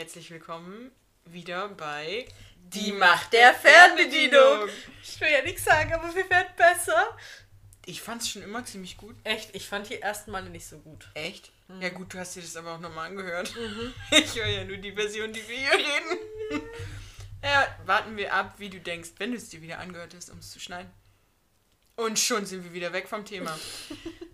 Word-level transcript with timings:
herzlich 0.00 0.30
willkommen 0.30 0.90
wieder 1.26 1.68
bei 1.68 2.26
Die 2.56 2.90
Macht 2.90 3.34
der 3.34 3.52
Fernbedienung. 3.52 4.66
Ich 5.02 5.20
will 5.20 5.28
ja 5.30 5.42
nichts 5.42 5.62
sagen, 5.62 5.92
aber 5.92 6.14
wir 6.14 6.30
werden 6.30 6.48
besser. 6.56 7.18
Ich 7.84 8.00
fand 8.00 8.22
es 8.22 8.30
schon 8.30 8.40
immer 8.40 8.64
ziemlich 8.64 8.96
gut. 8.96 9.14
Echt, 9.24 9.54
ich 9.54 9.68
fand 9.68 9.90
die 9.90 10.00
ersten 10.00 10.30
Male 10.30 10.48
nicht 10.48 10.66
so 10.66 10.78
gut. 10.78 11.10
Echt? 11.12 11.52
Ja 11.82 11.90
gut, 11.90 12.14
du 12.14 12.18
hast 12.18 12.34
dir 12.34 12.40
das 12.40 12.56
aber 12.56 12.76
auch 12.76 12.80
nochmal 12.80 13.10
angehört. 13.10 13.54
Ich 14.10 14.36
höre 14.36 14.46
ja 14.46 14.64
nur 14.64 14.78
die 14.78 14.92
Version, 14.92 15.34
die 15.34 15.46
wir 15.46 15.58
hier 15.58 15.72
reden. 15.72 16.62
ja, 17.44 17.66
warten 17.84 18.16
wir 18.16 18.32
ab, 18.32 18.54
wie 18.56 18.70
du 18.70 18.80
denkst, 18.80 19.10
wenn 19.18 19.32
du 19.32 19.36
es 19.36 19.50
dir 19.50 19.60
wieder 19.60 19.80
angehört 19.80 20.14
hast, 20.16 20.30
um 20.30 20.38
es 20.38 20.50
zu 20.50 20.60
schneiden. 20.60 20.90
Und 21.96 22.18
schon 22.18 22.46
sind 22.46 22.64
wir 22.64 22.72
wieder 22.72 22.94
weg 22.94 23.06
vom 23.06 23.26
Thema. 23.26 23.54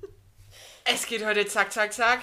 es 0.84 1.06
geht 1.08 1.24
heute 1.24 1.44
zack, 1.44 1.72
zack, 1.72 1.92
zack. 1.92 2.20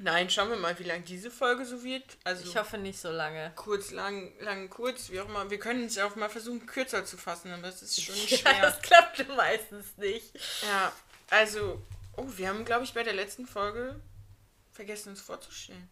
Nein, 0.00 0.30
schauen 0.30 0.50
wir 0.50 0.56
mal, 0.56 0.78
wie 0.78 0.84
lang 0.84 1.04
diese 1.04 1.30
Folge 1.30 1.64
so 1.66 1.82
wird. 1.82 2.04
Also 2.22 2.44
Ich 2.44 2.56
hoffe 2.56 2.78
nicht 2.78 3.00
so 3.00 3.10
lange. 3.10 3.52
kurz, 3.56 3.90
lang, 3.90 4.32
lang, 4.40 4.70
kurz, 4.70 5.10
wie 5.10 5.20
auch 5.20 5.28
immer. 5.28 5.50
Wir 5.50 5.58
können 5.58 5.84
es 5.86 5.96
ja 5.96 6.06
auch 6.06 6.14
mal 6.14 6.28
versuchen, 6.28 6.66
kürzer 6.66 7.04
zu 7.04 7.16
fassen, 7.16 7.52
aber 7.52 7.62
das 7.62 7.82
ist 7.82 8.00
schon 8.02 8.14
Ja, 8.28 8.36
schwer. 8.38 8.60
das 8.60 8.80
klappt 8.80 9.26
meistens 9.36 9.96
nicht. 9.96 10.38
Ja, 10.62 10.92
also, 11.30 11.82
oh, 12.16 12.26
wir 12.36 12.48
haben, 12.48 12.64
glaube 12.64 12.84
ich, 12.84 12.94
bei 12.94 13.02
der 13.02 13.12
letzten 13.14 13.46
Folge 13.46 14.00
vergessen, 14.72 15.08
uns 15.10 15.20
vorzustellen. 15.20 15.88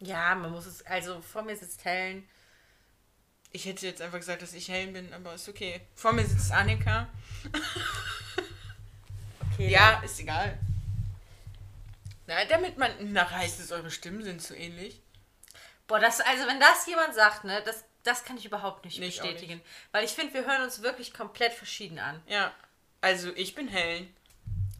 Ja, 0.00 0.34
man 0.34 0.50
muss 0.50 0.64
es, 0.66 0.84
also 0.86 1.20
vor 1.20 1.42
mir 1.42 1.56
sitzt 1.56 1.84
Helen. 1.84 2.26
Ich 3.52 3.66
hätte 3.66 3.86
jetzt 3.86 4.00
einfach 4.00 4.18
gesagt, 4.18 4.40
dass 4.40 4.54
ich 4.54 4.68
Helen 4.68 4.94
bin, 4.94 5.12
aber 5.12 5.34
ist 5.34 5.46
okay. 5.48 5.82
Vor 5.94 6.14
mir 6.14 6.24
sitzt 6.26 6.50
Annika. 6.50 7.06
Okay, 9.52 9.68
Ja, 9.70 10.00
ist 10.02 10.18
egal. 10.20 10.58
Na, 12.26 12.44
damit 12.44 12.78
man. 12.78 13.12
Nachher 13.12 13.38
heißt 13.38 13.60
es, 13.60 13.72
eure 13.72 13.90
Stimmen 13.90 14.22
sind 14.22 14.42
so 14.42 14.54
ähnlich. 14.54 15.02
Boah, 15.86 15.98
das, 16.00 16.20
also 16.20 16.46
wenn 16.46 16.60
das 16.60 16.86
jemand 16.86 17.14
sagt, 17.14 17.44
ne, 17.44 17.62
das, 17.64 17.84
das 18.04 18.24
kann 18.24 18.36
ich 18.36 18.46
überhaupt 18.46 18.84
nicht, 18.84 18.98
Nicht, 18.98 19.20
bestätigen. 19.20 19.60
Weil 19.90 20.04
ich 20.04 20.12
finde, 20.12 20.34
wir 20.34 20.46
hören 20.46 20.62
uns 20.62 20.82
wirklich 20.82 21.12
komplett 21.12 21.52
verschieden 21.52 21.98
an. 21.98 22.22
Ja. 22.26 22.54
Also, 23.00 23.32
ich 23.34 23.54
bin 23.54 23.66
Helen, 23.68 24.14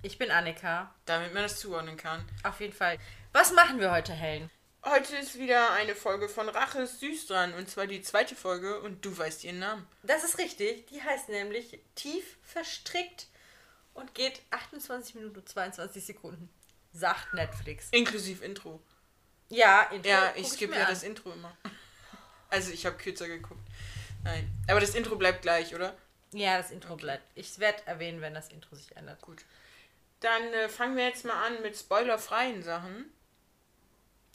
Ich 0.02 0.16
bin 0.18 0.30
Annika. 0.30 0.94
damit 1.06 1.34
man 1.34 1.42
das 1.42 1.58
zuordnen 1.58 1.96
kann. 1.96 2.24
Auf 2.44 2.60
jeden 2.60 2.72
Fall. 2.72 2.98
Was 3.32 3.52
machen 3.52 3.80
wir 3.80 3.90
heute, 3.90 4.12
Helen? 4.12 4.48
Heute 4.84 5.16
ist 5.16 5.38
wieder 5.38 5.72
eine 5.72 5.94
Folge 5.94 6.28
von 6.28 6.48
Rache 6.48 6.82
ist 6.82 7.00
süß 7.00 7.26
dran. 7.26 7.54
Und 7.54 7.68
zwar 7.68 7.86
die 7.86 8.02
zweite 8.02 8.34
Folge 8.34 8.80
und 8.80 9.04
du 9.04 9.16
weißt 9.16 9.44
ihren 9.44 9.58
Namen. 9.60 9.86
Das 10.02 10.24
ist 10.24 10.38
richtig. 10.38 10.86
Die 10.88 11.02
heißt 11.02 11.28
nämlich 11.28 11.78
Tief 11.94 12.36
verstrickt 12.42 13.26
und 13.94 14.14
geht 14.14 14.42
28 14.50 15.14
Minuten 15.16 15.38
und 15.38 15.48
22 15.48 16.04
Sekunden. 16.04 16.48
Sagt 16.92 17.32
Netflix. 17.34 17.88
Inklusive 17.90 18.44
Intro. 18.44 18.80
Ja, 19.48 19.82
Intro 19.90 20.08
Ja, 20.08 20.32
ich 20.36 20.48
skippe 20.48 20.74
ja 20.74 20.82
an. 20.84 20.90
das 20.90 21.02
Intro 21.02 21.32
immer. 21.32 21.56
Also 22.50 22.70
ich 22.70 22.84
habe 22.86 22.96
kürzer 22.96 23.28
geguckt. 23.28 23.60
Nein. 24.24 24.50
Aber 24.68 24.80
das 24.80 24.94
Intro 24.94 25.16
bleibt 25.16 25.42
gleich, 25.42 25.74
oder? 25.74 25.94
Ja, 26.32 26.56
das 26.58 26.70
Intro 26.70 26.96
bleibt. 26.96 27.24
Ich 27.34 27.58
werde 27.58 27.86
erwähnen, 27.86 28.20
wenn 28.20 28.34
das 28.34 28.48
Intro 28.48 28.76
sich 28.76 28.94
ändert. 28.96 29.20
Gut. 29.20 29.44
Dann 30.20 30.42
äh, 30.52 30.68
fangen 30.68 30.96
wir 30.96 31.04
jetzt 31.06 31.24
mal 31.24 31.46
an 31.46 31.60
mit 31.62 31.76
spoilerfreien 31.76 32.62
Sachen. 32.62 33.12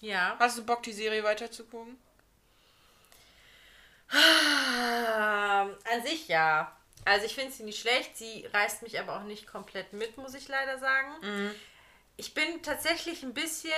Ja. 0.02 0.36
Hast 0.39 0.58
du 0.58 0.66
Bock, 0.66 0.83
die 0.83 0.94
Serie 0.94 1.23
weiterzugucken? 1.23 1.97
Ähm, 4.14 4.19
an 5.92 6.03
sich 6.05 6.27
ja. 6.27 6.75
Also 7.05 7.25
ich 7.25 7.36
finde 7.36 7.52
sie 7.52 7.64
nicht 7.64 7.80
schlecht. 7.80 8.17
Sie 8.17 8.45
reißt 8.53 8.83
mich 8.83 8.99
aber 8.99 9.17
auch 9.17 9.23
nicht 9.23 9.47
komplett 9.47 9.94
mit, 9.94 10.17
muss 10.17 10.33
ich 10.33 10.47
leider 10.47 10.77
sagen. 10.77 11.14
Mhm. 11.21 11.55
Ich 12.19 12.33
bin 12.33 12.63
tatsächlich 12.63 13.21
ein 13.21 13.35
bisschen 13.35 13.77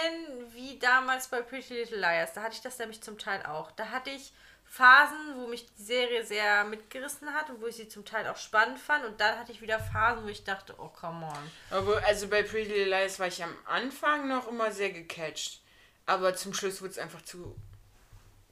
wie 0.54 0.80
damals 0.80 1.28
bei 1.28 1.42
Pretty 1.42 1.74
Little 1.74 1.98
Liars. 1.98 2.34
Da 2.34 2.42
hatte 2.42 2.56
ich 2.56 2.62
das 2.62 2.80
nämlich 2.80 3.02
zum 3.02 3.18
Teil 3.18 3.46
auch. 3.46 3.70
Da 3.72 3.90
hatte 3.90 4.10
ich 4.12 4.32
Phasen, 4.64 5.36
wo 5.36 5.48
mich 5.48 5.66
die 5.66 5.84
Serie 5.84 6.26
sehr 6.26 6.64
mitgerissen 6.64 7.34
hat 7.34 7.50
und 7.50 7.62
wo 7.62 7.68
ich 7.68 7.76
sie 7.76 7.90
zum 7.90 8.06
Teil 8.06 8.28
auch 8.28 8.38
spannend 8.38 8.80
fand. 8.80 9.04
Und 9.04 9.20
dann 9.20 9.38
hatte 9.38 9.52
ich 9.52 9.62
wieder 9.62 9.80
Phasen, 9.80 10.24
wo 10.24 10.30
ich 10.30 10.46
dachte, 10.46 10.74
oh 10.78 10.88
come 10.88 11.26
on. 11.26 11.52
Aber, 11.70 12.02
also 12.06 12.30
bei 12.30 12.44
Pretty 12.44 12.70
Little 12.70 13.02
Lies 13.02 13.20
war 13.20 13.28
ich 13.28 13.44
am 13.44 13.54
Anfang 13.66 14.30
noch 14.30 14.48
immer 14.48 14.72
sehr 14.72 14.92
gecatcht. 14.92 15.60
Aber 16.06 16.34
zum 16.34 16.54
Schluss 16.54 16.82
wurde 16.82 16.92
es 16.92 16.98
einfach 16.98 17.22
zu, 17.24 17.56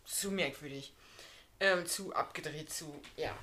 zu 0.06 0.31
merkwürdig. 0.31 0.91
Ähm, 1.62 1.85
zu 1.85 2.13
abgedreht, 2.13 2.72
zu, 2.73 3.01
ja. 3.16 3.33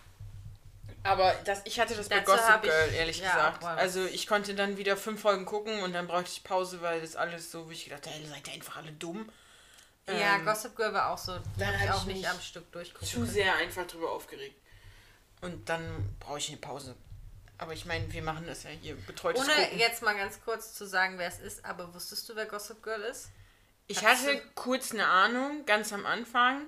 Aber 1.04 1.34
das, 1.44 1.60
ich 1.64 1.78
hatte 1.78 1.94
das 1.94 2.08
bei 2.08 2.20
Gossip 2.20 2.46
hab 2.48 2.64
ich- 2.64 2.70
Girl, 2.70 2.94
ehrlich 2.94 3.18
ja, 3.20 3.50
gesagt. 3.50 3.62
Also 3.64 4.04
ich 4.06 4.26
konnte 4.26 4.54
dann 4.54 4.76
wieder 4.78 4.96
fünf 4.96 5.20
Folgen 5.20 5.44
gucken 5.44 5.82
und 5.82 5.92
dann 5.92 6.06
brauchte 6.06 6.30
ich 6.30 6.42
Pause, 6.42 6.80
weil 6.82 7.00
das 7.00 7.14
alles 7.14 7.50
so, 7.52 7.68
wie 7.70 7.74
ich 7.74 7.84
gedacht 7.84 8.06
habe, 8.06 8.16
seid 8.26 8.48
ihr 8.48 8.54
einfach 8.54 8.76
alle 8.78 8.90
dumm. 8.92 9.30
ja, 10.08 10.36
Ähm, 10.36 10.44
Gossip 10.44 10.74
Girl 10.76 10.92
war 10.94 11.10
auch 11.10 11.18
so. 11.18 11.38
Dann 11.58 11.74
habe 11.74 11.84
ich 11.84 11.90
auch 11.90 12.06
ich 12.08 12.14
nicht 12.14 12.28
am 12.28 12.40
Stück 12.40 12.70
durchgucken 12.72 13.06
zu 13.06 13.16
können. 13.16 13.30
sehr 13.30 13.54
einfach 13.56 13.86
drüber 13.86 14.10
aufgeregt. 14.12 14.56
Und 15.42 15.68
dann 15.68 16.16
brauche 16.20 16.38
ich 16.38 16.48
eine 16.48 16.56
Pause. 16.56 16.94
Aber 17.58 17.72
ich 17.74 17.84
meine, 17.84 18.10
wir 18.12 18.22
machen 18.22 18.46
das 18.46 18.62
ja 18.64 18.70
hier 18.70 18.96
betreutes 18.96 19.42
Ohne 19.42 19.54
Gucken. 19.54 19.78
jetzt 19.78 20.02
mal 20.02 20.16
ganz 20.16 20.40
kurz 20.44 20.74
zu 20.74 20.86
sagen, 20.86 21.18
wer 21.18 21.28
es 21.28 21.38
ist, 21.38 21.64
aber 21.64 21.92
wusstest 21.94 22.28
du, 22.28 22.34
wer 22.34 22.46
Gossip 22.46 22.82
Girl 22.82 23.00
ist? 23.02 23.28
Ich 23.86 23.98
Hast 24.04 24.22
hatte 24.22 24.36
du- 24.36 24.42
kurz 24.54 24.92
eine 24.92 25.06
Ahnung, 25.06 25.64
ganz 25.66 25.92
am 25.92 26.04
Anfang, 26.06 26.62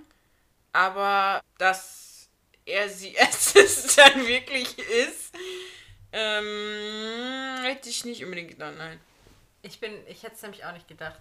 aber 0.73 1.41
dass 1.59 2.06
er 2.67 2.89
sie 2.89 3.13
erstes 3.15 3.97
dann 3.97 4.27
wirklich 4.27 4.79
ist, 4.79 5.35
ähm, 6.13 7.63
hätte 7.63 7.89
ich 7.89 8.05
nicht 8.05 8.23
unbedingt 8.25 8.51
gedacht, 8.51 8.75
nein. 8.77 9.01
Ich 9.63 9.81
bin, 9.81 10.07
ich 10.07 10.23
hätte 10.23 10.35
es 10.35 10.43
nämlich 10.43 10.65
auch 10.65 10.73
nicht 10.73 10.87
gedacht. 10.89 11.21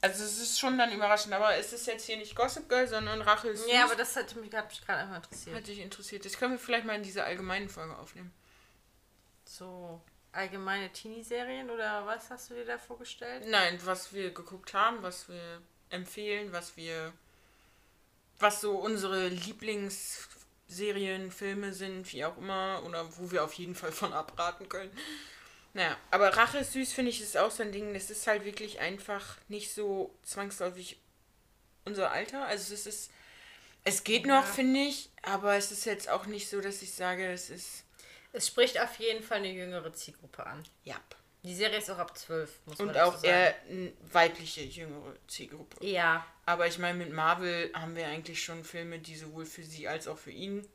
Also 0.00 0.22
es 0.22 0.38
ist 0.38 0.60
schon 0.60 0.76
dann 0.76 0.92
überraschend, 0.92 1.32
aber 1.32 1.56
es 1.56 1.72
ist 1.72 1.86
jetzt 1.86 2.04
hier 2.04 2.18
nicht 2.18 2.36
Gossip 2.36 2.68
Girl, 2.68 2.86
sondern 2.86 3.22
Rache 3.22 3.48
ist 3.48 3.66
Ja, 3.66 3.84
aber 3.84 3.96
das 3.96 4.14
hat 4.16 4.36
mich, 4.36 4.52
hat 4.52 4.68
mich 4.68 4.84
gerade 4.84 5.00
einfach 5.00 5.16
interessiert. 5.16 5.56
hat 5.56 5.66
dich 5.66 5.78
interessiert. 5.78 6.24
Das 6.26 6.36
können 6.36 6.52
wir 6.52 6.58
vielleicht 6.58 6.84
mal 6.84 6.96
in 6.96 7.02
dieser 7.02 7.24
allgemeinen 7.24 7.70
Folge 7.70 7.96
aufnehmen. 7.96 8.30
So 9.46 10.02
allgemeine 10.32 10.92
Teenie-Serien 10.92 11.70
oder 11.70 12.04
was 12.04 12.28
hast 12.30 12.50
du 12.50 12.54
dir 12.54 12.66
da 12.66 12.76
vorgestellt? 12.76 13.44
Nein, 13.48 13.78
was 13.84 14.12
wir 14.12 14.30
geguckt 14.32 14.74
haben, 14.74 15.02
was 15.02 15.28
wir 15.28 15.62
empfehlen, 15.88 16.52
was 16.52 16.76
wir. 16.76 17.12
Was 18.38 18.60
so 18.60 18.72
unsere 18.72 19.28
Lieblingsserien, 19.28 21.30
Filme 21.30 21.72
sind, 21.72 22.12
wie 22.12 22.24
auch 22.24 22.36
immer, 22.38 22.82
oder 22.84 23.06
wo 23.18 23.30
wir 23.30 23.44
auf 23.44 23.52
jeden 23.54 23.74
Fall 23.74 23.92
von 23.92 24.12
abraten 24.12 24.68
können. 24.68 24.96
Naja, 25.72 25.96
aber 26.10 26.36
Rache 26.36 26.58
ist 26.58 26.72
süß, 26.72 26.92
finde 26.92 27.10
ich, 27.10 27.20
ist 27.20 27.36
auch 27.36 27.50
so 27.50 27.62
ein 27.62 27.72
Ding. 27.72 27.94
Es 27.94 28.10
ist 28.10 28.26
halt 28.26 28.44
wirklich 28.44 28.78
einfach 28.80 29.36
nicht 29.48 29.72
so 29.74 30.14
zwangsläufig 30.22 31.00
unser 31.84 32.12
Alter. 32.12 32.46
Also 32.46 32.74
es 32.74 32.86
ist. 32.86 33.10
Es 33.86 34.02
geht 34.02 34.24
noch, 34.24 34.46
Ja. 34.46 34.52
finde 34.52 34.80
ich, 34.80 35.10
aber 35.22 35.56
es 35.56 35.70
ist 35.70 35.84
jetzt 35.84 36.08
auch 36.08 36.24
nicht 36.26 36.48
so, 36.48 36.60
dass 36.62 36.80
ich 36.80 36.94
sage, 36.94 37.30
es 37.32 37.50
ist. 37.50 37.84
Es 38.32 38.46
spricht 38.46 38.80
auf 38.80 38.98
jeden 38.98 39.22
Fall 39.22 39.38
eine 39.38 39.52
jüngere 39.52 39.92
Zielgruppe 39.92 40.46
an. 40.46 40.62
Ja. 40.84 40.96
Die 41.44 41.54
Serie 41.54 41.76
ist 41.78 41.90
auch 41.90 41.98
ab 41.98 42.16
12, 42.16 42.50
muss 42.64 42.78
man 42.78 42.88
Und 42.88 42.96
auch 42.98 43.12
sagen. 43.16 43.26
eher 43.26 43.54
eine 43.68 43.92
weibliche, 44.10 44.62
jüngere 44.62 45.14
Zielgruppe. 45.28 45.84
Ja, 45.86 46.26
Aber 46.46 46.66
ich 46.66 46.78
meine, 46.78 46.96
mit 46.98 47.12
Marvel 47.12 47.70
haben 47.74 47.94
wir 47.94 48.06
eigentlich 48.06 48.42
schon 48.42 48.64
Filme, 48.64 48.98
die 48.98 49.14
sowohl 49.14 49.44
für 49.44 49.62
sie 49.62 49.86
als 49.86 50.08
auch 50.08 50.16
für 50.18 50.30
ihn. 50.30 50.66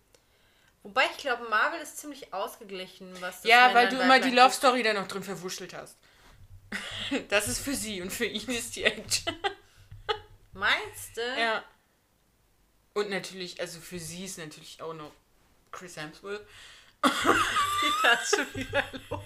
wobei 0.83 1.05
ich 1.11 1.17
glaube, 1.17 1.49
Marvel 1.49 1.79
ist 1.81 1.97
ziemlich 1.97 2.31
ausgeglichen, 2.33 3.11
was 3.19 3.41
das 3.41 3.49
ja, 3.49 3.73
weil 3.73 3.89
du 3.89 3.99
immer 3.99 4.19
die 4.19 4.29
Love. 4.29 4.53
Story 4.53 4.83
da 4.83 4.93
noch 4.93 5.07
drin 5.07 5.23
verwurschtelt 5.23 5.73
hast. 5.73 5.97
Das 7.29 7.47
ist 7.47 7.59
für 7.61 7.73
sie 7.73 8.03
und 8.03 8.11
für 8.13 8.25
ihn 8.25 8.47
ist 8.49 8.75
die 8.75 8.83
Action. 8.83 9.35
Meinst 10.53 11.17
du? 11.17 11.21
Ja. 11.21 11.63
Und 12.93 13.09
natürlich, 13.09 13.59
also 13.59 13.79
für 13.79 13.97
sie 13.97 14.25
ist 14.25 14.37
natürlich 14.37 14.79
auch 14.79 14.93
noch 14.93 15.11
Chris 15.71 15.97
Hemsworth. 15.97 16.45
Geht 17.01 17.93
das 18.03 18.29
schon 18.29 18.53
wieder 18.53 18.83
los? 19.09 19.23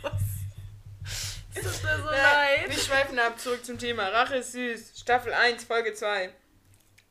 Es 1.55 1.61
tut 1.63 1.83
mir 1.83 1.97
so 1.97 2.11
Ja, 2.11 2.33
leid. 2.33 2.69
wir 2.69 2.77
schweifen 2.77 3.19
ab, 3.19 3.39
zurück 3.39 3.63
zum 3.65 3.77
Thema. 3.77 4.07
Rache 4.09 4.37
ist 4.37 4.51
süß. 4.53 4.99
Staffel 4.99 5.33
1, 5.33 5.63
Folge 5.65 5.93
2. 5.93 6.33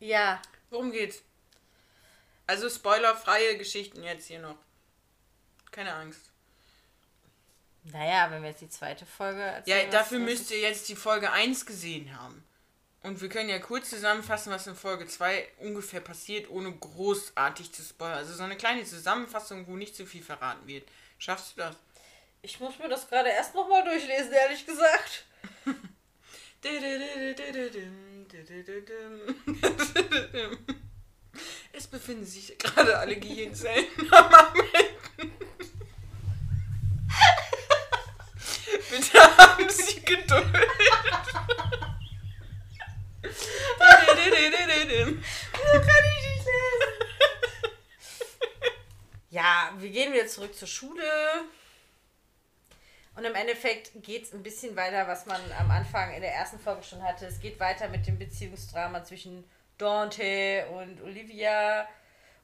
Ja, 0.00 0.40
Worum 0.70 0.90
geht's? 0.90 1.22
Also 2.46 2.68
spoilerfreie 2.70 3.56
Geschichten 3.58 4.02
jetzt 4.02 4.26
hier 4.26 4.40
noch. 4.40 4.56
Keine 5.70 5.92
Angst. 5.94 6.20
naja, 7.84 8.30
wenn 8.30 8.42
wir 8.42 8.50
jetzt 8.50 8.60
die 8.62 8.68
zweite 8.68 9.04
Folge 9.06 9.40
Ja, 9.40 9.46
erzählen. 9.46 9.86
was- 9.88 9.92
dafür 9.94 10.18
müsst 10.18 10.50
ihr 10.50 10.60
jetzt 10.60 10.88
die 10.88 10.96
Folge 10.96 11.30
1 11.32 11.66
gesehen 11.66 12.18
haben. 12.18 12.42
Und 13.02 13.20
wir 13.20 13.28
können 13.28 13.48
ja 13.48 13.58
kurz 13.58 13.90
zusammenfassen, 13.90 14.52
was 14.52 14.66
in 14.66 14.76
Folge 14.76 15.06
2 15.08 15.48
ungefähr 15.58 16.00
passiert, 16.00 16.48
ohne 16.48 16.72
großartig 16.72 17.72
zu 17.72 17.82
spoilern. 17.82 18.18
Also 18.18 18.34
so 18.34 18.44
eine 18.44 18.56
kleine 18.56 18.84
Zusammenfassung, 18.84 19.66
wo 19.66 19.76
nicht 19.76 19.96
zu 19.96 20.06
viel 20.06 20.22
verraten 20.22 20.66
wird. 20.68 20.88
Schaffst 21.18 21.56
du 21.56 21.60
das? 21.62 21.76
Ich 22.44 22.58
muss 22.58 22.76
mir 22.80 22.88
das 22.88 23.08
gerade 23.08 23.28
erst 23.28 23.54
nochmal 23.54 23.84
durchlesen, 23.84 24.32
ehrlich 24.32 24.66
gesagt. 24.66 25.26
es 31.72 31.86
befinden 31.86 32.26
sich 32.26 32.58
gerade 32.58 32.98
alle 32.98 33.16
Gehirnzellen 33.16 33.86
am 34.10 34.34
Arbeiten. 34.34 35.32
Bitte 38.90 39.36
haben 39.38 39.70
Sie 39.70 40.00
Geduld. 40.02 40.44
so 45.52 45.78
kann 45.78 46.04
ich 46.04 46.26
nicht 46.26 46.44
lesen? 46.44 46.52
Ja, 49.30 49.72
wir 49.78 49.90
gehen 49.90 50.12
wieder 50.12 50.26
zurück 50.26 50.56
zur 50.56 50.66
Schule. 50.66 51.04
Und 53.14 53.24
im 53.24 53.34
Endeffekt 53.34 53.90
geht 54.02 54.24
es 54.24 54.32
ein 54.32 54.42
bisschen 54.42 54.74
weiter, 54.74 55.06
was 55.06 55.26
man 55.26 55.40
am 55.58 55.70
Anfang 55.70 56.14
in 56.14 56.22
der 56.22 56.32
ersten 56.34 56.58
Folge 56.58 56.82
schon 56.82 57.02
hatte. 57.02 57.26
Es 57.26 57.40
geht 57.40 57.60
weiter 57.60 57.88
mit 57.88 58.06
dem 58.06 58.18
Beziehungsdrama 58.18 59.04
zwischen 59.04 59.44
Dante 59.76 60.66
und 60.72 61.02
Olivia. 61.02 61.86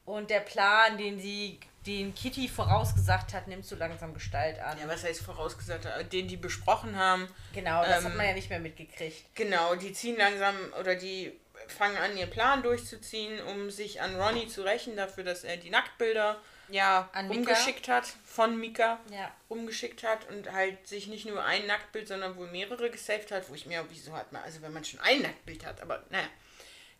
Und 0.04 0.30
der 0.30 0.40
Plan, 0.40 0.98
den 0.98 1.18
sie, 1.18 1.58
den 1.86 2.14
Kitty 2.14 2.48
vorausgesagt 2.48 3.32
hat, 3.34 3.46
nimmt 3.48 3.64
so 3.64 3.76
langsam 3.76 4.12
Gestalt 4.14 4.58
an. 4.58 4.78
Ja, 4.78 4.88
was 4.88 5.04
heißt 5.04 5.22
vorausgesagt? 5.22 5.86
Den 6.12 6.28
die 6.28 6.36
besprochen 6.36 6.96
haben. 6.96 7.28
Genau, 7.54 7.82
das 7.82 7.98
Ähm, 8.00 8.04
hat 8.10 8.16
man 8.16 8.26
ja 8.26 8.32
nicht 8.34 8.50
mehr 8.50 8.60
mitgekriegt. 8.60 9.24
Genau, 9.34 9.74
die 9.74 9.92
ziehen 9.92 10.16
langsam 10.16 10.54
oder 10.78 10.96
die 10.96 11.32
fangen 11.66 11.96
an, 11.98 12.16
ihren 12.16 12.30
Plan 12.30 12.62
durchzuziehen, 12.62 13.40
um 13.42 13.70
sich 13.70 14.00
an 14.00 14.18
Ronnie 14.20 14.48
zu 14.48 14.62
rächen 14.62 14.96
dafür, 14.96 15.24
dass 15.24 15.44
er 15.44 15.56
die 15.56 15.70
Nacktbilder 15.70 16.36
ja 16.68 17.08
An 17.12 17.28
Mika? 17.28 17.40
umgeschickt 17.40 17.88
hat, 17.88 18.06
von 18.26 18.58
Mika 18.58 18.98
Ja. 19.10 19.30
umgeschickt 19.48 20.02
hat 20.02 20.28
und 20.28 20.52
halt 20.52 20.86
sich 20.86 21.06
nicht 21.06 21.26
nur 21.26 21.42
ein 21.44 21.66
Nacktbild, 21.66 22.08
sondern 22.08 22.36
wohl 22.36 22.48
mehrere 22.50 22.90
gesaved 22.90 23.30
hat, 23.32 23.48
wo 23.48 23.54
ich 23.54 23.66
mir, 23.66 23.84
wieso 23.90 24.12
hat 24.16 24.32
man, 24.32 24.42
also 24.42 24.60
wenn 24.62 24.72
man 24.72 24.84
schon 24.84 25.00
ein 25.00 25.22
Nacktbild 25.22 25.64
hat, 25.64 25.80
aber 25.80 26.02
naja. 26.10 26.28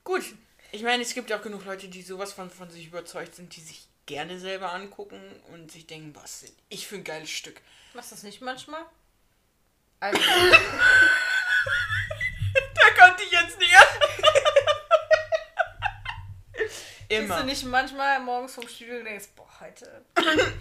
Gut, 0.04 0.24
ich 0.72 0.82
meine, 0.82 1.02
es 1.02 1.14
gibt 1.14 1.32
auch 1.32 1.42
genug 1.42 1.64
Leute, 1.64 1.88
die 1.88 2.02
sowas 2.02 2.32
von, 2.32 2.50
von 2.50 2.70
sich 2.70 2.86
überzeugt 2.86 3.34
sind, 3.34 3.54
die 3.56 3.60
sich 3.60 3.86
gerne 4.06 4.38
selber 4.38 4.72
angucken 4.72 5.20
und 5.52 5.70
sich 5.70 5.86
denken, 5.86 6.14
was 6.14 6.44
ich 6.70 6.86
für 6.86 6.96
ein 6.96 7.04
geiles 7.04 7.30
Stück. 7.30 7.60
Machst 7.94 8.10
du 8.10 8.14
das 8.16 8.22
nicht 8.24 8.40
manchmal? 8.40 8.82
Also, 10.00 10.20
Da 12.74 12.90
konnte 13.04 13.22
ich 13.24 13.32
jetzt 13.32 13.58
nicht. 13.58 13.74
Siehst 17.10 17.22
Immer. 17.22 17.38
du 17.38 17.46
nicht 17.46 17.64
manchmal 17.64 18.20
morgens 18.20 18.54
vom 18.54 18.68
Studio 18.68 18.98
und 18.98 19.04
denkst, 19.06 19.28
boah, 19.34 19.48
heute. 19.60 20.04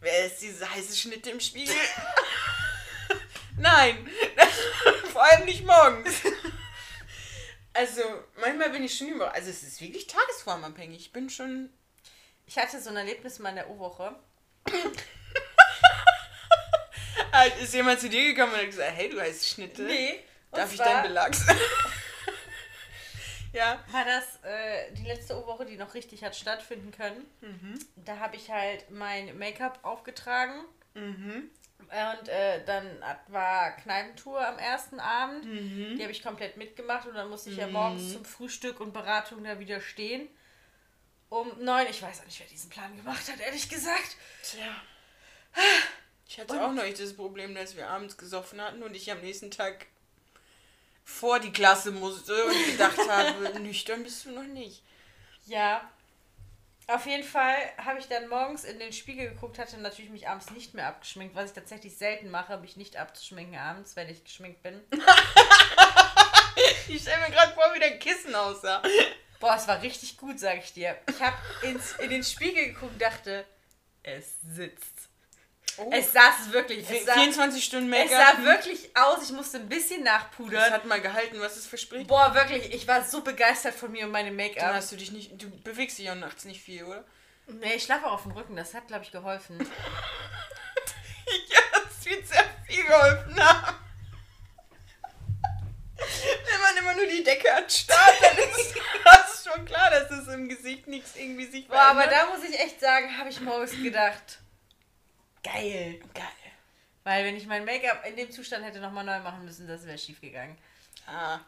Wer 0.00 0.26
ist 0.26 0.40
diese 0.40 0.68
heiße 0.70 0.96
Schnitte 0.96 1.30
im 1.30 1.40
Spiegel? 1.40 1.74
Nein, 3.58 4.08
vor 5.12 5.22
allem 5.22 5.44
nicht 5.44 5.66
morgens. 5.66 6.22
Also, 7.74 8.02
manchmal 8.40 8.70
bin 8.70 8.84
ich 8.84 8.96
schon 8.96 9.08
über. 9.08 9.34
Also, 9.34 9.50
es 9.50 9.62
ist 9.62 9.80
wirklich 9.80 10.06
tagesformabhängig. 10.06 11.00
Ich 11.00 11.12
bin 11.12 11.28
schon. 11.28 11.68
Ich 12.46 12.56
hatte 12.56 12.80
so 12.80 12.88
ein 12.90 12.96
Erlebnis 12.96 13.38
mal 13.38 13.50
in 13.50 13.56
der 13.56 13.68
O-Woche. 13.68 14.16
Halt, 17.32 17.60
ist 17.60 17.74
jemand 17.74 18.00
zu 18.00 18.08
dir 18.08 18.32
gekommen 18.32 18.54
und 18.54 18.58
hat 18.58 18.66
gesagt: 18.66 18.92
Hey, 18.94 19.10
du 19.10 19.20
heißt 19.20 19.46
Schnitte. 19.46 19.82
Und 19.82 20.58
Darf 20.58 20.72
ich 20.72 20.78
deinen 20.78 21.02
Belag? 21.02 21.36
Ja. 23.58 23.84
War 23.90 24.04
das 24.04 24.38
äh, 24.42 24.92
die 24.92 25.04
letzte 25.04 25.36
O-Woche, 25.36 25.66
die 25.66 25.76
noch 25.76 25.94
richtig 25.94 26.24
hat 26.24 26.36
stattfinden 26.36 26.92
können. 26.92 27.26
Mhm. 27.40 27.78
Da 27.96 28.18
habe 28.18 28.36
ich 28.36 28.50
halt 28.50 28.90
mein 28.90 29.36
Make-up 29.38 29.80
aufgetragen. 29.82 30.64
Mhm. 30.94 31.50
Und 31.78 32.28
äh, 32.28 32.64
dann 32.64 32.86
war 33.28 33.72
Kneipentour 33.76 34.46
am 34.46 34.58
ersten 34.58 35.00
Abend. 35.00 35.44
Mhm. 35.44 35.96
Die 35.96 36.02
habe 36.02 36.12
ich 36.12 36.22
komplett 36.22 36.56
mitgemacht 36.56 37.06
und 37.06 37.14
dann 37.14 37.28
musste 37.30 37.50
ich 37.50 37.56
ja 37.56 37.66
morgens 37.66 38.12
zum 38.12 38.24
Frühstück 38.24 38.80
und 38.80 38.92
Beratung 38.92 39.42
da 39.44 39.58
wieder 39.58 39.80
stehen. 39.80 40.28
Um 41.30 41.62
neun, 41.62 41.86
ich 41.90 42.02
weiß 42.02 42.20
auch 42.20 42.24
nicht, 42.24 42.40
wer 42.40 42.46
diesen 42.46 42.70
Plan 42.70 42.96
gemacht 42.96 43.30
hat, 43.30 43.40
ehrlich 43.40 43.68
gesagt. 43.68 44.16
Tja. 44.42 44.82
Ich 46.26 46.38
hatte 46.38 46.62
auch 46.62 46.72
neulich 46.72 46.98
das 46.98 47.14
Problem, 47.14 47.54
dass 47.54 47.76
wir 47.76 47.88
abends 47.88 48.16
gesoffen 48.16 48.60
hatten 48.60 48.82
und 48.82 48.94
ich 48.94 49.10
am 49.10 49.20
nächsten 49.20 49.50
Tag 49.50 49.86
vor 51.08 51.40
die 51.40 51.52
Klasse 51.52 51.90
musste 51.90 52.44
und 52.44 52.66
gedacht 52.66 52.98
habe, 53.08 53.58
nüchtern 53.60 54.02
bist 54.02 54.26
du 54.26 54.30
noch 54.30 54.44
nicht. 54.44 54.82
Ja. 55.46 55.90
Auf 56.86 57.06
jeden 57.06 57.24
Fall 57.24 57.56
habe 57.78 57.98
ich 57.98 58.06
dann 58.08 58.28
morgens 58.28 58.64
in 58.64 58.78
den 58.78 58.92
Spiegel 58.92 59.30
geguckt, 59.30 59.58
hatte 59.58 59.78
natürlich 59.78 60.10
mich 60.10 60.28
abends 60.28 60.50
nicht 60.50 60.74
mehr 60.74 60.86
abgeschminkt, 60.86 61.34
was 61.34 61.50
ich 61.50 61.54
tatsächlich 61.54 61.96
selten 61.96 62.30
mache, 62.30 62.56
mich 62.58 62.76
nicht 62.76 62.96
abzuschminken 62.96 63.58
abends, 63.58 63.96
wenn 63.96 64.08
ich 64.08 64.22
geschminkt 64.24 64.62
bin. 64.62 64.80
Ich 66.88 67.02
stelle 67.02 67.20
mir 67.20 67.30
gerade 67.30 67.52
vor, 67.52 67.72
wie 67.74 67.78
dein 67.78 67.98
Kissen 67.98 68.34
aussah. 68.34 68.82
Boah, 69.38 69.54
es 69.54 69.68
war 69.68 69.80
richtig 69.82 70.16
gut, 70.16 70.40
sag 70.40 70.58
ich 70.58 70.72
dir. 70.72 70.96
Ich 71.08 71.22
habe 71.22 71.36
in 72.00 72.10
den 72.10 72.24
Spiegel 72.24 72.72
geguckt 72.72 72.94
und 72.94 73.02
dachte, 73.02 73.44
es 74.02 74.40
sitzt. 74.40 74.97
Oh. 75.80 75.90
Es 75.92 76.12
saß 76.12 76.50
wirklich. 76.52 76.88
Es 76.90 77.04
sah, 77.06 77.12
24 77.14 77.64
Stunden 77.64 77.92
es 77.92 78.10
Make-up. 78.10 78.36
sah 78.36 78.42
wirklich 78.44 78.90
aus. 78.96 79.22
Ich 79.22 79.30
musste 79.32 79.58
ein 79.58 79.68
bisschen 79.68 80.04
Das 80.04 80.14
nachpudern. 80.14 80.72
hat 80.72 80.84
mal 80.86 81.00
gehalten, 81.00 81.38
was 81.40 81.56
es 81.56 81.66
verspricht. 81.66 82.08
Boah, 82.08 82.34
wirklich. 82.34 82.74
Ich 82.74 82.86
war 82.88 83.04
so 83.04 83.20
begeistert 83.22 83.74
von 83.74 83.92
mir 83.92 84.04
und 84.06 84.10
meinem 84.12 84.36
Dann 84.36 84.46
Make-up. 84.48 84.74
hast 84.74 84.90
du 84.92 84.96
dich 84.96 85.12
nicht. 85.12 85.40
Du 85.40 85.48
bewegst 85.62 85.98
dich 85.98 86.10
auch 86.10 86.14
nachts 86.16 86.44
nicht 86.44 86.60
viel, 86.62 86.84
oder? 86.84 87.04
Nee, 87.46 87.74
ich 87.74 87.84
schlafe 87.84 88.06
auch 88.06 88.12
auf 88.12 88.22
dem 88.24 88.32
Rücken. 88.32 88.56
Das 88.56 88.74
hat, 88.74 88.88
glaube 88.88 89.04
ich, 89.04 89.10
geholfen. 89.12 89.58
Ja, 91.48 91.60
das 91.84 92.04
wird 92.06 92.26
sehr 92.26 92.44
viel 92.66 92.84
geholfen 92.84 93.38
haben. 93.38 93.76
Wenn 95.96 96.60
man 96.60 96.76
immer 96.78 96.94
nur 96.94 97.06
die 97.06 97.22
Decke 97.24 97.54
anstarrt, 97.54 98.14
dann 98.22 98.38
ist 98.50 98.74
das 99.04 99.44
schon 99.44 99.64
klar, 99.64 99.90
dass 99.90 100.10
es 100.10 100.28
im 100.28 100.48
Gesicht 100.48 100.86
nichts 100.86 101.16
irgendwie 101.16 101.46
sich 101.46 101.66
Boah, 101.68 101.76
aber 101.80 102.02
verändert. 102.02 102.28
da 102.30 102.36
muss 102.36 102.48
ich 102.48 102.58
echt 102.58 102.80
sagen, 102.80 103.18
habe 103.18 103.28
ich 103.28 103.40
morgens 103.40 103.72
gedacht, 103.72 104.38
geil. 105.52 106.00
Geil. 106.14 106.24
Weil 107.04 107.24
wenn 107.24 107.36
ich 107.36 107.46
mein 107.46 107.64
Make-up 107.64 108.04
in 108.06 108.16
dem 108.16 108.30
Zustand 108.30 108.64
hätte 108.64 108.80
nochmal 108.80 109.04
neu 109.04 109.18
machen 109.20 109.44
müssen, 109.44 109.66
das 109.66 109.86
wäre 109.86 109.98
schief 109.98 110.20
gegangen. 110.20 110.58
Ah. 111.06 111.40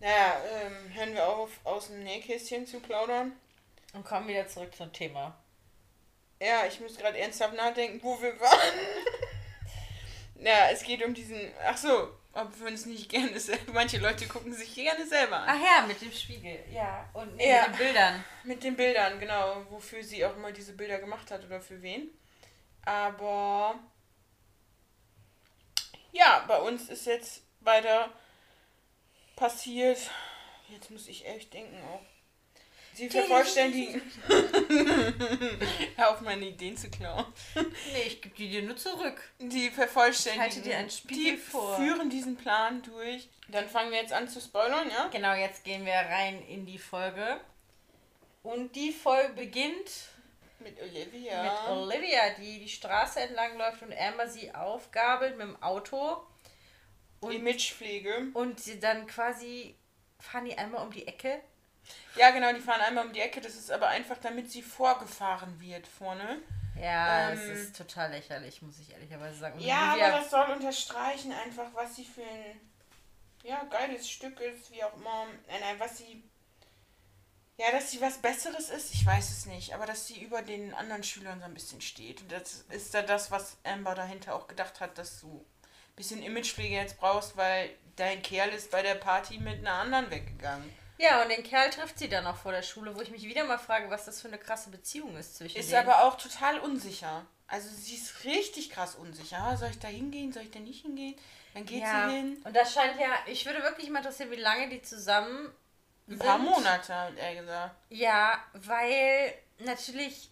Naja, 0.00 0.40
ähm, 0.62 0.94
hören 0.94 1.14
wir 1.14 1.26
auf, 1.26 1.50
aus 1.64 1.88
dem 1.88 2.02
Nähkästchen 2.04 2.66
zu 2.66 2.80
plaudern. 2.80 3.32
Und 3.94 4.04
kommen 4.04 4.28
wieder 4.28 4.46
zurück 4.46 4.74
zum 4.74 4.92
Thema. 4.92 5.36
Ja, 6.40 6.66
ich 6.66 6.78
muss 6.78 6.96
gerade 6.96 7.18
ernsthaft 7.18 7.54
nachdenken, 7.54 8.00
wo 8.02 8.20
wir 8.20 8.38
waren. 8.38 8.78
ja, 10.36 10.70
es 10.70 10.82
geht 10.82 11.02
um 11.04 11.14
diesen. 11.14 11.40
Ach 11.66 11.76
so, 11.76 12.14
ob 12.32 12.60
wir 12.60 12.66
uns 12.68 12.86
nicht 12.86 13.08
gerne 13.08 13.40
selber. 13.40 13.72
Manche 13.72 13.98
Leute 13.98 14.26
gucken 14.28 14.52
sich 14.52 14.74
gerne 14.74 15.06
selber 15.06 15.38
an. 15.38 15.48
Ach 15.48 15.60
ja, 15.60 15.86
mit 15.86 16.00
dem 16.00 16.12
Spiegel, 16.12 16.60
ja. 16.70 17.08
Und 17.14 17.34
nee, 17.36 17.48
Ja. 17.50 17.62
mit 17.62 17.72
den 17.72 17.78
Bildern. 17.78 18.24
Mit 18.44 18.62
den 18.64 18.76
Bildern, 18.76 19.18
genau, 19.18 19.66
wofür 19.70 20.04
sie 20.04 20.24
auch 20.24 20.36
immer 20.36 20.52
diese 20.52 20.74
Bilder 20.74 20.98
gemacht 20.98 21.30
hat 21.30 21.44
oder 21.44 21.60
für 21.60 21.80
wen. 21.82 22.08
Aber 22.84 23.78
ja, 26.12 26.44
bei 26.48 26.60
uns 26.60 26.88
ist 26.88 27.06
jetzt 27.06 27.42
weiter 27.60 28.10
passiert. 29.36 29.98
Jetzt 30.68 30.90
muss 30.90 31.08
ich 31.08 31.26
echt 31.26 31.52
denken 31.54 31.78
auch. 31.84 32.02
Sie 32.98 33.08
vervollständigen. 33.08 34.02
Hör 35.96 36.10
auf, 36.10 36.20
meine 36.20 36.46
Ideen 36.46 36.76
zu 36.76 36.90
klauen. 36.90 37.26
Nee, 37.54 38.02
ich 38.08 38.20
gebe 38.20 38.34
die 38.34 38.50
dir 38.50 38.62
nur 38.62 38.76
zurück. 38.76 39.22
Die 39.38 39.70
vervollständigen. 39.70 40.42
Halte 40.42 40.60
dir 40.62 40.76
einen 40.76 40.90
Spiegel 40.90 41.36
die 41.36 41.36
vor. 41.36 41.76
führen 41.76 42.10
diesen 42.10 42.36
Plan 42.36 42.82
durch. 42.82 43.28
Dann 43.46 43.68
fangen 43.68 43.92
wir 43.92 43.98
jetzt 43.98 44.12
an 44.12 44.28
zu 44.28 44.40
spoilern, 44.40 44.90
ja? 44.90 45.06
Genau, 45.12 45.32
jetzt 45.34 45.62
gehen 45.62 45.86
wir 45.86 45.92
rein 45.92 46.42
in 46.48 46.66
die 46.66 46.78
Folge. 46.78 47.40
Und 48.42 48.74
die 48.74 48.90
Folge 48.90 49.32
beginnt 49.34 49.90
Mit 50.60 50.80
Olivia. 50.80 51.42
mit 51.42 51.52
Olivia, 51.70 52.30
die 52.38 52.58
die 52.60 52.68
Straße 52.68 53.20
entlang 53.20 53.56
läuft 53.56 53.82
und 53.82 53.92
Amber 53.96 54.28
sie 54.28 54.52
aufgabelt 54.54 55.36
mit 55.38 55.46
dem 55.46 55.62
Auto. 55.62 56.22
Und, 57.20 57.32
Imagepflege. 57.32 58.28
und 58.34 58.60
sie 58.60 58.78
dann 58.78 59.06
quasi 59.06 59.74
fahren 60.20 60.44
die 60.44 60.56
einmal 60.56 60.84
um 60.84 60.92
die 60.92 61.06
Ecke. 61.06 61.40
Ja, 62.16 62.30
genau, 62.30 62.52
die 62.52 62.60
fahren 62.60 62.80
einmal 62.80 63.06
um 63.06 63.12
die 63.12 63.20
Ecke. 63.20 63.40
Das 63.40 63.54
ist 63.54 63.70
aber 63.70 63.88
einfach, 63.88 64.18
damit 64.18 64.50
sie 64.50 64.62
vorgefahren 64.62 65.58
wird 65.60 65.86
vorne. 65.86 66.40
Ja, 66.80 67.30
Ähm, 67.30 67.38
es 67.38 67.44
ist 67.60 67.76
total 67.76 68.10
lächerlich, 68.10 68.62
muss 68.62 68.78
ich 68.78 68.92
ehrlicherweise 68.92 69.36
sagen. 69.38 69.54
Und 69.58 69.64
Ja, 69.64 69.92
Olivia- 69.94 70.06
aber 70.08 70.18
das 70.18 70.30
soll 70.30 70.46
unterstreichen 70.50 71.32
einfach, 71.32 71.66
was 71.74 71.96
sie 71.96 72.04
für 72.04 72.22
ein 72.22 72.60
ja, 73.42 73.64
geiles 73.64 74.08
Stück 74.08 74.38
ist, 74.40 74.70
wie 74.70 74.82
auch 74.84 74.94
immer. 74.96 75.26
Nein, 75.48 75.60
nein, 75.60 75.74
was 75.78 75.98
sie. 75.98 76.22
Ja, 77.58 77.72
dass 77.72 77.90
sie 77.90 78.00
was 78.00 78.18
Besseres 78.18 78.70
ist, 78.70 78.94
ich 78.94 79.04
weiß 79.04 79.30
es 79.30 79.46
nicht, 79.46 79.74
aber 79.74 79.84
dass 79.84 80.06
sie 80.06 80.22
über 80.22 80.42
den 80.42 80.72
anderen 80.74 81.02
Schülern 81.02 81.40
so 81.40 81.44
ein 81.46 81.54
bisschen 81.54 81.80
steht. 81.80 82.22
Und 82.22 82.30
das 82.30 82.64
ist 82.70 82.94
da 82.94 83.02
das, 83.02 83.32
was 83.32 83.56
Amber 83.64 83.96
dahinter 83.96 84.36
auch 84.36 84.46
gedacht 84.46 84.80
hat, 84.80 84.96
dass 84.96 85.20
du 85.20 85.44
ein 85.64 85.96
bisschen 85.96 86.22
Imagepflege 86.22 86.76
jetzt 86.76 86.98
brauchst, 86.98 87.36
weil 87.36 87.70
dein 87.96 88.22
Kerl 88.22 88.50
ist 88.50 88.70
bei 88.70 88.82
der 88.82 88.94
Party 88.94 89.38
mit 89.38 89.58
einer 89.58 89.72
anderen 89.72 90.08
weggegangen. 90.08 90.72
Ja, 90.98 91.20
und 91.22 91.30
den 91.30 91.42
Kerl 91.42 91.70
trifft 91.70 91.98
sie 91.98 92.08
dann 92.08 92.26
auch 92.26 92.36
vor 92.36 92.52
der 92.52 92.62
Schule, 92.62 92.94
wo 92.94 93.00
ich 93.00 93.10
mich 93.10 93.24
wieder 93.24 93.44
mal 93.44 93.58
frage, 93.58 93.90
was 93.90 94.04
das 94.04 94.20
für 94.20 94.28
eine 94.28 94.38
krasse 94.38 94.70
Beziehung 94.70 95.16
ist 95.16 95.36
zwischen 95.36 95.56
Ist 95.58 95.72
denen. 95.72 95.88
aber 95.88 96.04
auch 96.04 96.16
total 96.16 96.60
unsicher. 96.60 97.26
Also 97.48 97.68
sie 97.70 97.96
ist 97.96 98.24
richtig 98.24 98.70
krass 98.70 98.94
unsicher. 98.94 99.38
Ah, 99.38 99.56
Soll 99.56 99.70
ich 99.70 99.78
da 99.80 99.88
hingehen? 99.88 100.32
Soll 100.32 100.44
ich 100.44 100.50
da 100.52 100.60
nicht 100.60 100.82
hingehen? 100.82 101.16
Dann 101.54 101.66
geht 101.66 101.82
ja. 101.82 102.08
sie 102.08 102.14
hin. 102.16 102.42
Und 102.44 102.54
das 102.54 102.72
scheint 102.72 103.00
ja, 103.00 103.10
ich 103.26 103.46
würde 103.46 103.62
wirklich 103.62 103.90
mal 103.90 103.98
interessieren, 103.98 104.30
wie 104.30 104.36
lange 104.36 104.68
die 104.68 104.82
zusammen 104.82 105.50
Ein 106.08 106.18
paar 106.18 106.38
sind. 106.38 106.50
Monate, 106.50 106.94
hat 106.94 107.16
er 107.16 107.34
gesagt. 107.34 107.76
Ja, 107.90 108.42
weil 108.54 109.34
natürlich 109.58 110.30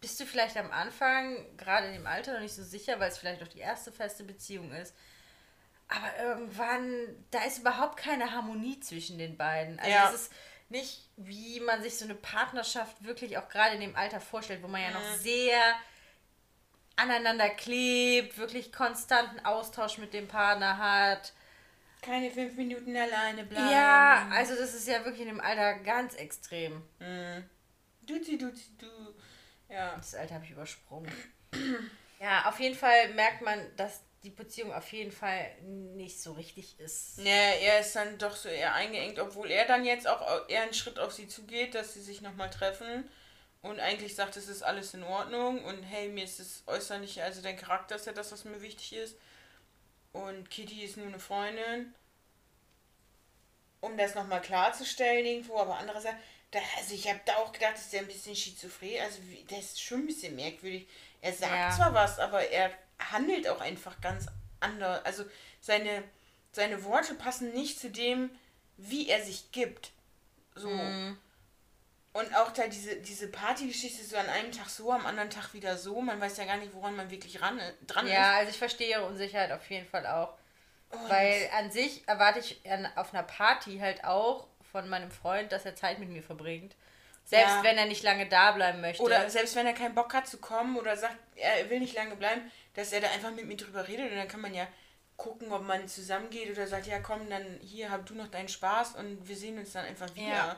bist 0.00 0.20
du 0.20 0.26
vielleicht 0.26 0.56
am 0.56 0.70
Anfang, 0.70 1.56
gerade 1.56 1.88
in 1.88 1.94
dem 1.94 2.06
Alter, 2.06 2.34
noch 2.34 2.40
nicht 2.40 2.54
so 2.54 2.62
sicher, 2.62 3.00
weil 3.00 3.10
es 3.10 3.18
vielleicht 3.18 3.42
auch 3.42 3.48
die 3.48 3.58
erste 3.60 3.90
feste 3.90 4.24
Beziehung 4.24 4.72
ist. 4.72 4.94
Aber 5.88 6.16
irgendwann, 6.22 7.24
da 7.30 7.42
ist 7.44 7.58
überhaupt 7.58 7.96
keine 7.96 8.30
Harmonie 8.32 8.78
zwischen 8.80 9.18
den 9.18 9.36
beiden. 9.36 9.78
Also 9.80 9.90
Ja. 9.90 10.08
es 10.10 10.14
ist, 10.22 10.32
nicht, 10.70 11.08
wie 11.16 11.60
man 11.60 11.82
sich 11.82 11.96
so 11.96 12.04
eine 12.04 12.14
Partnerschaft 12.14 13.02
wirklich 13.02 13.38
auch 13.38 13.48
gerade 13.48 13.74
in 13.74 13.80
dem 13.80 13.96
Alter 13.96 14.20
vorstellt, 14.20 14.62
wo 14.62 14.68
man 14.68 14.82
ja 14.82 14.90
noch 14.90 15.16
sehr 15.16 15.58
aneinander 16.96 17.48
klebt, 17.48 18.36
wirklich 18.38 18.72
konstanten 18.72 19.44
Austausch 19.44 19.98
mit 19.98 20.12
dem 20.12 20.28
Partner 20.28 20.78
hat. 20.78 21.32
Keine 22.02 22.30
fünf 22.30 22.56
Minuten 22.56 22.96
alleine 22.96 23.44
bleiben. 23.44 23.70
Ja, 23.70 24.28
also 24.32 24.54
das 24.54 24.74
ist 24.74 24.86
ja 24.88 25.04
wirklich 25.04 25.22
in 25.22 25.28
dem 25.28 25.40
Alter 25.40 25.78
ganz 25.80 26.14
extrem. 26.14 26.82
Mhm. 27.00 27.44
Duzi, 28.02 28.38
duzi, 28.38 28.76
du. 28.78 28.86
Ja. 29.68 29.96
Das 29.96 30.14
Alter 30.14 30.36
habe 30.36 30.44
ich 30.44 30.52
übersprungen. 30.52 31.12
ja, 32.20 32.48
auf 32.48 32.58
jeden 32.60 32.76
Fall 32.76 33.12
merkt 33.14 33.42
man, 33.42 33.60
dass 33.76 34.02
die 34.22 34.30
Beziehung 34.30 34.72
auf 34.72 34.90
jeden 34.92 35.12
Fall 35.12 35.50
nicht 35.62 36.20
so 36.20 36.32
richtig 36.32 36.78
ist. 36.80 37.18
Ja, 37.18 37.32
er 37.32 37.80
ist 37.80 37.94
dann 37.94 38.18
doch 38.18 38.34
so 38.34 38.48
eher 38.48 38.74
eingeengt, 38.74 39.18
obwohl 39.18 39.50
er 39.50 39.66
dann 39.66 39.84
jetzt 39.84 40.08
auch 40.08 40.48
eher 40.48 40.62
einen 40.62 40.74
Schritt 40.74 40.98
auf 40.98 41.12
sie 41.12 41.28
zugeht, 41.28 41.74
dass 41.74 41.94
sie 41.94 42.02
sich 42.02 42.20
nochmal 42.20 42.50
treffen 42.50 43.08
und 43.62 43.80
eigentlich 43.80 44.14
sagt, 44.14 44.36
es 44.36 44.48
ist 44.48 44.62
alles 44.62 44.94
in 44.94 45.02
Ordnung 45.02 45.64
und 45.64 45.82
hey, 45.82 46.08
mir 46.08 46.24
ist 46.24 46.40
das 46.40 46.62
äußerliche, 46.66 47.22
also 47.22 47.42
dein 47.42 47.56
Charakter 47.56 47.96
ist 47.96 48.06
ja 48.06 48.12
das, 48.12 48.32
was 48.32 48.44
mir 48.44 48.60
wichtig 48.60 48.94
ist. 48.94 49.16
Und 50.12 50.50
Kitty 50.50 50.84
ist 50.84 50.96
nur 50.96 51.06
eine 51.06 51.18
Freundin. 51.18 51.94
Um 53.80 53.96
das 53.96 54.14
nochmal 54.14 54.40
klarzustellen 54.40 55.24
irgendwo, 55.24 55.58
aber 55.58 55.78
andererseits, 55.78 56.16
da, 56.50 56.58
also 56.78 56.94
ich 56.94 57.08
habe 57.08 57.20
da 57.26 57.36
auch 57.36 57.52
gedacht, 57.52 57.74
dass 57.74 57.90
der 57.90 58.00
ein 58.00 58.06
bisschen 58.08 58.34
schizophren, 58.34 59.00
also 59.02 59.18
wie, 59.28 59.44
der 59.44 59.60
ist 59.60 59.80
schon 59.80 60.00
ein 60.00 60.06
bisschen 60.06 60.34
merkwürdig. 60.34 60.88
Er 61.20 61.32
sagt 61.32 61.52
Ja. 61.52 61.70
zwar 61.76 61.94
was, 61.94 62.18
aber 62.18 62.48
er 62.48 62.72
handelt 62.98 63.46
auch 63.48 63.60
einfach 63.60 64.00
ganz 64.00 64.26
anders. 64.58 65.04
Also 65.04 65.24
seine, 65.60 66.02
seine 66.50 66.82
Worte 66.84 67.14
passen 67.14 67.52
nicht 67.52 67.78
zu 67.78 67.90
dem, 67.90 68.30
wie 68.76 69.08
er 69.08 69.22
sich 69.22 69.52
gibt. 69.52 69.92
So. 70.56 70.68
Mhm. 70.70 71.16
Und 72.18 72.34
auch 72.34 72.50
da 72.50 72.66
diese, 72.66 72.96
diese 72.96 73.28
Partygeschichte 73.28 74.02
so 74.02 74.16
an 74.16 74.28
einem 74.28 74.50
Tag 74.50 74.68
so, 74.68 74.90
am 74.90 75.06
anderen 75.06 75.30
Tag 75.30 75.54
wieder 75.54 75.76
so. 75.76 76.00
Man 76.00 76.20
weiß 76.20 76.36
ja 76.38 76.46
gar 76.46 76.56
nicht, 76.56 76.74
woran 76.74 76.96
man 76.96 77.10
wirklich 77.10 77.40
ran, 77.40 77.60
dran 77.86 78.08
Ja, 78.08 78.32
also 78.38 78.50
ich 78.50 78.58
verstehe 78.58 78.90
ihre 78.90 79.04
Unsicherheit 79.04 79.52
auf 79.52 79.68
jeden 79.70 79.86
Fall 79.86 80.04
auch. 80.06 80.34
ist. 80.90 81.00
Und 81.00 81.08
Weil 81.08 81.48
an 81.56 81.70
sich 81.70 82.08
erwarte 82.08 82.40
ich 82.40 82.60
an, 82.68 82.88
auf 82.96 83.14
einer 83.14 83.22
Party 83.22 83.78
halt 83.78 84.02
auch 84.04 84.48
von 84.72 84.88
meinem 84.88 85.12
Freund, 85.12 85.52
dass 85.52 85.64
er 85.64 85.76
Zeit 85.76 86.00
mit 86.00 86.08
mir 86.08 86.22
verbringt. 86.22 86.74
Selbst 87.24 87.56
Ja. 87.56 87.62
wenn 87.62 87.78
er 87.78 87.86
nicht 87.86 88.02
lange 88.02 88.26
da 88.26 88.52
bleiben 88.52 88.80
möchte. 88.80 89.02
Oder 89.02 89.28
selbst 89.30 89.54
wenn 89.54 89.66
er 89.66 89.74
keinen 89.74 89.94
Bock 89.94 90.12
hat 90.12 90.26
zu 90.26 90.38
kommen 90.38 90.76
oder 90.76 90.96
sagt, 90.96 91.16
er 91.36 91.70
will 91.70 91.78
nicht 91.78 91.94
lange 91.94 92.16
bleiben, 92.16 92.50
dass 92.74 92.92
er 92.92 93.00
da 93.00 93.10
einfach 93.10 93.30
mit 93.30 93.46
mir 93.46 93.56
drüber 93.56 93.86
redet 93.86 94.10
und 94.10 94.16
dann 94.16 94.28
kann 94.28 94.40
man 94.40 94.54
ja 94.54 94.66
gucken, 95.16 95.52
ob 95.52 95.62
man 95.62 95.86
zusammengeht 95.86 96.50
oder 96.50 96.66
sagt, 96.66 96.86
ja 96.86 97.00
komm, 97.00 97.28
dann 97.28 97.60
hier 97.60 97.90
hab 97.90 98.06
du 98.06 98.14
noch 98.14 98.28
deinen 98.28 98.48
Spaß 98.48 98.94
und 98.96 99.28
wir 99.28 99.36
sehen 99.36 99.58
uns 99.58 99.72
dann 99.72 99.84
einfach 99.84 100.12
wieder. 100.16 100.28
Ja. 100.28 100.56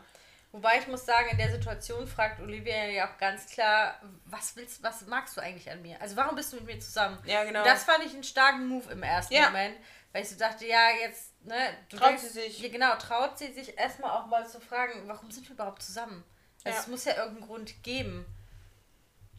Wobei 0.52 0.78
ich 0.78 0.88
muss 0.88 1.06
sagen, 1.06 1.28
in 1.30 1.38
der 1.38 1.50
Situation 1.52 2.08
fragt 2.08 2.40
Olivia 2.40 2.86
ja 2.86 3.08
auch 3.08 3.18
ganz 3.18 3.46
klar, 3.46 4.00
was 4.24 4.56
willst, 4.56 4.82
was 4.82 5.06
magst 5.06 5.36
du 5.36 5.40
eigentlich 5.40 5.70
an 5.70 5.80
mir? 5.80 6.00
Also 6.00 6.16
warum 6.16 6.34
bist 6.34 6.52
du 6.52 6.56
mit 6.56 6.66
mir 6.66 6.78
zusammen? 6.80 7.18
Ja, 7.24 7.44
genau. 7.44 7.62
Das 7.62 7.84
fand 7.84 8.04
ich 8.04 8.12
einen 8.12 8.24
starken 8.24 8.66
Move 8.66 8.90
im 8.90 9.02
ersten 9.04 9.32
Ja. 9.34 9.46
Moment, 9.46 9.76
weil 10.12 10.22
ich 10.24 10.28
so 10.28 10.36
dachte, 10.36 10.66
ja, 10.66 10.90
jetzt, 11.02 11.32
ne, 11.44 11.56
du 11.88 11.96
Traut 11.98 12.10
willst- 12.12 12.32
sie 12.32 12.40
sich. 12.40 12.58
Ja, 12.60 12.68
genau, 12.68 12.96
traut 12.96 13.38
sie 13.38 13.52
sich 13.52 13.78
erstmal 13.78 14.10
auch 14.10 14.26
mal 14.26 14.44
zu 14.48 14.60
fragen, 14.60 15.06
warum 15.06 15.30
sind 15.30 15.48
wir 15.48 15.54
überhaupt 15.54 15.82
zusammen? 15.82 16.24
Also 16.64 16.76
Ja. 16.76 16.82
es 16.82 16.88
muss 16.88 17.04
ja 17.04 17.16
irgendeinen 17.16 17.46
Grund 17.46 17.82
geben. 17.84 18.26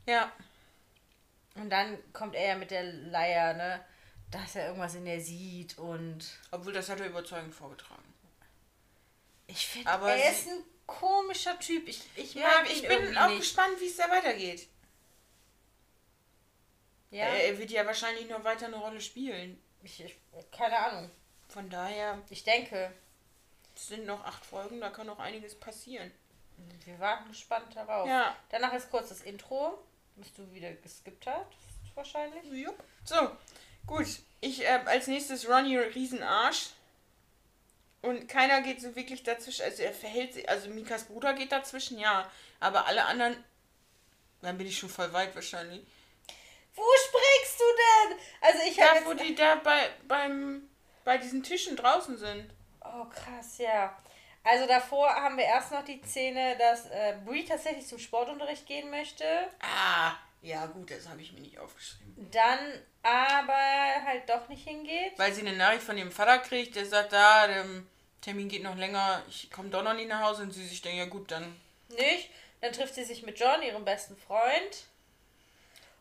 Ja. 0.08 0.32
Und 1.56 1.70
dann 1.70 1.98
kommt 2.14 2.36
er 2.36 2.48
ja 2.48 2.56
mit 2.56 2.72
der 2.72 2.84
Leier, 2.84 3.54
ne, 3.54 3.84
dass 4.32 4.56
er 4.56 4.68
irgendwas 4.68 4.96
in 4.96 5.04
der 5.04 5.20
sieht 5.20 5.78
und 5.78 6.26
Obwohl, 6.52 6.72
das 6.72 6.88
hat 6.88 7.02
er 7.02 7.08
überzeugend 7.08 7.54
vorgetragen. 7.54 8.02
ich 9.48 9.68
finde, 9.68 9.90
er 9.92 10.32
ist 10.32 10.48
ein 10.48 10.64
komischer 11.00 11.58
Typ. 11.60 11.88
Ich, 11.88 12.02
ich 12.16 12.34
Ja, 12.36 12.48
mag 12.48 12.70
ich 12.70 12.88
bin 12.88 13.18
auch 13.18 13.28
nicht. 13.28 13.40
gespannt, 13.40 13.80
wie 13.80 13.88
es 13.88 13.98
da 13.98 14.10
weitergeht. 14.10 14.68
Ja, 17.10 17.26
Er, 17.26 17.46
er 17.48 17.58
wird 17.60 17.72
ja 17.72 17.86
wahrscheinlich 17.86 18.30
noch 18.30 18.44
weiter 18.44 18.68
eine 18.68 18.78
Rolle 18.78 19.02
spielen. 19.02 19.62
ich, 19.84 20.04
ich, 20.04 20.16
keine 20.52 20.78
Ahnung. 20.78 21.12
Von 21.50 21.70
daher, 21.70 22.22
Ich 22.30 22.44
denke, 22.44 22.94
es 23.76 23.88
sind 23.88 24.06
noch 24.06 24.24
acht 24.24 24.46
Folgen, 24.46 24.80
da 24.80 24.90
kann 24.90 25.08
noch 25.08 25.20
einiges 25.20 25.56
passieren. 25.60 26.12
wir 26.86 27.00
warten 27.00 27.28
gespannt 27.30 27.76
darauf. 27.76 28.08
Ja. 28.08 28.36
Danach 28.50 28.74
ist 28.74 28.90
kurz 28.90 29.10
das 29.10 29.22
Intro, 29.22 29.78
was 30.16 30.32
du 30.34 30.50
wieder 30.54 30.72
geskippt 30.74 31.26
hast, 31.28 31.48
wahrscheinlich. 31.96 32.44
Jupp. 32.46 32.82
So, 33.04 33.36
gut. 33.86 34.08
Ich 34.40 34.62
äh, 34.64 34.80
als 34.86 35.08
nächstes 35.08 35.48
Ronny 35.50 35.78
Riesenarsch. 35.78 36.70
Und 38.02 38.28
keiner 38.28 38.62
geht 38.62 38.82
so 38.82 38.96
wirklich 38.96 39.24
dazwischen. 39.24 39.64
Also 39.64 39.84
er 39.84 39.94
verhält 39.94 40.34
sich. 40.34 40.50
Also 40.50 40.70
Mikas 40.70 41.04
Bruder 41.04 41.34
geht 41.34 41.52
dazwischen, 41.52 42.00
ja. 42.00 42.30
Aber 42.60 42.88
alle 42.88 43.06
anderen. 43.06 43.44
Dann 44.42 44.58
bin 44.58 44.66
ich 44.68 44.78
schon 44.78 44.90
voll 44.90 45.14
weit 45.14 45.36
wahrscheinlich. 45.36 45.86
Wo 46.74 46.84
springst 47.06 47.60
du 47.60 47.64
denn? 47.78 48.20
Also 48.42 48.60
ich 48.68 48.76
Da, 48.76 48.96
habe 48.96 49.06
wo 49.06 49.12
jetzt... 49.12 49.24
die 49.24 49.36
da 49.36 49.56
bei, 49.56 49.90
beim, 50.08 50.68
bei 51.04 51.18
diesen 51.18 51.44
Tischen 51.44 51.76
draußen 51.76 52.18
sind. 52.18 52.50
Oh, 52.84 53.06
krass, 53.06 53.60
ja. 53.60 53.96
Also 54.44 54.66
davor 54.66 55.08
haben 55.14 55.38
wir 55.38 55.44
erst 55.44 55.72
noch 55.72 55.86
die 55.86 56.02
Szene, 56.04 56.58
dass 56.58 56.88
äh, 56.90 57.16
Brie 57.24 57.46
tatsächlich 57.46 57.86
zum 57.86 58.00
Sportunterricht 58.00 58.66
gehen 58.66 58.90
möchte. 58.90 59.26
Ah, 59.60 60.14
ja 60.42 60.66
gut, 60.66 60.90
das 60.90 61.08
habe 61.08 61.22
ich 61.22 61.34
mir 61.34 61.42
nicht 61.42 61.60
aufgeschrieben. 61.60 62.30
Dann 62.32 62.60
aber 63.04 64.04
halt 64.06 64.28
doch 64.28 64.48
nicht 64.50 64.68
hingeht. 64.68 65.14
Weil 65.18 65.34
sie 65.34 65.42
eine 65.42 65.56
Nachricht 65.56 65.84
von 65.84 65.98
ihrem 65.98 66.12
Vater 66.12 66.40
kriegt, 66.40 66.76
der 66.76 66.86
sagt, 66.86 67.14
da, 67.14 67.48
der 67.48 67.66
Termin 68.22 68.50
geht 68.50 68.64
noch 68.64 68.76
länger, 68.76 69.22
ich 69.30 69.52
komme 69.52 69.70
doch 69.70 69.84
noch 69.84 69.94
nicht 69.94 70.10
nach 70.10 70.22
Hause. 70.22 70.44
Und 70.44 70.52
sie 70.52 70.66
sich 70.66 70.82
denkt, 70.82 70.98
ja 70.98 71.06
gut, 71.06 71.32
dann. 71.32 71.56
Nicht. 71.90 72.30
Dann 72.62 72.74
trifft 72.74 72.96
sie 72.96 73.04
sich 73.04 73.24
mit 73.24 73.40
John, 73.40 73.62
ihrem 73.62 73.86
besten 73.86 74.16
Freund. 74.16 74.86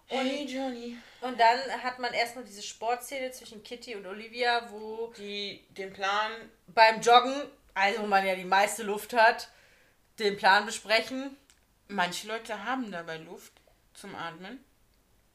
Hey 0.07 0.45
Johnny. 0.45 0.97
Und 1.21 1.39
dann 1.39 1.61
hat 1.85 2.01
man 2.01 2.13
erst 2.13 2.35
noch 2.35 2.45
diese 2.45 2.63
Sportszene 2.63 3.31
zwischen 3.31 3.63
Kitty 3.63 3.95
und 3.95 4.07
Olivia, 4.07 4.69
wo 4.71 5.13
Die 5.17 5.65
den 5.71 5.93
Plan 5.93 6.33
beim 6.67 7.01
Joggen, 7.01 7.45
also 7.75 8.03
wo 8.03 8.07
man 8.07 8.27
ja 8.27 8.35
die 8.35 8.45
meiste 8.45 8.83
Luft 8.83 9.13
hat, 9.13 9.49
den 10.19 10.37
Plan 10.37 10.67
besprechen. 10.67 11.37
Manche 11.87 12.27
Leute 12.27 12.65
haben 12.65 12.91
dabei 12.91 13.19
Luft 13.19 13.53
zum 14.01 14.15
Atmen 14.15 14.65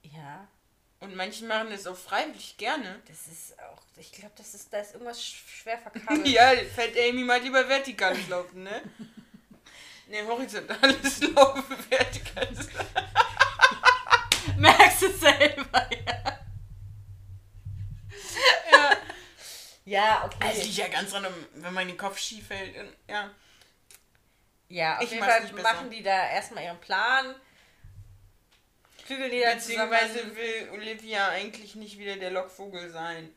Ja, 0.02 0.48
und 1.00 1.16
manche 1.16 1.46
machen 1.46 1.72
es 1.72 1.86
auch 1.88 1.98
freiwillig 1.98 2.58
gerne. 2.58 3.02
das 3.08 3.28
ist 3.28 3.60
auch, 3.60 3.82
ich 3.98 4.12
glaube, 4.12 4.34
das 4.38 4.54
ist, 4.56 4.72
da 4.74 4.80
ist 4.80 4.94
irgendwas 4.94 5.20
sch- 5.22 5.48
schwer 5.62 5.78
verkabelt. 5.78 6.28
ja, 6.28 6.52
fällt 6.74 6.98
Amy 6.98 7.24
mal 7.24 7.42
lieber 7.42 7.68
vertikales 7.68 8.28
Laufen, 8.28 8.64
ne? 8.64 8.82
Ne, 10.08 10.24
horizontales 10.28 11.20
Laufen, 11.34 11.76
vertikales 11.90 12.72
Laufen. 12.74 13.06
Merkst 14.58 15.02
du 15.02 15.12
selber, 15.12 15.90
ja. 16.06 16.40
Ja. 18.72 18.98
Ja, 19.86 20.26
okay. 20.26 20.38
Also 20.48 20.62
liegt 20.62 20.78
ja 20.78 20.88
ganz 20.90 21.10
dran, 21.10 21.26
wenn 21.56 21.74
man 21.74 21.88
den 21.88 21.98
Kopf 21.98 22.20
schief 22.20 22.50
hält. 22.52 22.76
Ja. 23.10 23.32
ja, 24.70 24.98
auf 24.98 25.04
ich 25.04 25.12
jeden 25.12 25.24
Fall 25.24 25.52
machen 25.54 25.90
die 25.90 26.04
da 26.04 26.30
erstmal 26.30 26.64
ihren 26.66 26.80
Plan. 26.82 27.36
Da 29.08 29.54
Beziehungsweise 29.54 30.36
will 30.36 30.70
Olivia 30.72 31.30
eigentlich 31.30 31.76
nicht 31.76 32.00
wieder 32.00 32.16
der 32.16 32.32
Lockvogel 32.32 32.90
sein. 32.90 33.30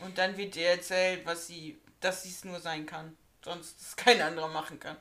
Und 0.00 0.18
dann 0.18 0.36
wird 0.36 0.56
ihr 0.56 0.68
erzählt, 0.68 1.24
was 1.24 1.46
sie, 1.46 1.80
dass 2.00 2.24
sie 2.24 2.30
es 2.30 2.44
nur 2.44 2.60
sein 2.60 2.86
kann. 2.86 3.16
Sonst 3.44 3.80
es 3.80 3.96
kein 3.96 4.20
anderer 4.20 4.48
machen 4.48 4.78
kann. 4.80 4.96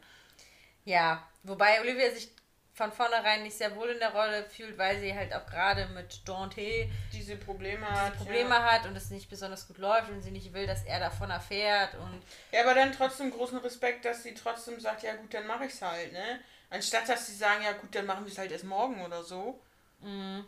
Ja, 0.86 1.28
wobei 1.44 1.82
Olivia 1.82 2.12
sich 2.12 2.32
von 2.74 2.92
vornherein 2.92 3.44
nicht 3.44 3.58
sehr 3.58 3.76
wohl 3.76 3.90
in 3.90 4.00
der 4.00 4.14
Rolle 4.14 4.50
fühlt, 4.50 4.78
weil 4.78 5.00
sie 5.00 5.14
halt 5.14 5.34
auch 5.34 5.46
gerade 5.46 5.88
mit 5.88 6.28
Dante 6.28 6.90
Diese 7.12 7.36
Probleme 7.36 7.88
hat. 7.88 8.18
Probleme 8.18 8.50
ja. 8.50 8.64
hat 8.64 8.86
und 8.86 8.96
es 8.96 9.10
nicht 9.10 9.30
besonders 9.30 9.68
gut 9.68 9.78
läuft 9.78 10.10
und 10.10 10.22
sie 10.22 10.32
nicht 10.32 10.54
will, 10.54 10.66
dass 10.66 10.84
er 10.86 11.00
davon 11.00 11.30
erfährt 11.30 11.96
und 11.96 12.22
Ja, 12.52 12.62
aber 12.62 12.74
dann 12.74 12.92
trotzdem 12.92 13.32
großen 13.32 13.60
Respekt, 13.60 14.06
dass 14.06 14.24
sie 14.24 14.34
trotzdem 14.34 14.80
sagt, 14.80 15.04
ja 15.04 15.16
gut, 15.16 15.34
dann 15.34 15.46
mache 15.46 15.66
ich 15.66 15.74
es 15.74 15.82
halt, 15.82 16.14
ne? 16.14 16.40
Anstatt 16.70 17.10
dass 17.10 17.28
sie 17.28 17.36
sagen, 17.36 17.64
ja 17.64 17.74
gut, 17.74 17.94
dann 17.94 18.06
machen 18.06 18.26
wir 18.26 18.32
es 18.32 18.38
halt 18.38 18.52
erst 18.52 18.64
morgen 18.64 19.04
oder 19.04 19.24
so. 19.24 19.60
Mhm. 20.02 20.46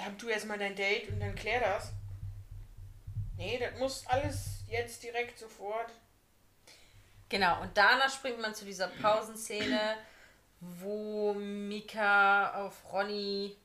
Hab 0.00 0.18
du 0.18 0.28
erstmal 0.28 0.58
dein 0.58 0.74
Date 0.74 1.08
und 1.10 1.20
dann 1.20 1.34
klär 1.34 1.60
das. 1.60 1.92
Nee, 3.36 3.58
das 3.58 3.78
muss 3.78 4.06
alles 4.06 4.64
jetzt 4.68 5.02
direkt 5.02 5.38
sofort. 5.38 5.90
Genau, 7.28 7.60
und 7.62 7.76
danach 7.76 8.10
springt 8.12 8.40
man 8.40 8.54
zu 8.54 8.64
dieser 8.64 8.88
Pausenszene, 8.88 9.96
wo 10.60 11.34
Mika 11.34 12.54
auf 12.64 12.92
Ronny 12.92 13.56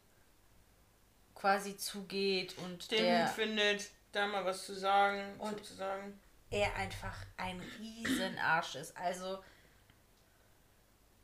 quasi 1.35 1.77
zugeht 1.77 2.57
und 2.59 2.89
Den 2.91 3.03
der, 3.03 3.27
findet, 3.27 3.89
da 4.11 4.25
mal 4.25 4.43
was 4.45 4.65
zu 4.65 4.73
sagen 4.73 5.21
Und- 5.39 5.53
und 5.57 5.65
zu 5.65 5.73
sagen. 5.75 6.19
er 6.49 6.73
einfach 6.75 7.15
ein 7.37 7.59
Riesenarsch 7.79 8.75
ist. 8.75 8.95
Also, 8.97 9.43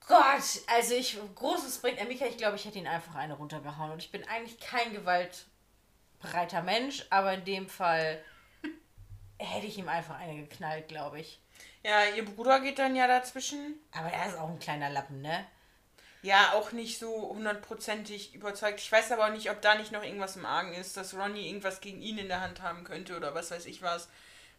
Gott, 0.07 0.62
also 0.67 0.95
ich, 0.95 1.17
großes 1.36 1.79
bringt 1.79 1.98
er 1.98 2.05
Mika, 2.05 2.25
ich 2.25 2.38
glaube, 2.38 2.57
ich 2.57 2.65
hätte 2.65 2.79
ihn 2.79 2.88
einfach 2.88 3.15
eine 3.15 3.36
runtergehauen. 3.36 3.91
Und 3.91 4.00
ich 4.03 4.12
bin 4.12 4.27
eigentlich 4.27 4.60
kein 4.60 4.93
gewaltbereiter 4.93 6.62
Mensch, 6.62 7.05
aber 7.10 7.33
in 7.33 7.45
dem 7.45 7.69
Fall 7.69 8.24
hätte 9.38 9.67
ich 9.67 9.77
ihm 9.77 9.89
einfach 9.89 10.19
eine 10.19 10.41
geknallt, 10.41 10.88
glaube 10.88 11.19
ich. 11.19 11.39
Ja, 11.83 12.05
ihr 12.15 12.25
Bruder 12.25 12.60
geht 12.60 12.79
dann 12.79 12.95
ja 12.95 13.07
dazwischen. 13.07 13.79
Aber 13.91 14.10
er 14.10 14.27
ist 14.27 14.38
auch 14.38 14.50
ein 14.50 14.60
kleiner 14.60 14.89
Lappen, 14.89 15.22
ne? 15.22 15.45
Ja, 16.22 16.53
auch 16.53 16.72
nicht 16.72 17.00
so 17.00 17.29
hundertprozentig 17.29 18.33
überzeugt. 18.33 18.79
Ich 18.79 18.89
weiß 18.89 19.12
aber 19.12 19.25
auch 19.25 19.31
nicht, 19.31 19.51
ob 19.51 19.62
da 19.62 19.75
nicht 19.75 19.91
noch 19.91 20.03
irgendwas 20.03 20.38
im 20.38 20.45
Argen 20.45 20.74
ist, 20.74 20.95
dass 20.95 21.13
Ronnie 21.13 21.48
irgendwas 21.48 21.81
gegen 21.81 22.01
ihn 22.01 22.17
in 22.17 22.29
der 22.29 22.39
Hand 22.39 22.62
haben 22.62 22.86
könnte 22.86 23.17
oder 23.17 23.36
was 23.36 23.51
weiß 23.51 23.65
ich 23.65 23.81
was. 23.81 24.07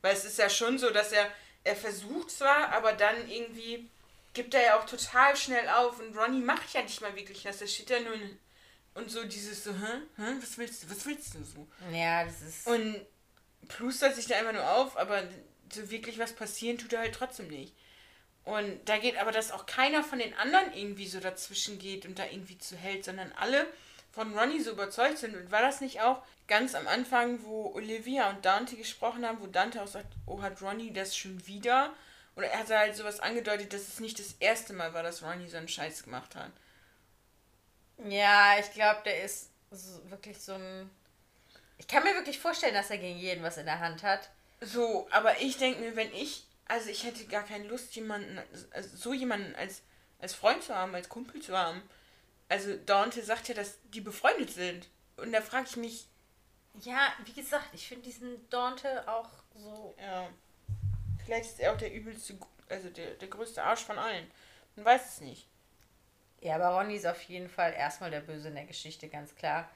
Weil 0.02 0.12
es 0.12 0.26
ist 0.26 0.36
ja 0.36 0.50
schon 0.50 0.78
so, 0.78 0.90
dass 0.90 1.12
er, 1.12 1.26
er 1.64 1.76
versucht 1.76 2.30
zwar, 2.30 2.68
aber 2.74 2.92
dann 2.92 3.28
irgendwie 3.30 3.88
gibt 4.34 4.54
er 4.54 4.62
ja 4.62 4.78
auch 4.78 4.84
total 4.84 5.36
schnell 5.36 5.68
auf 5.68 6.00
und 6.00 6.16
Ronnie 6.16 6.42
macht 6.42 6.74
ja 6.74 6.82
nicht 6.82 7.00
mal 7.00 7.16
wirklich 7.16 7.44
was. 7.44 7.60
Er 7.60 7.68
steht 7.68 7.90
ja 7.90 8.00
nur 8.00 8.14
und 8.94 9.10
so 9.10 9.24
dieses 9.24 9.64
so, 9.64 9.72
hä? 9.72 10.02
hä? 10.16 10.34
Was 10.40 10.58
willst 10.58 10.82
du? 10.82 10.90
Was 10.90 11.06
willst 11.06 11.34
du 11.34 11.42
so? 11.42 11.66
Ja, 11.92 12.24
das 12.24 12.42
ist. 12.42 12.66
Und 12.66 13.04
plustert 13.68 14.14
sich 14.14 14.26
da 14.26 14.36
einfach 14.36 14.52
nur 14.52 14.68
auf, 14.68 14.96
aber 14.96 15.24
so 15.72 15.90
wirklich 15.90 16.18
was 16.18 16.32
passieren 16.32 16.78
tut 16.78 16.92
er 16.92 17.00
halt 17.00 17.14
trotzdem 17.14 17.48
nicht. 17.48 17.74
Und 18.44 18.80
da 18.84 18.98
geht 18.98 19.16
aber, 19.16 19.32
dass 19.32 19.52
auch 19.52 19.66
keiner 19.66 20.04
von 20.04 20.18
den 20.18 20.34
anderen 20.34 20.72
irgendwie 20.74 21.08
so 21.08 21.18
dazwischen 21.18 21.78
geht 21.78 22.04
und 22.04 22.18
da 22.18 22.26
irgendwie 22.26 22.58
zu 22.58 22.76
hält, 22.76 23.04
sondern 23.04 23.32
alle 23.32 23.66
von 24.12 24.36
Ronnie 24.38 24.60
so 24.60 24.72
überzeugt 24.72 25.18
sind. 25.18 25.34
Und 25.34 25.50
war 25.50 25.62
das 25.62 25.80
nicht 25.80 26.02
auch 26.02 26.22
ganz 26.46 26.74
am 26.74 26.86
Anfang, 26.86 27.42
wo 27.44 27.72
Olivia 27.74 28.30
und 28.30 28.44
Dante 28.44 28.76
gesprochen 28.76 29.26
haben, 29.26 29.40
wo 29.40 29.46
Dante 29.46 29.82
auch 29.82 29.88
sagt, 29.88 30.12
oh, 30.26 30.42
hat 30.42 30.60
Ronnie 30.60 30.92
das 30.92 31.16
schon 31.16 31.46
wieder? 31.46 31.94
Oder 32.36 32.48
er 32.48 32.60
hat 32.60 32.70
halt 32.70 32.96
sowas 32.96 33.20
angedeutet, 33.20 33.72
dass 33.72 33.88
es 33.88 34.00
nicht 34.00 34.18
das 34.18 34.34
erste 34.40 34.72
Mal 34.72 34.92
war, 34.92 35.02
dass 35.02 35.22
Ronnie 35.22 35.48
so 35.48 35.56
einen 35.56 35.68
Scheiß 35.68 36.02
gemacht 36.02 36.34
hat. 36.34 36.50
Ja, 38.08 38.58
ich 38.58 38.72
glaube, 38.72 39.02
der 39.04 39.22
ist 39.22 39.50
so, 39.70 40.10
wirklich 40.10 40.38
so 40.40 40.54
ein. 40.54 40.90
Ich 41.78 41.86
kann 41.86 42.02
mir 42.02 42.14
wirklich 42.14 42.38
vorstellen, 42.38 42.74
dass 42.74 42.90
er 42.90 42.98
gegen 42.98 43.18
jeden 43.18 43.44
was 43.44 43.56
in 43.56 43.66
der 43.66 43.80
Hand 43.80 44.02
hat. 44.02 44.30
So, 44.60 45.06
aber 45.10 45.40
ich 45.40 45.58
denke 45.58 45.80
mir, 45.80 45.96
wenn 45.96 46.12
ich, 46.12 46.46
also 46.66 46.88
ich 46.88 47.04
hätte 47.04 47.26
gar 47.26 47.42
keine 47.44 47.66
Lust, 47.66 47.94
jemanden, 47.94 48.40
also 48.70 48.96
so 48.96 49.12
jemanden 49.12 49.54
als, 49.56 49.82
als 50.20 50.34
Freund 50.34 50.62
zu 50.62 50.74
haben, 50.74 50.94
als 50.94 51.08
Kumpel 51.08 51.40
zu 51.42 51.56
haben. 51.56 51.82
Also 52.48 52.76
Dante 52.76 53.22
sagt 53.22 53.48
ja, 53.48 53.54
dass 53.54 53.78
die 53.84 54.00
befreundet 54.00 54.50
sind. 54.50 54.88
Und 55.16 55.32
da 55.32 55.40
frage 55.40 55.66
ich 55.68 55.76
mich. 55.76 56.06
Ja, 56.80 57.12
wie 57.24 57.32
gesagt, 57.32 57.68
ich 57.72 57.86
finde 57.86 58.04
diesen 58.04 58.48
Dante 58.50 59.06
auch 59.08 59.30
so. 59.54 59.94
Ja. 60.00 60.28
Vielleicht 61.24 61.50
ist 61.50 61.60
er 61.60 61.72
auch 61.72 61.78
der 61.78 61.92
übelste, 61.92 62.36
also 62.68 62.88
der, 62.90 63.14
der 63.14 63.28
größte 63.28 63.62
Arsch 63.62 63.84
von 63.84 63.98
allen. 63.98 64.30
Man 64.76 64.84
weiß 64.84 65.06
es 65.14 65.20
nicht. 65.20 65.46
Ja, 66.40 66.56
aber 66.56 66.68
Ronny 66.78 66.96
ist 66.96 67.06
auf 67.06 67.22
jeden 67.22 67.48
Fall 67.48 67.72
erstmal 67.72 68.10
der 68.10 68.20
Böse 68.20 68.48
in 68.48 68.54
der 68.54 68.66
Geschichte, 68.66 69.08
ganz 69.08 69.34
klar. 69.34 69.68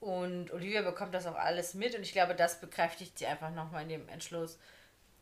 Und 0.00 0.52
Olivia 0.52 0.82
bekommt 0.82 1.14
das 1.14 1.26
auch 1.26 1.34
alles 1.34 1.74
mit 1.74 1.94
und 1.96 2.02
ich 2.02 2.12
glaube, 2.12 2.34
das 2.34 2.60
bekräftigt 2.60 3.18
sie 3.18 3.26
einfach 3.26 3.50
nochmal 3.50 3.82
in 3.84 3.88
dem 3.88 4.08
Entschluss, 4.08 4.58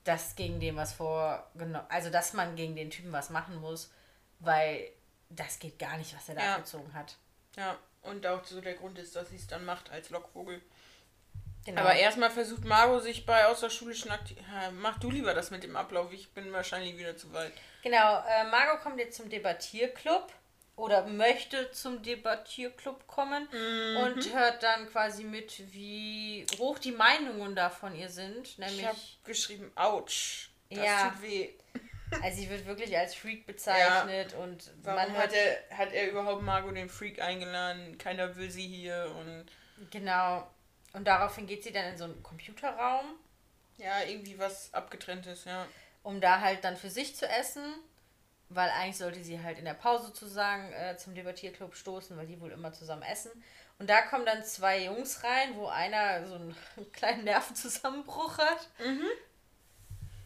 dass 0.05 0.35
gegen 0.35 0.59
den 0.59 0.77
was 0.77 0.93
vorgenommen, 0.93 1.87
also 1.89 2.11
dass 2.11 2.33
man 2.33 2.57
gegen 2.57 2.75
den 2.75 2.91
Typen 2.91 3.13
was 3.13 3.31
machen 3.31 3.61
muss, 3.61 3.93
weil 4.41 4.91
das 5.31 5.61
geht 5.61 5.79
gar 5.79 5.97
nicht, 5.97 6.15
was 6.17 6.29
er 6.29 6.35
da 6.35 6.43
Ja. 6.43 6.55
abgezogen 6.57 6.93
hat. 6.95 7.17
Ja, 7.57 7.79
und 8.03 8.27
auch 8.27 8.45
so 8.45 8.61
der 8.61 8.75
Grund 8.75 8.99
ist, 8.99 9.15
dass 9.15 9.29
sie 9.31 9.37
es 9.37 9.47
dann 9.47 9.65
macht 9.65 9.91
als 9.91 10.11
Lockvogel. 10.11 10.61
Genau. 11.65 11.81
Aber 11.83 11.95
erstmal 11.95 12.31
versucht 12.31 12.65
Margot 12.65 13.03
sich 13.03 13.25
bei 13.25 13.47
außerschulischen 13.47 14.11
Aktivitäten. 14.11 14.49
Mach 14.81 14.99
du 14.99 15.11
lieber 15.11 15.33
das 15.35 15.51
mit 15.53 15.63
dem 15.63 15.77
Ablauf, 15.77 16.13
ich 16.13 16.33
bin 16.33 16.53
wahrscheinlich 16.53 16.97
wieder 16.99 17.17
zu 17.17 17.33
weit. 17.33 17.53
Genau, 17.83 18.23
äh, 18.29 18.45
Margot 18.51 18.81
kommt 18.83 18.99
jetzt 18.99 19.17
zum 19.17 19.29
Debattierclub 19.29 20.33
oder 20.75 21.07
möchte 21.07 21.71
zum 21.71 22.03
Debattierclub 22.03 23.07
kommen 23.07 23.49
Mhm. 23.53 23.97
und 23.99 24.35
hört 24.35 24.63
dann 24.63 24.89
quasi 24.91 25.23
mit, 25.25 25.73
wie 25.73 26.47
hoch 26.59 26.79
die 26.79 26.93
Meinungen 26.93 27.55
da 27.55 27.71
von 27.71 27.95
ihr 27.95 28.09
sind. 28.09 28.49
Ich 28.49 28.59
Nämlich, 28.59 28.87
habe 28.87 28.99
geschrieben, 29.25 29.71
ouch. 29.77 30.49
Das 30.71 30.79
Ja. 30.85 31.11
tut 31.11 31.23
weh. 31.23 31.51
also 32.23 32.37
sie 32.41 32.51
wird 32.51 32.67
wirklich 32.67 32.97
als 32.99 33.15
Freak 33.15 33.47
bezeichnet 33.47 34.35
und 34.35 34.71
Warum 34.83 35.01
man 35.03 35.13
hört 35.13 35.29
hat 35.29 35.33
er, 35.35 35.77
hat 35.79 35.93
er 35.93 36.11
überhaupt 36.11 36.43
Margot 36.43 36.75
den 36.77 36.89
Freak 36.89 37.21
eingeladen? 37.23 37.97
Keiner 37.99 38.35
will 38.37 38.51
sie 38.51 38.67
hier 38.67 39.15
und 39.19 39.47
Genau. 39.91 40.47
Und 40.93 41.05
daraufhin 41.07 41.47
geht 41.47 41.65
sie 41.65 41.73
dann 41.73 41.87
in 41.87 41.97
so 41.97 42.05
einen 42.05 42.23
Computerraum, 42.23 43.07
ja, 43.79 44.03
irgendwie 44.03 44.39
was 44.39 44.73
abgetrenntes, 44.75 45.45
ja. 45.45 45.67
um 46.03 46.21
da 46.21 46.41
halt 46.41 46.65
dann 46.65 46.77
für 46.77 46.91
sich 46.91 47.17
zu 47.17 47.27
essen. 47.27 47.63
Weil 48.51 48.69
eigentlich 48.69 48.99
sollte 48.99 49.25
sie 49.25 49.43
halt 49.43 49.59
in 49.59 49.65
der 49.65 49.73
Pause 49.73 50.07
sozusagen 50.07 50.71
äh, 50.75 50.99
zum 50.99 51.15
Debattierclub 51.15 51.75
stoßen, 51.75 52.15
weil 52.19 52.27
die 52.27 52.39
wohl 52.39 52.53
immer 52.53 52.73
zusammen 52.75 53.03
essen. 53.03 53.31
Und 53.79 53.89
da 53.89 54.03
kommen 54.03 54.27
dann 54.27 54.45
zwei 54.45 54.85
Jungs 54.85 55.25
rein, 55.25 55.57
wo 55.57 55.69
einer 55.69 56.27
so 56.27 56.35
einen 56.35 56.55
kleinen 56.93 57.25
Nervenzusammenbruch 57.25 58.37
hat. 58.37 58.69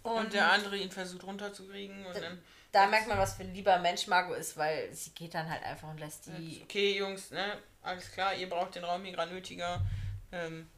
Und, 0.03 0.33
der 0.33 0.51
andere 0.51 0.77
ihn 0.77 0.91
versucht 0.91 1.25
runterzukriegen 1.25 2.05
und 2.07 2.17
dann. 2.17 2.43
Da 2.73 2.87
merkt 2.87 3.09
man, 3.09 3.17
was 3.17 3.35
für 3.35 3.43
ein 3.43 3.55
lieber 3.55 3.79
Mensch 3.79 4.07
Margot 4.07 4.37
ist, 4.37 4.57
weil 4.57 4.93
sie 4.93 5.11
geht 5.11 5.35
dann 5.35 5.49
halt 5.49 5.63
einfach 5.63 5.89
und 5.89 5.99
lässt 5.99 6.27
die. 6.27 6.61
Okay, 6.65 6.99
Jungs, 6.99 7.31
ne? 7.31 7.59
Alles 7.83 8.13
klar, 8.13 8.35
ihr 8.35 8.49
braucht 8.49 8.75
den 8.75 8.85
Raum 8.85 9.03
hier 9.05 9.13
gerade 9.13 9.33
nötiger. 9.33 9.81
Ähm, 10.33 10.69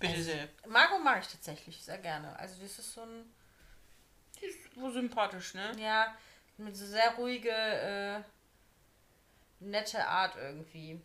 bitte 0.00 0.12
Also- 0.14 0.24
sehr. 0.24 0.48
Margot 0.66 1.02
mag 1.02 1.22
ich 1.22 1.28
tatsächlich 1.28 1.82
sehr 1.82 1.98
gerne. 1.98 2.36
Also 2.38 2.60
das 2.62 2.78
ist 2.78 2.92
so 2.94 3.02
ein, 3.02 3.32
Die 4.40 4.46
ist 4.46 4.58
so 4.74 4.90
sympathisch, 4.90 5.54
ne? 5.54 5.72
ja, 5.78 6.14
mit 6.56 6.76
so 6.76 6.86
sehr 6.86 7.12
ruhige, 7.16 7.50
äh, 7.50 8.20
nette 9.60 10.06
Art 10.06 10.36
irgendwie. 10.36 11.00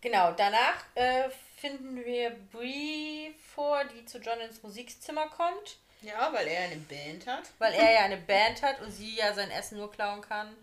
Genau, 0.00 0.32
danach 0.32 0.84
äh, 0.94 1.28
finden 1.56 1.96
wir 2.04 2.30
Brie 2.52 3.34
vor, 3.54 3.84
die 3.84 4.04
zu 4.04 4.18
John 4.18 4.38
ins 4.40 4.62
Musikzimmer 4.62 5.28
kommt, 5.28 5.78
Ja, 6.02 6.32
weil 6.32 6.46
er 6.46 6.64
eine 6.64 6.76
Band 6.76 7.26
hat. 7.26 7.44
weil 7.58 7.72
er 7.72 7.90
ja 7.92 8.00
eine 8.04 8.18
Band 8.18 8.62
hat 8.62 8.80
und 8.80 8.92
sie 8.92 9.16
ja 9.16 9.32
sein 9.34 9.50
Essen 9.50 9.78
nur 9.78 9.90
klauen 9.90 10.20
kann, 10.20 10.54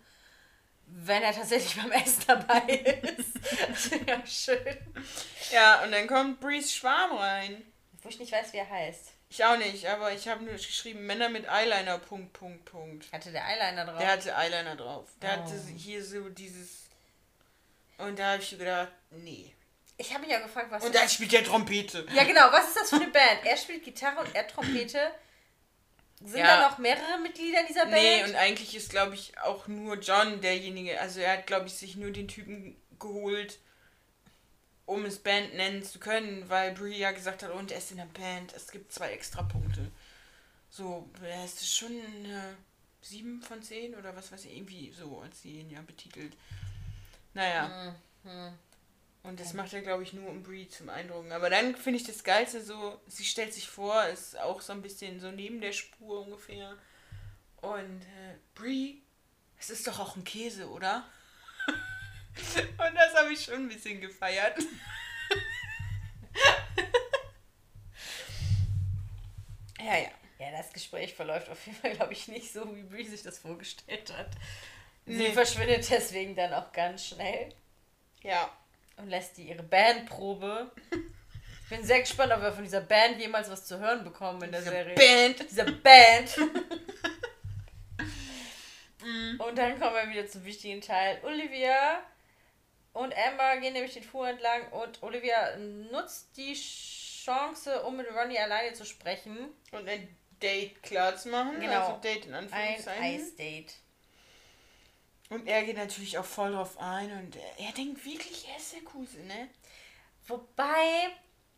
wenn 0.86 1.22
er 1.22 1.32
tatsächlich 1.32 1.76
beim 1.82 1.92
Essen 1.92 2.24
dabei 2.26 3.02
ist. 3.16 3.34
Das 3.68 3.90
ja 4.06 4.26
schön. 4.26 4.76
Ja, 5.52 5.82
und 5.82 5.92
dann 5.92 6.06
kommt 6.06 6.40
Breeze 6.40 6.72
Schwarm 6.72 7.16
rein. 7.16 7.62
Wo 8.02 8.08
ich 8.08 8.18
nicht 8.18 8.32
weiß, 8.32 8.52
wie 8.52 8.58
er 8.58 8.68
heißt. 8.68 9.12
Ich 9.30 9.44
auch 9.44 9.56
nicht, 9.56 9.86
aber 9.86 10.12
ich 10.12 10.28
habe 10.28 10.44
nur 10.44 10.54
geschrieben, 10.54 11.06
Männer 11.06 11.28
mit 11.28 11.48
Eyeliner, 11.48 11.98
Punkt, 11.98 12.32
Punkt, 12.34 12.64
Punkt. 12.66 13.12
Hatte 13.12 13.32
der 13.32 13.44
Eyeliner 13.44 13.84
drauf? 13.84 13.98
Der 13.98 14.08
hatte 14.12 14.36
Eyeliner 14.36 14.76
drauf. 14.76 15.08
Der 15.20 15.30
Oh. 15.30 15.32
hatte 15.42 15.54
hier 15.76 16.04
so 16.04 16.28
dieses. 16.28 16.84
Und 17.98 18.18
da 18.18 18.32
habe 18.32 18.42
ich 18.42 18.50
gedacht, 18.50 18.92
nee. 19.10 19.52
ich 19.96 20.10
habe 20.12 20.20
mich 20.22 20.30
ja 20.30 20.40
gefragt, 20.40 20.70
was 20.70 20.84
Und 20.84 20.94
dann 20.94 21.08
spielt 21.08 21.32
er 21.32 21.44
Trompete. 21.44 22.06
Ja, 22.14 22.24
genau. 22.24 22.52
Was 22.52 22.68
ist 22.68 22.76
das 22.76 22.90
für 22.90 22.96
eine 22.96 23.08
Band? 23.08 23.44
Er 23.44 23.56
spielt 23.56 23.84
Gitarre 23.84 24.20
und 24.20 24.34
er 24.34 24.46
Trompete. 24.46 25.10
Sind 26.24 26.38
Ja. 26.38 26.56
da 26.62 26.70
noch 26.70 26.78
mehrere 26.78 27.18
Mitglieder 27.20 27.60
in 27.60 27.66
dieser 27.66 27.84
Band? 27.84 27.96
Nee, 28.02 28.24
und 28.24 28.34
eigentlich 28.34 28.74
ist, 28.74 28.88
glaube 28.88 29.14
ich, 29.14 29.38
auch 29.40 29.68
nur 29.68 29.96
John 29.98 30.40
derjenige. 30.40 30.98
Also 30.98 31.20
er 31.20 31.34
hat, 31.34 31.46
glaube 31.46 31.66
ich, 31.66 31.74
sich 31.74 31.96
nur 31.96 32.10
den 32.12 32.28
Typen 32.28 32.76
geholt, 32.98 33.58
um 34.86 35.04
es 35.04 35.18
Band 35.18 35.54
nennen 35.54 35.82
zu 35.82 35.98
können, 35.98 36.48
weil 36.48 36.72
Brie 36.72 36.96
ja 36.96 37.12
gesagt 37.12 37.42
hat, 37.42 37.50
und 37.50 37.70
er 37.70 37.78
ist 37.78 37.90
in 37.90 37.98
der 37.98 38.06
Band, 38.06 38.54
es 38.54 38.70
gibt 38.70 38.90
zwei 38.90 39.12
Extrapunkte. 39.12 39.90
So, 40.70 41.08
er 41.22 41.44
ist 41.44 41.76
schon 41.76 41.92
eine 41.92 42.56
7 43.02 43.42
von 43.42 43.62
10 43.62 43.94
oder 43.94 44.16
was 44.16 44.32
weiß 44.32 44.46
ich, 44.46 44.56
irgendwie 44.56 44.90
so, 44.92 45.20
als 45.20 45.42
sie 45.42 45.60
ihn 45.60 45.70
ja 45.70 45.82
betitelt. 45.82 46.32
Naja. 47.34 47.94
Mhm. 48.24 48.52
Und 49.24 49.40
das 49.40 49.52
macht 49.54 49.72
er, 49.72 49.80
glaube 49.82 50.02
ich, 50.04 50.12
nur 50.12 50.28
um 50.28 50.42
Brie 50.42 50.68
zum 50.68 50.88
Eindrucken. 50.90 51.32
Aber 51.32 51.48
dann 51.50 51.74
finde 51.76 51.98
ich 51.98 52.04
das 52.06 52.22
Geilste 52.24 52.62
so, 52.62 53.00
sie 53.06 53.24
stellt 53.24 53.52
sich 53.54 53.66
vor, 53.68 54.04
ist 54.06 54.38
auch 54.38 54.60
so 54.60 54.72
ein 54.72 54.82
bisschen 54.82 55.18
so 55.18 55.30
neben 55.32 55.60
der 55.60 55.72
Spur 55.72 56.20
ungefähr. 56.26 56.76
Und 57.62 58.02
äh, 58.02 58.36
Brie, 58.54 59.02
es 59.58 59.70
ist 59.70 59.86
doch 59.86 59.98
auch 59.98 60.14
ein 60.16 60.24
Käse, 60.24 60.68
oder? 60.68 61.08
Und 62.36 62.94
das 62.94 63.14
habe 63.14 63.32
ich 63.32 63.42
schon 63.44 63.54
ein 63.54 63.68
bisschen 63.68 64.00
gefeiert. 64.00 64.58
ja, 69.80 69.96
ja. 69.96 70.10
Ja, 70.38 70.50
das 70.50 70.72
Gespräch 70.72 71.14
verläuft 71.14 71.48
auf 71.48 71.64
jeden 71.64 71.78
Fall, 71.78 71.94
glaube 71.94 72.12
ich, 72.12 72.26
nicht 72.28 72.52
so, 72.52 72.74
wie 72.76 72.82
Brie 72.82 73.06
sich 73.06 73.22
das 73.22 73.38
vorgestellt 73.38 74.12
hat. 74.16 74.30
Sie 75.06 75.12
Nee. 75.14 75.32
verschwindet 75.32 75.88
deswegen 75.90 76.34
dann 76.34 76.52
auch 76.52 76.72
ganz 76.72 77.06
schnell 77.06 77.54
Ja. 78.22 78.50
Und 78.96 79.08
lässt 79.08 79.36
die 79.36 79.48
ihre 79.48 79.62
Bandprobe. 79.62 80.70
Ich 81.62 81.68
bin 81.70 81.84
sehr 81.84 82.00
gespannt, 82.00 82.32
ob 82.32 82.42
wir 82.42 82.52
von 82.52 82.64
dieser 82.64 82.82
Band 82.82 83.18
jemals 83.18 83.50
was 83.50 83.64
zu 83.64 83.78
hören 83.78 84.04
bekommen 84.04 84.42
in 84.42 84.52
der 84.52 84.60
Diese 84.60 84.72
Serie. 84.72 84.94
Band. 84.94 85.50
Dieser 85.50 85.70
Band. 85.70 86.36
Und 89.38 89.58
dann 89.58 89.78
kommen 89.78 89.94
wir 89.94 90.10
wieder 90.10 90.26
zum 90.26 90.44
wichtigen 90.44 90.80
Teil. 90.80 91.20
Olivia 91.22 92.00
und 92.94 93.14
Amber 93.16 93.58
gehen 93.60 93.72
nämlich 93.72 93.92
den 93.92 94.02
Flur 94.02 94.28
entlang 94.28 94.70
und 94.70 95.02
Olivia 95.02 95.56
nutzt 95.56 96.36
die 96.36 96.54
Chance, 96.54 97.82
um 97.82 97.96
mit 97.96 98.06
Ronnie 98.14 98.38
alleine 98.38 98.72
zu 98.72 98.84
sprechen. 98.86 99.50
Und 99.72 99.88
ein 99.88 100.16
Date 100.40 100.82
klar 100.82 101.16
zu 101.16 101.28
machen. 101.28 101.60
Genau. 101.60 101.88
Also 101.88 102.00
Date 102.00 102.26
in 102.26 102.34
Ein 102.34 102.44
Anführungszeichen. 102.44 103.68
Und 105.30 105.46
er 105.46 105.62
geht 105.64 105.76
natürlich 105.76 106.18
auch 106.18 106.24
voll 106.24 106.52
drauf 106.52 106.78
ein 106.78 107.10
und 107.12 107.36
er, 107.58 107.72
denkt 107.72 108.04
wirklich, 108.04 108.46
er 108.48 108.56
ist 108.58 108.74
der 108.74 108.82
Coolste, 108.82 109.20
ne? 109.20 109.48
Wobei, 110.26 111.08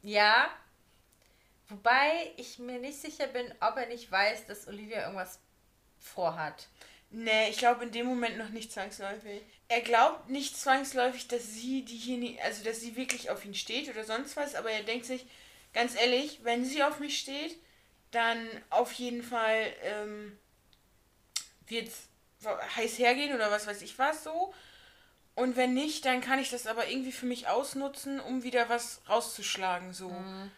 ja, 0.02 0.50
Wobei 1.68 2.32
ich 2.36 2.58
mir 2.58 2.78
nicht 2.78 3.00
sicher 3.00 3.26
bin, 3.26 3.52
ob 3.60 3.76
er 3.76 3.86
nicht 3.86 4.10
weiß, 4.10 4.46
dass 4.46 4.68
Olivia 4.68 5.02
irgendwas 5.02 5.40
vorhat. 5.98 6.68
Nee, 7.10 7.50
ich 7.50 7.58
glaube 7.58 7.84
in 7.84 7.92
dem 7.92 8.06
Moment 8.06 8.38
noch 8.38 8.50
nicht 8.50 8.72
zwangsläufig. 8.72 9.42
Er 9.68 9.80
glaubt 9.80 10.28
nicht 10.28 10.56
zwangsläufig, 10.56 11.26
dass 11.28 11.54
sie 11.54 11.84
diejenige, 11.84 12.42
also 12.42 12.62
dass 12.62 12.80
sie 12.80 12.96
wirklich 12.96 13.30
auf 13.30 13.44
ihn 13.44 13.54
steht 13.54 13.88
oder 13.88 14.04
sonst 14.04 14.36
was, 14.36 14.54
aber 14.54 14.70
er 14.70 14.82
denkt 14.82 15.06
sich, 15.06 15.26
ganz 15.72 15.96
ehrlich, 15.96 16.40
wenn 16.44 16.64
sie 16.64 16.84
auf 16.84 17.00
mich 17.00 17.18
steht, 17.18 17.56
dann 18.12 18.48
auf 18.70 18.92
jeden 18.92 19.22
Fall 19.22 19.72
ähm, 19.82 20.38
wird 21.66 21.88
es 21.88 22.08
heiß 22.44 22.98
hergehen 22.98 23.34
oder 23.34 23.50
was 23.50 23.66
weiß 23.66 23.82
ich 23.82 23.98
was 23.98 24.24
so. 24.24 24.52
Und 25.34 25.56
wenn 25.56 25.74
nicht, 25.74 26.04
dann 26.06 26.20
kann 26.20 26.38
ich 26.38 26.50
das 26.50 26.66
aber 26.66 26.88
irgendwie 26.88 27.12
für 27.12 27.26
mich 27.26 27.46
ausnutzen, 27.48 28.20
um 28.20 28.42
wieder 28.42 28.68
was 28.68 29.02
rauszuschlagen 29.08 29.92
so. 29.92 30.08
Mhm. 30.08 30.50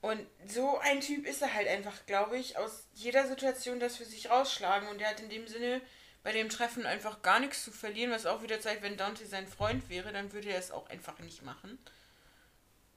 Und 0.00 0.24
so 0.46 0.78
ein 0.78 1.00
Typ 1.00 1.26
ist 1.26 1.42
er 1.42 1.52
halt 1.52 1.66
einfach, 1.66 2.06
glaube 2.06 2.38
ich, 2.38 2.56
aus 2.56 2.86
jeder 2.94 3.26
Situation 3.26 3.80
das 3.80 3.96
für 3.96 4.04
sich 4.04 4.30
rausschlagen. 4.30 4.88
Und 4.88 5.00
er 5.00 5.10
hat 5.10 5.20
in 5.20 5.28
dem 5.28 5.48
Sinne 5.48 5.80
bei 6.22 6.30
dem 6.32 6.48
Treffen 6.48 6.86
einfach 6.86 7.22
gar 7.22 7.40
nichts 7.40 7.64
zu 7.64 7.72
verlieren, 7.72 8.12
was 8.12 8.26
auch 8.26 8.42
wieder 8.42 8.60
zeigt, 8.60 8.82
wenn 8.82 8.96
Dante 8.96 9.26
sein 9.26 9.48
Freund 9.48 9.88
wäre, 9.88 10.12
dann 10.12 10.32
würde 10.32 10.50
er 10.50 10.58
es 10.58 10.70
auch 10.70 10.88
einfach 10.88 11.18
nicht 11.18 11.42
machen. 11.42 11.78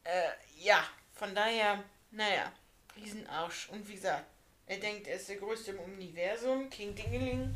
Äh, 0.04 0.30
ja, 0.58 0.84
von 1.14 1.34
daher, 1.34 1.84
naja, 2.12 2.52
Riesenarsch. 2.96 3.70
Und 3.70 3.88
wie 3.88 3.96
gesagt, 3.96 4.26
er 4.68 4.78
denkt, 4.78 5.08
er 5.08 5.16
ist 5.16 5.30
der 5.30 5.38
Größte 5.38 5.72
im 5.72 5.80
Universum. 5.80 6.70
King 6.70 6.94
Dingeling. 6.94 7.56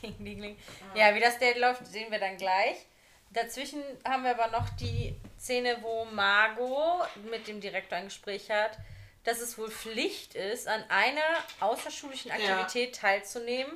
King 0.00 0.16
Dingeling. 0.24 0.56
Ja, 0.94 1.14
wie 1.14 1.20
das 1.20 1.38
Date 1.38 1.58
läuft, 1.58 1.86
sehen 1.86 2.10
wir 2.10 2.18
dann 2.18 2.36
gleich. 2.36 2.76
Dazwischen 3.30 3.82
haben 4.04 4.22
wir 4.22 4.38
aber 4.38 4.56
noch 4.56 4.68
die 4.70 5.16
Szene, 5.38 5.78
wo 5.82 6.04
Margot 6.04 7.08
mit 7.30 7.48
dem 7.48 7.60
Direktor 7.60 7.98
ein 7.98 8.04
Gespräch 8.04 8.50
hat, 8.50 8.78
dass 9.24 9.40
es 9.40 9.58
wohl 9.58 9.70
Pflicht 9.70 10.34
ist, 10.34 10.68
an 10.68 10.84
einer 10.88 11.20
außerschulischen 11.60 12.30
Aktivität 12.30 12.96
ja. 12.96 13.02
teilzunehmen. 13.02 13.72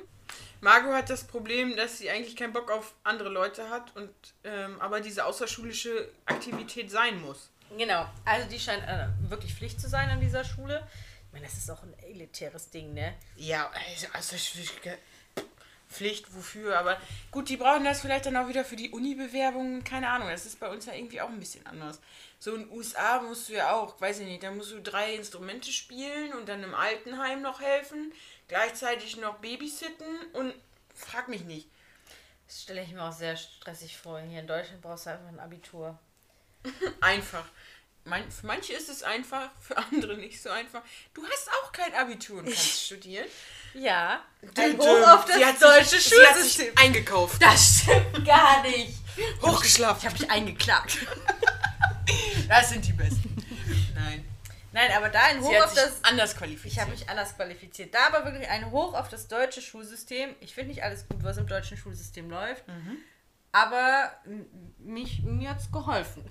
Margot 0.61 0.93
hat 0.93 1.09
das 1.09 1.25
Problem, 1.25 1.75
dass 1.75 1.97
sie 1.97 2.09
eigentlich 2.09 2.35
keinen 2.35 2.53
Bock 2.53 2.71
auf 2.71 2.93
andere 3.03 3.29
Leute 3.29 3.69
hat 3.69 3.95
und 3.95 4.09
ähm, 4.43 4.79
aber 4.79 5.01
diese 5.01 5.25
außerschulische 5.25 6.09
Aktivität 6.25 6.91
sein 6.91 7.19
muss. 7.21 7.49
Genau, 7.77 8.05
also 8.25 8.47
die 8.49 8.59
scheint 8.59 8.83
äh, 8.87 9.07
wirklich 9.29 9.53
Pflicht 9.53 9.79
zu 9.79 9.89
sein 9.89 10.09
an 10.09 10.19
dieser 10.19 10.43
Schule. 10.43 10.87
Ich 11.27 11.33
meine, 11.33 11.45
das 11.45 11.57
ist 11.57 11.69
auch 11.69 11.83
ein 11.83 11.93
elitäres 11.99 12.69
Ding, 12.71 12.93
ne? 12.93 13.13
Ja, 13.35 13.69
also 13.69 14.07
außerschulische 14.13 14.97
Pflicht, 15.89 16.35
wofür, 16.35 16.77
aber 16.77 17.01
gut, 17.31 17.49
die 17.49 17.57
brauchen 17.57 17.83
das 17.83 18.01
vielleicht 18.01 18.27
dann 18.27 18.37
auch 18.37 18.47
wieder 18.47 18.63
für 18.63 18.75
die 18.75 18.91
Uni-Bewerbungen, 18.91 19.83
keine 19.83 20.09
Ahnung, 20.09 20.29
das 20.29 20.45
ist 20.45 20.59
bei 20.59 20.69
uns 20.69 20.85
ja 20.85 20.93
irgendwie 20.93 21.19
auch 21.19 21.29
ein 21.29 21.39
bisschen 21.39 21.65
anders. 21.65 21.99
So 22.37 22.53
in 22.53 22.61
den 22.61 22.71
USA 22.71 23.21
musst 23.21 23.49
du 23.49 23.53
ja 23.53 23.73
auch, 23.73 23.99
weiß 23.99 24.19
ich 24.19 24.27
nicht, 24.27 24.43
da 24.43 24.51
musst 24.51 24.71
du 24.71 24.81
drei 24.81 25.15
Instrumente 25.15 25.71
spielen 25.71 26.33
und 26.33 26.47
dann 26.47 26.63
im 26.63 26.75
Altenheim 26.75 27.41
noch 27.41 27.59
helfen, 27.59 28.13
gleichzeitig 28.47 29.17
noch 29.17 29.39
babysitten 29.39 30.05
und 30.33 30.53
frag 30.93 31.27
mich 31.27 31.43
nicht. 31.43 31.67
Das 32.45 32.63
stelle 32.63 32.83
ich 32.83 32.91
mir 32.91 33.03
auch 33.03 33.13
sehr 33.13 33.35
stressig 33.35 33.97
vor. 33.97 34.19
Hier 34.19 34.39
in 34.39 34.47
Deutschland 34.47 34.81
brauchst 34.81 35.07
du 35.07 35.11
einfach 35.11 35.27
ein 35.27 35.39
Abitur. 35.39 35.97
einfach. 37.01 37.45
Man, 38.05 38.31
für 38.31 38.47
manche 38.47 38.73
ist 38.73 38.89
es 38.89 39.03
einfach, 39.03 39.51
für 39.59 39.77
andere 39.77 40.17
nicht 40.17 40.41
so 40.41 40.49
einfach. 40.49 40.81
Du 41.13 41.23
hast 41.27 41.49
auch 41.49 41.71
kein 41.71 41.93
Abitur 41.93 42.39
und 42.39 42.45
kannst 42.45 42.81
studieren. 42.85 43.27
Ja. 43.73 44.21
Ein 44.55 44.77
Hoch 44.77 45.07
auf 45.07 45.25
das 45.25 45.35
sie 45.35 45.65
deutsche 45.65 45.99
sich, 45.99 46.13
Schulsystem. 46.13 46.65
Sie 46.65 46.71
hat 46.71 46.79
eingekauft. 46.79 47.41
Das 47.41 47.81
stimmt 47.81 48.25
gar 48.25 48.61
nicht. 48.63 48.93
Hochgeschlafen. 49.41 49.99
Ich 49.99 50.05
habe 50.05 50.19
mich 50.19 50.31
eingeklagt. 50.31 50.97
das 52.47 52.69
sind 52.69 52.85
die 52.87 52.93
Besten. 52.93 53.35
Nein. 53.95 54.25
Nein, 54.71 54.91
aber 54.95 55.09
da 55.09 55.23
ein 55.23 55.41
Hoch 55.41 55.63
auf 55.63 55.73
das. 55.73 56.03
anders 56.03 56.37
qualifiziert. 56.37 56.73
Ich 56.73 56.79
habe 56.79 56.91
mich 56.91 57.09
anders 57.09 57.35
qualifiziert. 57.35 57.93
Da 57.93 58.07
aber 58.07 58.25
wirklich 58.25 58.47
ein 58.49 58.71
Hoch 58.71 58.93
auf 58.93 59.09
das 59.09 59.27
deutsche 59.27 59.61
Schulsystem. 59.61 60.35
Ich 60.39 60.53
finde 60.53 60.69
nicht 60.69 60.83
alles 60.83 61.07
gut, 61.07 61.23
was 61.23 61.37
im 61.37 61.47
deutschen 61.47 61.77
Schulsystem 61.77 62.29
läuft. 62.29 62.67
Mhm. 62.67 62.97
Aber 63.51 64.11
mich, 64.77 65.23
mir 65.23 65.49
hat 65.49 65.59
es 65.59 65.71
geholfen. 65.71 66.23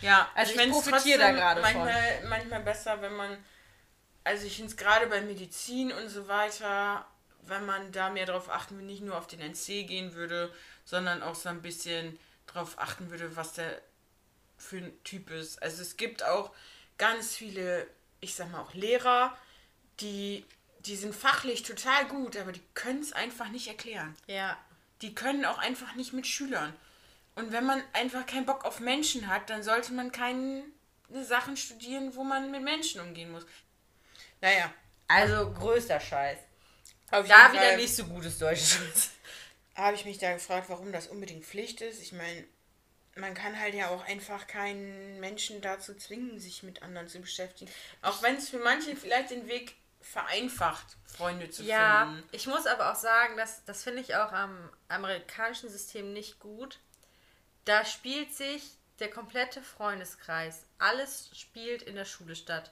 Ja, 0.00 0.28
also 0.34 0.52
ich, 0.54 0.60
ich 0.60 0.70
profitiere 0.70 1.18
da 1.18 1.30
gerade 1.32 1.62
von. 1.62 1.88
Manchmal 2.28 2.60
besser, 2.60 3.00
wenn 3.00 3.14
man 3.14 3.38
also 4.30 4.46
ich 4.46 4.54
finde 4.54 4.70
es 4.70 4.76
gerade 4.76 5.08
bei 5.08 5.20
Medizin 5.22 5.90
und 5.90 6.08
so 6.08 6.28
weiter, 6.28 7.04
wenn 7.42 7.66
man 7.66 7.90
da 7.90 8.10
mehr 8.10 8.26
darauf 8.26 8.48
achten 8.48 8.76
würde, 8.76 8.86
nicht 8.86 9.02
nur 9.02 9.18
auf 9.18 9.26
den 9.26 9.40
NC 9.40 9.88
gehen 9.88 10.14
würde, 10.14 10.54
sondern 10.84 11.24
auch 11.24 11.34
so 11.34 11.48
ein 11.48 11.62
bisschen 11.62 12.16
darauf 12.46 12.78
achten 12.78 13.10
würde, 13.10 13.34
was 13.34 13.54
der 13.54 13.80
für 14.56 14.76
ein 14.76 15.02
Typ 15.02 15.30
ist. 15.30 15.60
Also 15.60 15.82
es 15.82 15.96
gibt 15.96 16.22
auch 16.22 16.52
ganz 16.96 17.34
viele, 17.34 17.88
ich 18.20 18.36
sag 18.36 18.52
mal 18.52 18.60
auch 18.60 18.72
Lehrer, 18.72 19.36
die, 19.98 20.44
die 20.86 20.94
sind 20.94 21.12
fachlich 21.14 21.64
total 21.64 22.06
gut, 22.06 22.36
aber 22.36 22.52
die 22.52 22.62
können 22.74 23.00
es 23.00 23.12
einfach 23.12 23.48
nicht 23.48 23.66
erklären. 23.66 24.14
Ja. 24.28 24.56
Die 25.02 25.12
können 25.12 25.44
auch 25.44 25.58
einfach 25.58 25.96
nicht 25.96 26.12
mit 26.12 26.28
Schülern. 26.28 26.72
Und 27.34 27.50
wenn 27.50 27.66
man 27.66 27.82
einfach 27.94 28.26
keinen 28.26 28.46
Bock 28.46 28.64
auf 28.64 28.78
Menschen 28.78 29.26
hat, 29.26 29.50
dann 29.50 29.64
sollte 29.64 29.92
man 29.92 30.12
keine 30.12 30.62
Sachen 31.20 31.56
studieren, 31.56 32.14
wo 32.14 32.22
man 32.22 32.52
mit 32.52 32.62
Menschen 32.62 33.00
umgehen 33.00 33.32
muss. 33.32 33.44
Naja. 34.40 34.72
Also 35.08 35.52
größter 35.52 36.00
Scheiß. 36.00 36.38
Da 37.10 37.24
wieder 37.24 37.76
nicht 37.76 37.94
so 37.94 38.04
gutes 38.04 38.38
Deutsch. 38.38 38.78
Habe 39.74 39.96
ich 39.96 40.04
mich 40.04 40.18
da 40.18 40.32
gefragt, 40.34 40.68
warum 40.68 40.92
das 40.92 41.08
unbedingt 41.08 41.44
Pflicht 41.44 41.80
ist. 41.80 42.00
Ich 42.00 42.12
meine, 42.12 42.44
man 43.16 43.34
kann 43.34 43.58
halt 43.58 43.74
ja 43.74 43.88
auch 43.88 44.04
einfach 44.04 44.46
keinen 44.46 45.18
Menschen 45.18 45.60
dazu 45.60 45.94
zwingen, 45.94 46.38
sich 46.38 46.62
mit 46.62 46.82
anderen 46.82 47.08
zu 47.08 47.20
beschäftigen. 47.20 47.70
Auch 48.02 48.22
wenn 48.22 48.36
es 48.36 48.48
für 48.48 48.58
manche 48.58 48.94
vielleicht 48.94 49.30
den 49.30 49.48
Weg 49.48 49.74
vereinfacht, 50.00 50.96
Freunde 51.04 51.50
zu 51.50 51.62
ja, 51.62 52.06
finden. 52.06 52.22
Ja, 52.22 52.28
ich 52.32 52.46
muss 52.46 52.66
aber 52.66 52.92
auch 52.92 52.96
sagen, 52.96 53.36
dass, 53.36 53.64
das 53.64 53.82
finde 53.82 54.00
ich 54.00 54.14
auch 54.16 54.32
am 54.32 54.70
amerikanischen 54.88 55.68
System 55.68 56.12
nicht 56.12 56.38
gut. 56.38 56.78
Da 57.64 57.84
spielt 57.84 58.34
sich 58.34 58.62
der 58.98 59.10
komplette 59.10 59.62
Freundeskreis, 59.62 60.64
alles 60.78 61.30
spielt 61.34 61.82
in 61.82 61.96
der 61.96 62.04
Schule 62.04 62.36
statt. 62.36 62.70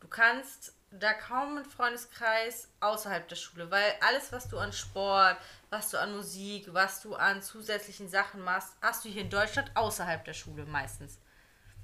Du 0.00 0.08
kannst 0.08 0.74
da 1.00 1.12
kaum 1.12 1.56
einen 1.56 1.64
Freundeskreis 1.64 2.68
außerhalb 2.80 3.28
der 3.28 3.36
Schule, 3.36 3.70
weil 3.70 3.94
alles, 4.00 4.32
was 4.32 4.48
du 4.48 4.58
an 4.58 4.72
Sport, 4.72 5.36
was 5.70 5.90
du 5.90 5.98
an 5.98 6.14
Musik, 6.14 6.72
was 6.72 7.02
du 7.02 7.14
an 7.14 7.42
zusätzlichen 7.42 8.08
Sachen 8.08 8.42
machst, 8.42 8.74
hast 8.80 9.04
du 9.04 9.08
hier 9.08 9.22
in 9.22 9.30
Deutschland 9.30 9.70
außerhalb 9.74 10.24
der 10.24 10.34
Schule 10.34 10.64
meistens. 10.66 11.18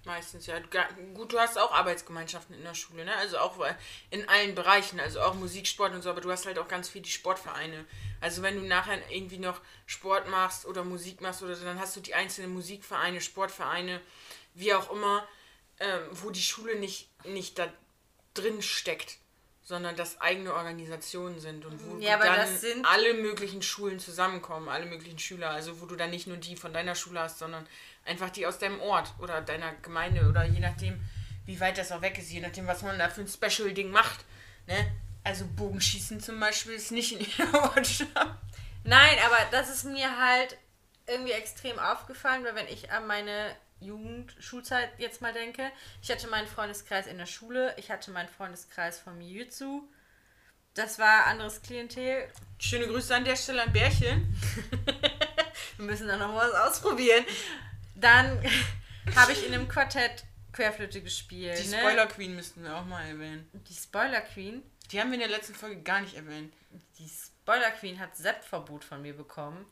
Meistens, 0.05 0.47
ja. 0.47 0.59
Gut, 1.13 1.33
du 1.33 1.39
hast 1.39 1.59
auch 1.59 1.73
Arbeitsgemeinschaften 1.73 2.55
in 2.57 2.65
der 2.65 2.73
Schule, 2.73 3.05
ne? 3.05 3.15
Also 3.17 3.39
auch 3.39 3.59
in 4.09 4.27
allen 4.31 4.55
Bereichen, 4.55 4.99
also 4.99 5.21
auch 5.21 5.35
Musik, 5.35 5.67
Sport 5.67 5.93
und 5.93 6.01
so, 6.01 6.09
aber 6.09 6.23
du 6.23 6.31
hast 6.31 6.47
halt 6.47 6.59
auch 6.59 6.69
ganz 6.69 6.89
viel 6.89 7.03
die 7.03 7.11
Sportvereine. 7.11 7.85
Also 8.21 8.43
wenn 8.43 8.57
du 8.57 8.63
nachher 8.63 8.99
irgendwie 9.11 9.39
noch 9.39 9.61
Sport 9.85 10.29
machst 10.29 10.65
oder 10.65 10.85
Musik 10.85 11.21
machst 11.21 11.43
oder 11.43 11.55
so, 11.55 11.67
dann 11.67 11.79
hast 11.79 11.97
du 11.97 12.01
die 12.01 12.15
einzelnen 12.15 12.55
Musikvereine, 12.55 13.21
Sportvereine, 13.21 14.01
wie 14.55 14.73
auch 14.73 14.91
immer, 14.91 15.27
ähm, 15.81 16.01
wo 16.13 16.31
die 16.31 16.43
Schule 16.43 16.79
nicht, 16.79 17.11
nicht 17.27 17.59
da 17.59 17.69
drin 18.35 18.63
steckt, 18.63 19.19
sondern 19.63 19.97
das 19.97 20.21
eigene 20.21 20.53
Organisationen 20.55 21.39
sind 21.39 21.65
und 21.65 21.81
wo 21.85 21.99
ja, 21.99 22.19
dann 22.19 22.85
alle 22.85 23.15
möglichen 23.15 23.63
Schulen 23.63 23.99
zusammenkommen, 23.99 24.69
alle 24.69 24.87
möglichen 24.87 25.19
Schüler, 25.19 25.51
also 25.51 25.81
wo 25.81 25.87
du 25.87 25.97
dann 25.97 26.11
nicht 26.11 26.27
nur 26.27 26.37
die 26.37 26.57
von 26.57 26.73
deiner 26.73 26.95
Schule 26.95 27.21
hast, 27.21 27.39
sondern 27.39 27.67
einfach 28.05 28.31
die 28.31 28.47
aus 28.47 28.59
deinem 28.59 28.81
Ort 28.81 29.13
oder 29.19 29.41
deiner 29.41 29.73
Gemeinde 29.83 30.29
oder 30.29 30.45
je 30.45 30.61
nachdem, 30.61 31.01
wie 31.47 31.61
weit 31.61 31.79
das 31.79 31.93
auch 31.93 32.03
weg 32.03 32.19
ist, 32.19 32.31
je 32.31 32.41
nachdem, 32.41 32.67
was 32.67 32.83
man 32.83 32.99
da 32.99 33.09
für 33.09 33.21
ein 33.21 33.29
Special-Ding 33.29 33.91
macht. 33.91 34.25
Ne? 34.67 34.93
Also 35.23 35.45
Bogenschießen 35.57 36.21
zum 36.21 36.41
Beispiel 36.41 36.73
ist 36.73 36.91
nicht 36.91 37.13
in 37.13 37.21
ihrer 37.21 37.63
Ortschaft. 37.77 38.11
Nein, 38.85 39.19
aber 39.25 39.39
das 39.51 39.69
ist 39.69 39.85
mir 39.85 40.19
halt 40.19 40.57
irgendwie 41.07 41.33
extrem 41.33 41.79
aufgefallen, 41.79 42.45
weil 42.45 42.55
wenn 42.55 42.69
ich 42.69 42.91
an 42.91 43.07
meine 43.07 43.55
Jugend, 43.81 44.35
Schulzeit 44.39 44.91
jetzt 44.99 45.21
mal 45.21 45.33
denke. 45.33 45.71
Ich 46.03 46.11
hatte 46.11 46.29
meinen 46.29 46.47
Freundeskreis 46.47 47.07
in 47.07 47.19
der 47.19 47.27
Schule, 47.27 47.75
ich 47.79 47.91
hatte 47.91 48.11
meinen 48.11 48.29
Freundeskreis 48.29 48.99
vom 48.99 49.21
Jiu-Jitsu. 49.21 49.83
Das 50.75 50.99
war 50.99 51.27
anderes 51.27 51.63
Klientel. 51.63 52.29
Schöne 52.59 52.87
Grüße 52.87 53.15
an 53.15 53.25
der 53.25 53.37
Stelle 53.37 53.63
an 53.63 53.73
Bärchen. 53.73 54.37
wir 55.77 55.85
müssen 55.85 56.07
da 56.07 56.17
noch 56.17 56.35
was 56.35 56.53
ausprobieren. 56.53 57.25
Dann 57.97 58.41
habe 59.17 59.33
ich 59.33 59.47
in 59.47 59.53
einem 59.53 59.69
Quartett 59.69 60.25
Querflöte 60.53 61.03
gespielt. 61.03 61.59
Die 61.63 61.69
ne? 61.69 61.79
Spoiler 61.79 62.07
Queen 62.07 62.35
müssten 62.35 62.63
wir 62.63 62.77
auch 62.77 62.85
mal 62.85 63.05
erwähnen. 63.07 63.49
Die 63.53 63.75
Spoiler 63.75 64.21
Queen? 64.21 64.63
Die 64.91 65.01
haben 65.01 65.11
wir 65.11 65.15
in 65.15 65.21
der 65.21 65.37
letzten 65.37 65.55
Folge 65.55 65.83
gar 65.83 66.01
nicht 66.01 66.15
erwähnt. 66.15 66.53
Die 66.99 67.09
Spoiler 67.09 67.71
Queen 67.71 67.99
hat 67.99 68.17
Sepp-Verbot 68.17 68.85
von 68.85 69.03
mir 69.03 69.17
bekommen. 69.17 69.67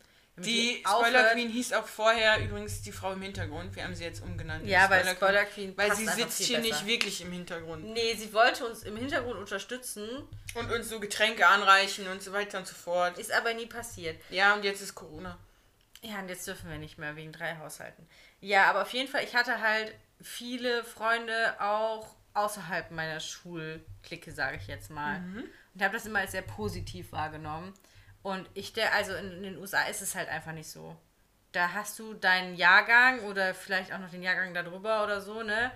Die 0.44 0.82
Spoiler 0.86 1.24
Queen 1.32 1.48
hieß 1.48 1.72
auch 1.72 1.86
vorher 1.86 2.40
übrigens 2.40 2.82
die 2.82 2.92
Frau 2.92 3.12
im 3.12 3.22
Hintergrund. 3.22 3.74
Wir 3.76 3.84
haben 3.84 3.94
sie 3.94 4.04
jetzt 4.04 4.22
umgenannt. 4.22 4.66
Ja, 4.66 4.84
Spoiler 4.84 5.04
weil 5.04 5.14
Spoiler 5.16 5.44
Queen. 5.44 5.76
Weil 5.76 5.94
sie 5.94 6.06
sitzt 6.06 6.42
hier 6.42 6.58
besser. 6.58 6.68
nicht 6.68 6.86
wirklich 6.86 7.20
im 7.20 7.32
Hintergrund. 7.32 7.84
Nee, 7.84 8.14
sie 8.14 8.32
wollte 8.32 8.66
uns 8.66 8.82
im 8.82 8.96
Hintergrund 8.96 9.38
unterstützen. 9.38 10.08
Und 10.54 10.70
uns 10.72 10.88
so 10.88 11.00
Getränke 11.00 11.46
anreichen 11.46 12.08
und 12.08 12.22
so 12.22 12.32
weiter 12.32 12.58
und 12.58 12.66
so 12.66 12.74
fort. 12.74 13.18
Ist 13.18 13.32
aber 13.32 13.54
nie 13.54 13.66
passiert. 13.66 14.20
Ja, 14.30 14.54
und 14.54 14.64
jetzt 14.64 14.80
ist 14.80 14.94
Corona. 14.94 15.38
Ja, 16.02 16.20
und 16.20 16.28
jetzt 16.28 16.46
dürfen 16.46 16.70
wir 16.70 16.78
nicht 16.78 16.98
mehr 16.98 17.16
wegen 17.16 17.32
drei 17.32 17.56
Haushalten. 17.56 18.06
Ja, 18.40 18.70
aber 18.70 18.82
auf 18.82 18.92
jeden 18.92 19.10
Fall, 19.10 19.24
ich 19.24 19.34
hatte 19.34 19.60
halt 19.60 19.92
viele 20.20 20.84
Freunde 20.84 21.60
auch 21.60 22.14
außerhalb 22.34 22.90
meiner 22.92 23.20
Schulklicke, 23.20 24.32
sage 24.32 24.58
ich 24.60 24.68
jetzt 24.68 24.90
mal. 24.90 25.20
Und 25.74 25.82
habe 25.82 25.94
das 25.94 26.06
immer 26.06 26.20
als 26.20 26.32
sehr 26.32 26.42
positiv 26.42 27.12
wahrgenommen. 27.12 27.74
Und 28.22 28.48
ich, 28.54 28.72
der, 28.72 28.94
also 28.94 29.14
in, 29.14 29.42
den 29.42 29.58
USA 29.58 29.82
ist 29.84 30.02
es 30.02 30.14
halt 30.14 30.28
einfach 30.28 30.52
nicht 30.52 30.70
so. 30.70 30.96
Da 31.52 31.72
hast 31.72 31.98
du 31.98 32.14
deinen 32.14 32.56
Jahrgang 32.56 33.20
oder 33.24 33.54
vielleicht 33.54 33.92
auch 33.92 33.98
noch 33.98 34.10
den 34.10 34.22
Jahrgang 34.22 34.52
darüber 34.54 35.04
oder 35.04 35.20
so, 35.20 35.42
ne? 35.42 35.70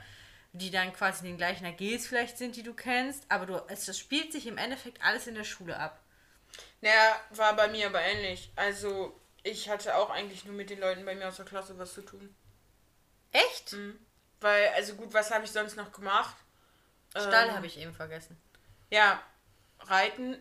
Die 0.53 0.71
dann 0.71 0.93
quasi 0.93 1.25
den 1.25 1.39
gleichen 1.39 1.65
AGs 1.65 2.07
vielleicht 2.07 2.37
sind, 2.37 2.57
die 2.57 2.63
du 2.63 2.75
kennst. 2.75 3.25
Aber 3.31 3.47
du, 3.47 3.63
es 3.69 3.87
das 3.87 3.99
spielt 3.99 4.33
sich 4.33 4.47
im 4.47 4.59
Endeffekt 4.59 5.03
alles 5.03 5.27
in 5.27 5.35
der 5.35 5.45
Schule 5.45 5.79
ab. 5.79 6.01
Naja, 6.83 7.17
war 7.31 7.57
bei 7.57 7.69
mir 7.69 7.87
aber 7.87 8.03
ähnlich. 8.03 8.53
Also, 8.57 9.19
ich 9.43 9.71
hatte 9.71 9.97
auch 9.97 10.11
eigentlich 10.11 10.45
nur 10.45 10.55
mit 10.55 10.69
den 10.69 10.81
Leuten 10.81 11.07
bei 11.07 11.15
mir 11.15 11.29
aus 11.29 11.37
der 11.37 11.47
Klasse 11.47 11.79
was 11.79 11.95
zu 11.95 12.03
tun. 12.03 12.35
Echt? 13.33 13.75
Weil, 14.41 14.69
also 14.75 14.95
gut, 14.95 15.15
was 15.15 15.31
habe 15.31 15.45
ich 15.45 15.51
sonst 15.51 15.77
noch 15.77 15.93
gemacht? 15.93 16.37
Stall 17.11 17.49
Ähm, 17.49 17.55
habe 17.55 17.67
ich 17.67 17.79
eben 17.79 17.95
vergessen. 17.95 18.41
Ja, 18.91 19.23
Reiten. 19.81 20.39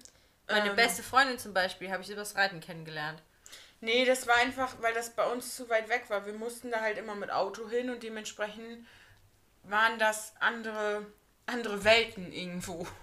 Meine 0.52 0.70
ähm, 0.70 0.76
beste 0.76 1.04
Freundin 1.04 1.40
zum 1.40 1.54
Beispiel 1.54 1.92
habe 1.92 2.04
ich 2.04 2.10
übers 2.10 2.36
Reiten 2.36 2.60
kennengelernt. 2.60 3.22
Nee, 3.82 4.06
das 4.06 4.28
war 4.28 4.36
einfach, 4.36 4.76
weil 4.82 4.94
das 4.94 5.10
bei 5.12 5.26
uns 5.26 5.56
zu 5.56 5.68
weit 5.70 5.90
weg 5.90 6.06
war. 6.10 6.26
Wir 6.26 6.34
mussten 6.34 6.70
da 6.70 6.82
halt 6.82 6.98
immer 6.98 7.16
mit 7.16 7.32
Auto 7.32 7.68
hin 7.68 7.90
und 7.90 8.04
dementsprechend 8.04 8.86
waren 9.64 9.98
das 9.98 10.34
andere, 10.40 11.06
andere 11.48 11.84
Welten 11.84 12.32
irgendwo. 12.32 12.88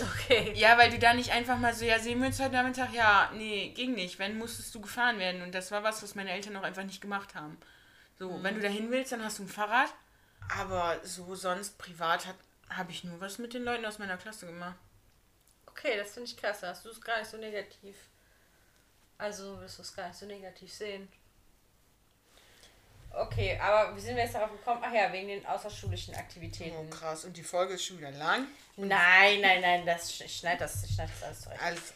Okay. 0.00 0.52
Ja, 0.54 0.78
weil 0.78 0.90
du 0.90 1.00
da 1.00 1.14
nicht 1.14 1.32
einfach 1.32 1.58
mal 1.58 1.74
so, 1.74 1.84
ja, 1.84 1.98
sehen 1.98 2.20
wir 2.20 2.28
uns 2.28 2.38
heute 2.38 2.52
Nachmittag? 2.52 2.92
Ja, 2.92 3.32
nee, 3.34 3.72
ging 3.74 3.94
nicht. 3.94 4.20
Wenn, 4.20 4.38
musstest 4.38 4.72
du 4.72 4.80
gefahren 4.80 5.18
werden. 5.18 5.42
Und 5.42 5.52
das 5.52 5.72
war 5.72 5.82
was, 5.82 6.00
was 6.02 6.14
meine 6.14 6.30
Eltern 6.30 6.56
auch 6.56 6.62
einfach 6.62 6.84
nicht 6.84 7.00
gemacht 7.00 7.34
haben. 7.34 7.58
So, 8.18 8.42
wenn 8.42 8.54
du 8.54 8.60
da 8.60 8.68
hin 8.68 8.90
willst, 8.92 9.10
dann 9.10 9.24
hast 9.24 9.38
du 9.38 9.44
ein 9.44 9.48
Fahrrad. 9.48 9.92
Aber 10.56 11.00
so 11.02 11.34
sonst 11.34 11.78
privat 11.78 12.26
habe 12.70 12.90
ich 12.92 13.02
nur 13.02 13.20
was 13.20 13.38
mit 13.38 13.54
den 13.54 13.64
Leuten 13.64 13.84
aus 13.84 13.98
meiner 13.98 14.16
Klasse 14.16 14.46
gemacht. 14.46 14.76
Okay, 15.78 15.96
das 15.96 16.12
finde 16.12 16.28
ich 16.28 16.36
krass. 16.36 16.62
Hast 16.62 16.84
du 16.84 16.90
es 16.90 17.00
gar 17.00 17.18
nicht 17.20 17.30
so 17.30 17.36
negativ. 17.36 17.96
Also 19.16 19.60
wirst 19.60 19.78
du 19.78 19.82
es 19.82 19.94
gar 19.94 20.08
nicht 20.08 20.18
so 20.18 20.26
negativ 20.26 20.72
sehen. 20.72 21.08
Okay, 23.10 23.58
aber 23.60 23.96
wie 23.96 24.00
sind 24.00 24.16
wir 24.16 24.22
jetzt 24.24 24.34
darauf 24.34 24.50
gekommen? 24.52 24.82
Ach 24.84 24.92
ja, 24.92 25.10
wegen 25.12 25.28
den 25.28 25.46
außerschulischen 25.46 26.14
Oh, 26.14 26.18
Aktivitäten. 26.18 26.90
krass. 26.90 27.24
Und 27.24 27.36
die 27.36 27.42
Folge 27.42 27.74
ist 27.74 27.84
schon 27.84 27.98
wieder 27.98 28.10
lang. 28.12 28.46
Nein, 28.76 29.40
nein, 29.40 29.60
nein, 29.60 29.86
das, 29.86 30.20
ich 30.20 30.36
schneide 30.36 30.60
das, 30.60 30.84
ich 30.84 30.94
schneid 30.94 31.08
das 31.10 31.22
alles 31.22 31.40
zurecht. 31.40 31.62
Alles 31.62 31.94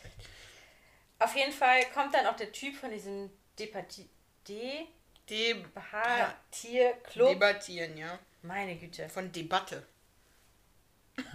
Auf 1.18 1.36
jeden 1.36 1.52
Fall 1.52 1.84
kommt 1.92 2.14
dann 2.14 2.26
auch 2.26 2.36
der 2.36 2.50
Typ 2.50 2.76
von 2.76 2.90
diesem 2.90 3.30
Departi 3.58 4.08
De 4.48 4.86
Debattieren, 5.28 6.32
Tierclub. 6.50 7.28
debattieren, 7.28 7.96
ja. 7.96 8.18
Meine 8.42 8.74
Güte. 8.76 9.08
Von 9.08 9.30
Debatte. 9.30 9.86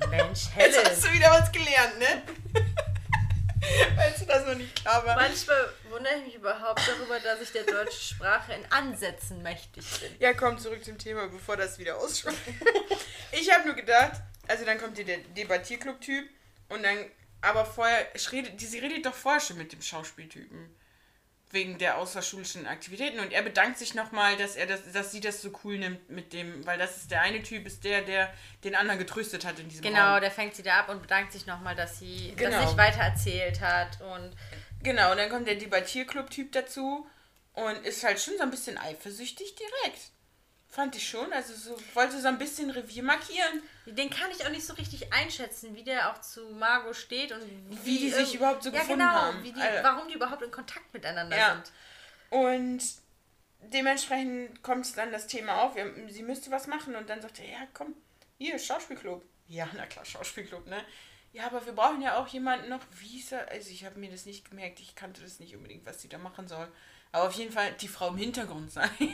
Mensch, 0.10 0.46
Jetzt 0.46 0.56
Helle. 0.56 0.90
hast 0.90 1.06
du 1.06 1.12
wieder 1.14 1.32
was 1.32 1.52
gelernt, 1.52 2.00
ne? 2.00 2.24
Falls 3.96 4.20
dir 4.20 4.26
das 4.26 4.46
noch 4.46 4.56
nicht 4.56 4.76
klar 4.82 5.06
war. 5.06 5.16
Manchmal 5.16 5.74
wundere 5.90 6.16
ich 6.16 6.26
mich 6.26 6.36
überhaupt 6.36 6.82
darüber, 6.88 7.20
dass 7.20 7.42
ich 7.42 7.52
der 7.52 7.64
deutschen 7.64 8.00
Sprache 8.16 8.54
in 8.54 8.72
Ansätzen 8.72 9.42
mächtig 9.42 9.86
bin. 10.00 10.16
Ja, 10.20 10.34
komm 10.34 10.58
zurück 10.58 10.84
zum 10.86 10.98
Thema, 10.98 11.28
bevor 11.28 11.58
das 11.58 11.78
wieder 11.78 11.98
ausschweift. 11.98 12.38
ich 13.32 13.52
habe 13.52 13.66
nur 13.66 13.76
gedacht, 13.76 14.22
also 14.48 14.64
dann 14.64 14.78
kommt 14.78 14.96
hier 14.96 15.06
der 15.06 15.18
Debattierclub-Typ 15.18 16.30
und 16.70 16.84
dann, 16.84 16.98
aber 17.42 17.66
vorher, 17.66 18.08
ich 18.16 18.32
rede, 18.32 18.52
die, 18.52 18.66
sie 18.66 18.80
redet 18.80 19.06
doch 19.06 19.14
vorher 19.14 19.42
schon 19.42 19.58
mit 19.58 19.74
dem 19.74 19.82
Schauspieltypen. 19.82 20.76
Wegen 21.52 21.78
der 21.78 21.98
außerschulischen 21.98 22.68
Aktivitäten 22.68 23.20
und 23.22 23.32
er 23.32 23.42
bedankt 23.42 23.78
sich 23.80 23.94
nochmal, 23.96 24.36
dass 24.36 24.58
er 24.58 24.66
das, 24.68 24.92
dass 24.92 25.14
sie 25.14 25.22
das 25.22 25.42
so 25.42 25.50
cool 25.64 25.78
nimmt 25.78 26.10
mit 26.10 26.34
dem, 26.34 26.66
weil 26.66 26.78
das 26.78 26.98
ist 26.98 27.12
der 27.12 27.22
eine 27.22 27.42
Typ, 27.42 27.66
ist 27.66 27.86
der, 27.86 28.02
der 28.02 28.34
den 28.66 28.76
anderen 28.76 29.00
getröstet 29.00 29.46
hat 29.46 29.58
in 29.58 29.70
diesem 29.70 29.84
Genau, 29.84 30.14
Raum. 30.14 30.22
der 30.22 30.30
fängt 30.32 30.56
sie 30.56 30.64
da 30.64 30.80
ab 30.82 30.90
und 30.90 31.02
bedankt 31.02 31.32
sich 31.32 31.46
nochmal, 31.46 31.74
dass 31.74 32.00
sie 32.00 32.34
Genau. 32.36 32.52
das 32.52 32.66
nicht 32.66 32.78
weiter 32.78 33.00
erzählt 33.00 33.62
hat. 33.62 34.02
Und 34.02 34.36
Genau, 34.84 35.12
und 35.12 35.18
dann 35.18 35.30
kommt 35.30 35.48
der 35.48 35.56
Debattierclub-Typ 35.56 36.52
dazu 36.52 37.08
und 37.54 37.78
ist 37.86 38.04
halt 38.04 38.20
schon 38.20 38.36
so 38.38 38.44
ein 38.44 38.52
bisschen 38.52 38.78
eifersüchtig 38.78 39.56
direkt. 39.56 40.02
Fand 40.70 40.96
ich 40.96 41.08
schon, 41.08 41.32
also 41.32 41.54
so, 41.54 41.78
wollte 41.96 42.20
so 42.20 42.28
ein 42.28 42.38
bisschen 42.38 42.70
Revier 42.70 43.02
markieren. 43.02 43.62
den 43.86 44.10
kann 44.10 44.30
ich 44.32 44.46
auch 44.46 44.50
nicht 44.50 44.66
so 44.66 44.74
richtig 44.74 45.12
einschätzen, 45.14 45.76
wie 45.76 45.84
der 45.84 46.12
auch 46.12 46.20
zu 46.22 46.50
Margot 46.50 46.96
steht 46.96 47.32
und 47.32 47.42
wie, 47.70 47.86
Wie 47.86 47.98
die 48.00 48.10
sich 48.10 48.36
überhaupt 48.36 48.64
so 48.64 48.70
ja, 48.70 48.82
gefunden 48.82 49.00
genau, 49.00 49.12
haben. 49.12 49.44
Die, 49.44 49.54
Alter. 49.54 49.84
warum 49.84 50.08
die 50.10 50.16
überhaupt 50.16 50.42
in 50.42 50.52
Kontakt 50.52 50.94
miteinander 50.94 51.38
Ja. 51.38 51.54
sind. 51.54 51.72
Und 52.30 52.84
dementsprechend 53.62 54.62
kommt 54.62 54.96
dann 54.98 55.12
das 55.12 55.28
Thema 55.28 55.62
auf, 55.64 55.76
sie 56.10 56.24
müsste 56.24 56.52
was 56.52 56.68
machen 56.68 56.96
und 56.96 57.10
dann 57.10 57.22
sagt 57.22 57.40
er, 57.40 57.46
ja 57.50 57.60
komm, 57.74 57.96
hier, 58.38 58.60
Schauspielclub. 58.60 59.24
Ja, 59.48 59.68
na 59.76 59.86
klar, 59.86 60.06
Schauspielclub, 60.06 60.68
ne? 60.68 60.84
Ja, 61.34 61.46
aber 61.46 61.66
wir 61.66 61.74
brauchen 61.74 62.02
ja 62.02 62.18
auch 62.18 62.28
jemanden 62.28 62.70
noch, 62.70 62.82
wie 63.00 63.20
ist 63.20 63.32
er? 63.32 63.50
Also 63.50 63.70
ich 63.70 63.86
habe 63.86 64.00
mir 64.00 64.12
das 64.12 64.26
nicht 64.26 64.50
gemerkt, 64.50 64.80
ich 64.80 64.96
kannte 64.96 65.22
das 65.22 65.40
nicht 65.40 65.56
unbedingt, 65.56 65.86
was 65.86 66.02
sie 66.02 66.10
da 66.10 66.18
machen 66.18 66.48
soll. 66.48 66.68
Aber 67.12 67.28
auf 67.28 67.34
jeden 67.34 67.52
Fall 67.54 67.72
die 67.74 67.88
Frau 67.88 68.10
im 68.10 68.18
Hintergrund 68.18 68.72
sein. 68.72 68.90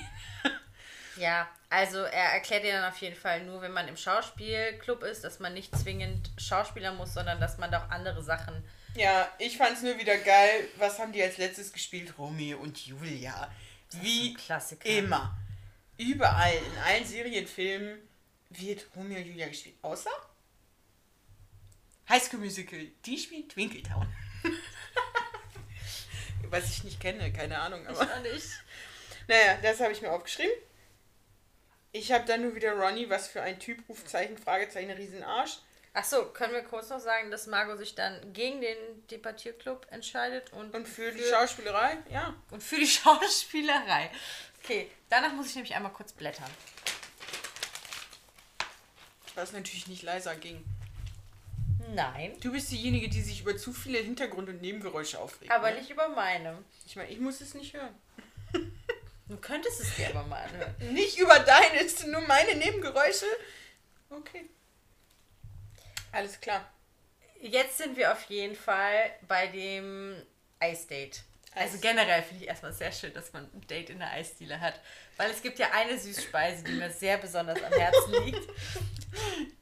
Ja, 1.17 1.47
also 1.69 1.99
er 1.99 2.33
erklärt 2.33 2.63
dir 2.63 2.73
dann 2.73 2.91
auf 2.91 2.97
jeden 2.97 3.15
Fall 3.15 3.43
nur, 3.43 3.61
wenn 3.61 3.71
man 3.71 3.87
im 3.87 3.97
Schauspielclub 3.97 5.03
ist, 5.03 5.23
dass 5.23 5.39
man 5.39 5.53
nicht 5.53 5.75
zwingend 5.77 6.31
Schauspieler 6.37 6.93
muss, 6.93 7.13
sondern 7.13 7.39
dass 7.39 7.57
man 7.57 7.71
doch 7.71 7.89
andere 7.89 8.23
Sachen. 8.23 8.63
Ja, 8.95 9.29
ich 9.39 9.57
fand's 9.57 9.81
nur 9.81 9.97
wieder 9.97 10.17
geil. 10.17 10.67
Was 10.77 10.99
haben 10.99 11.11
die 11.11 11.23
als 11.23 11.37
letztes 11.37 11.73
gespielt? 11.73 12.13
Romeo 12.17 12.59
und 12.59 12.85
Julia. 12.85 13.51
Wie 14.01 14.33
Klassiker. 14.33 14.87
immer. 14.87 15.35
Überall, 15.97 16.53
in 16.53 16.77
allen 16.79 17.05
Serienfilmen 17.05 17.99
wird 18.49 18.85
Romeo 18.95 19.17
und 19.17 19.25
Julia 19.25 19.47
gespielt. 19.47 19.75
Außer 19.81 20.09
High 22.09 22.23
School 22.23 22.39
Musical. 22.39 22.79
Die 23.05 23.17
spielt 23.17 23.49
Twinkletown. 23.49 24.07
Was 26.49 26.69
ich 26.69 26.83
nicht 26.83 26.99
kenne, 26.99 27.31
keine 27.31 27.59
Ahnung. 27.59 27.85
Aber 27.87 28.01
auch 28.01 28.21
nicht. 28.21 28.45
naja, 29.27 29.57
das 29.61 29.79
habe 29.79 29.91
ich 29.91 30.01
mir 30.01 30.11
aufgeschrieben. 30.11 30.53
Ich 31.95 32.11
habe 32.11 32.25
dann 32.25 32.41
nur 32.41 32.55
wieder 32.55 32.73
Ronny, 32.73 33.07
was 33.09 33.27
für 33.27 33.41
ein 33.43 33.59
Typ, 33.59 33.87
Rufzeichen, 33.87 34.35
Fragezeichen, 34.37 34.89
Riesenarsch. 34.91 35.59
Achso, 35.93 36.25
können 36.33 36.53
wir 36.53 36.63
kurz 36.63 36.89
noch 36.89 36.99
sagen, 36.99 37.29
dass 37.29 37.45
Margot 37.45 37.77
sich 37.77 37.93
dann 37.93 38.33
gegen 38.33 38.61
den 38.61 39.07
Debattierclub 39.11 39.85
entscheidet 39.91 40.51
und, 40.53 40.73
Und 40.73 40.87
für 40.87 41.11
die 41.11 41.21
Schauspielerei, 41.21 41.97
ja. 42.09 42.33
und 42.49 42.63
für 42.63 42.77
die 42.77 42.87
Schauspielerei. 42.87 44.09
Okay, 44.63 44.89
danach 45.09 45.33
muss 45.33 45.49
ich 45.49 45.55
nämlich 45.55 45.75
einmal 45.75 45.93
kurz 45.93 46.11
blättern. 46.13 46.49
Was 49.35 49.51
natürlich 49.51 49.87
nicht 49.87 50.01
leiser 50.01 50.35
ging. 50.35 50.63
Nein, 51.93 52.35
Du 52.39 52.51
bist 52.51 52.71
diejenige, 52.71 53.07
die 53.09 53.21
sich 53.21 53.41
über 53.41 53.55
zu 53.55 53.71
viele 53.71 53.99
Hintergrund- 53.99 54.49
und 54.49 54.61
Nebengeräusche 54.61 55.19
aufregt. 55.19 55.51
aber 55.51 55.69
ne? 55.69 55.77
nicht 55.77 55.91
über 55.91 56.07
meine. 56.09 56.57
Ich 56.87 56.95
meine, 56.95 57.09
ich 57.09 57.19
muss 57.19 57.39
es 57.41 57.53
nicht 57.53 57.73
hören. 57.73 57.93
Du 59.33 59.39
könntest 59.41 59.79
es 59.81 59.95
dir 59.95 60.09
aber 60.09 60.23
mal 60.27 60.43
anhören. 60.43 60.75
Nicht 60.93 61.17
über 61.17 61.39
deine, 61.39 61.83
es 61.83 61.97
sind 61.97 62.11
nur 62.11 62.21
meine 62.21 62.53
Nebengeräusche. 62.55 63.25
Okay. 64.11 64.47
Alles 66.11 66.39
klar. 66.39 66.71
Jetzt 67.41 67.79
sind 67.79 67.97
wir 67.97 68.11
auf 68.11 68.21
jeden 68.25 68.55
Fall 68.55 69.11
bei 69.27 69.47
dem 69.47 70.21
Eisdate. 70.59 71.21
Also 71.55 71.79
generell 71.79 72.21
finde 72.21 72.43
ich 72.43 72.47
erstmal 72.47 72.73
sehr 72.73 72.91
schön, 72.91 73.11
dass 73.15 73.33
man 73.33 73.45
ein 73.55 73.65
Date 73.67 73.89
in 73.89 73.97
der 73.97 74.11
Eisdiele 74.11 74.59
hat. 74.59 74.79
Weil 75.17 75.31
es 75.31 75.41
gibt 75.41 75.57
ja 75.57 75.71
eine 75.71 75.97
Süßspeise, 75.97 76.63
die 76.63 76.73
mir 76.73 76.91
sehr 76.91 77.17
besonders 77.17 77.61
am 77.63 77.73
Herzen 77.73 78.13
liegt. 78.25 78.47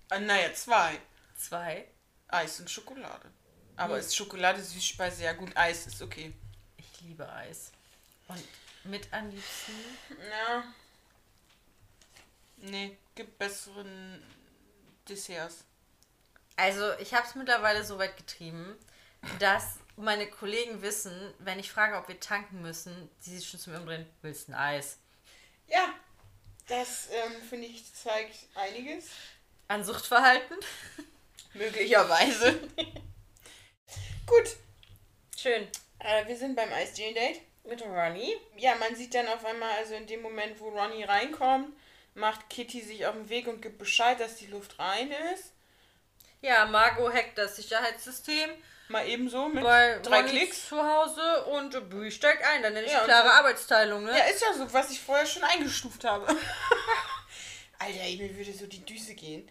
Ah, 0.10 0.20
naja, 0.20 0.54
zwei. 0.54 0.98
Zwei. 1.38 1.86
Eis 2.28 2.60
und 2.60 2.70
Schokolade. 2.70 3.32
Aber 3.78 3.94
Hm. 3.94 4.02
ist 4.02 4.18
Schokolade 4.18 4.62
Süßspeise? 4.62 5.24
Ja 5.24 5.32
gut, 5.32 5.56
Eis 5.56 5.88
ist 5.88 6.02
okay. 6.02 6.34
Ich 6.76 7.02
liebe 7.02 7.28
Eis. 7.32 7.72
Und 8.28 8.44
mit 8.84 9.12
am 9.14 9.30
liebsten. 9.30 9.74
Ja. 10.30 10.64
Nee, 12.58 12.98
gibt 13.16 13.38
besseren 13.38 14.24
Desserts. 15.08 15.66
Also, 16.56 16.94
ich 17.00 17.14
habe 17.14 17.26
es 17.26 17.36
mittlerweile 17.36 17.84
so 17.84 17.98
weit 17.98 18.18
getrieben, 18.18 18.78
dass 19.40 19.78
meine 19.96 20.28
Kollegen 20.28 20.82
wissen, 20.82 21.34
wenn 21.40 21.60
ich 21.60 21.72
frage, 21.72 21.98
ob 21.98 22.08
wir 22.08 22.20
tanken 22.20 22.62
müssen, 22.62 23.10
sie 23.20 23.38
sich 23.38 23.50
schon 23.50 23.60
zu 23.60 23.70
mir 23.70 23.80
umdrehen, 23.80 24.08
willst 24.22 24.48
du 24.48 24.54
ein 24.54 24.58
Eis? 24.60 24.98
Ja, 25.68 25.94
das 26.68 27.10
ähm, 27.12 27.42
finde 27.50 27.68
ich 27.68 27.94
zeigt 27.94 28.48
einiges. 28.56 29.10
An 29.68 29.84
Suchtverhalten? 29.84 30.58
Möglicherweise. 31.54 32.60
gut, 34.26 34.56
Schön. 35.38 35.68
äh, 36.00 36.28
wir 36.28 36.38
sind 36.38 36.56
beim 36.56 36.72
Eisdielen-Date. 36.72 37.42
Mit 37.64 37.82
Ronny. 37.84 38.36
Ja, 38.58 38.76
man 38.76 38.96
sieht 38.96 39.14
dann 39.14 39.28
auf 39.28 39.46
einmal, 39.46 39.72
also 39.78 39.94
in 39.94 40.08
dem 40.08 40.22
Moment, 40.22 40.60
wo 40.60 40.70
Ronny 40.70 41.04
reinkommt, 41.04 41.70
macht 42.16 42.50
Kitty 42.50 42.82
sich 42.82 43.06
auf 43.06 43.14
den 43.14 43.30
Weg 43.30 43.48
und 43.48 43.62
gibt 43.62 43.78
Bescheid, 43.78 44.20
dass 44.20 44.36
die 44.36 44.48
Luft 44.48 44.80
rein 44.80 45.12
ist. 45.34 45.54
Ja, 46.42 46.66
Margot 46.66 47.14
hackt 47.14 47.38
das 47.38 47.56
Sicherheitssystem 47.58 48.50
Mal 48.88 49.08
ebenso 49.08 49.48
mit 49.48 49.64
bei 49.64 50.00
drei 50.04 50.18
Ronny 50.22 50.30
Klicks. 50.32 50.68
zu 50.68 50.84
Hause 50.84 51.46
und 51.46 51.90
Bü 51.90 52.12
steigt 52.12 52.44
ein. 52.44 52.62
Dann 52.64 52.74
nenne 52.74 52.88
ich 52.88 52.92
Ja, 52.92 53.04
klare 53.06 53.28
so- 53.30 53.34
Arbeitsteilung, 53.36 54.04
ne? 54.04 54.12
Ja, 54.18 54.26
ist 54.26 54.42
ja 54.42 54.54
so, 54.54 54.74
was 54.74 54.92
ich 54.92 55.00
vorher 55.00 55.26
schon 55.26 55.44
eingestuft 55.44 56.04
habe. 56.04 56.28
Alter, 57.80 58.04
mir 58.18 58.36
würde 58.36 58.52
so 58.54 58.68
die 58.68 58.84
Düse 58.86 59.14
gehen. 59.16 59.48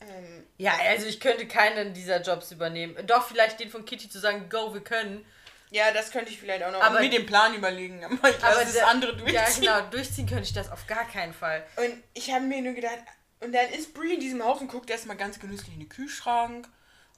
Ähm, 0.00 0.46
Ja, 0.58 0.76
also 0.88 1.06
ich 1.06 1.20
könnte 1.20 1.46
keinen 1.46 1.92
dieser 1.94 2.22
Jobs 2.22 2.50
übernehmen. 2.50 3.06
Doch, 3.06 3.28
vielleicht 3.28 3.60
den 3.60 3.70
von 3.70 3.84
Kitty 3.84 4.08
zu 4.08 4.18
sagen, 4.18 4.48
go, 4.48 4.72
wir 4.72 4.82
können. 4.82 5.24
Ja, 5.72 5.90
das 5.92 6.10
könnte 6.12 6.30
ich 6.30 6.38
vielleicht 6.38 6.62
auch 6.62 6.70
noch 6.70 6.80
Aber- 6.82 7.00
mir 7.00 7.10
den 7.10 7.26
Plan 7.26 7.54
überlegen. 7.54 8.04
Aber 8.20 8.30
ich 8.30 8.40
lasse 8.40 8.60
das 8.64 8.72
der- 8.74 8.86
andere 8.88 9.16
durchziehen. 9.16 9.62
Ja, 9.64 9.80
genau, 9.80 9.90
durchziehen 9.90 10.26
könnte 10.28 10.44
ich 10.44 10.52
das 10.52 10.70
auf 10.70 10.86
gar 10.86 11.06
keinen 11.08 11.34
Fall. 11.34 11.66
Und 11.76 12.02
ich 12.14 12.30
habe 12.30 12.44
mir 12.44 12.62
nur 12.62 12.74
gedacht, 12.74 12.98
und 13.40 13.52
dann 13.52 13.68
ist 13.70 13.92
Brie 13.94 14.14
in 14.14 14.20
diesem 14.20 14.44
Haus 14.44 14.60
und 14.60 14.68
guckt 14.68 14.88
erstmal 14.90 15.16
ganz 15.16 15.40
genüsslich 15.40 15.72
in 15.74 15.80
den 15.80 15.88
Kühlschrank. 15.88 16.68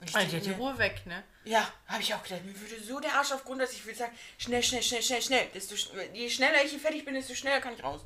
Und 0.01 0.09
ich 0.09 0.13
denk 0.31 0.43
die 0.43 0.49
mir, 0.51 0.57
Ruhe 0.57 0.79
weg, 0.79 1.03
ne? 1.07 1.23
ja, 1.45 1.71
habe 1.87 2.03
ich 2.03 2.13
auch 2.15 2.23
gedacht, 2.23 2.45
mir 2.45 2.59
würde 2.61 2.83
so 2.83 2.99
der 2.99 3.13
Arsch 3.15 3.33
auf 3.33 3.45
Grund, 3.45 3.61
dass 3.61 3.73
ich 3.73 3.85
würde 3.85 3.99
sagen, 3.99 4.13
schnell, 4.39 4.63
schnell, 4.63 4.83
schnell, 4.83 5.03
schnell, 5.03 5.23
schnell. 5.23 5.47
Desto, 5.55 5.75
sch- 5.75 5.91
je 6.13 6.29
schneller 6.31 6.65
ich 6.65 6.71
hier 6.71 6.81
fertig 6.81 7.05
bin, 7.05 7.15
desto 7.15 7.35
schneller 7.35 7.61
kann 7.61 7.75
ich 7.75 7.85
raus. 7.85 8.01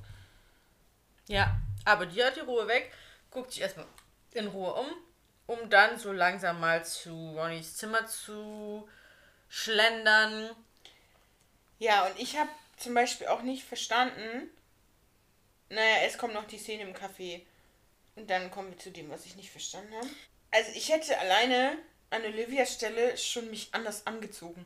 Ja, 1.29 1.57
aber 1.85 2.07
die 2.07 2.23
hat 2.23 2.37
die 2.37 2.41
Ruhe 2.41 2.67
weg, 2.69 2.93
guckt 3.31 3.53
sich 3.53 3.61
erstmal 3.63 3.87
in 4.33 4.47
Ruhe 4.49 4.73
um, 4.75 4.87
um 5.47 5.71
dann 5.71 5.99
so 5.99 6.13
langsam 6.13 6.61
mal 6.61 6.85
zu 6.85 7.35
Ronnys 7.37 7.77
Zimmer 7.77 8.07
zu 8.07 8.89
schlendern. 9.49 10.51
Ja, 11.79 12.07
und 12.07 12.19
ich 12.19 12.37
habe 12.37 12.51
zum 12.77 12.95
Beispiel 12.95 13.27
auch 13.29 13.43
nicht 13.43 13.65
verstanden, 13.65 14.51
naja, 15.71 15.99
es 16.07 16.19
kommt 16.19 16.35
noch 16.35 16.47
die 16.47 16.59
Szene 16.59 16.83
im 16.83 16.95
Café. 16.95 17.43
Und 18.17 18.29
dann 18.31 18.51
kommen 18.51 18.71
wir 18.71 18.79
zu 18.79 18.91
dem, 18.91 19.11
was 19.11 19.27
ich 19.27 19.37
nicht 19.37 19.51
verstanden 19.51 19.95
habe. 19.95 20.09
Also 20.51 20.71
ich 20.75 20.89
hätte 20.89 21.17
alleine 21.19 21.77
an 22.11 22.25
Olivias 22.25 22.75
Stelle 22.75 23.17
schon 23.17 23.51
mich 23.51 23.69
anders 23.73 24.07
angezogen. 24.07 24.65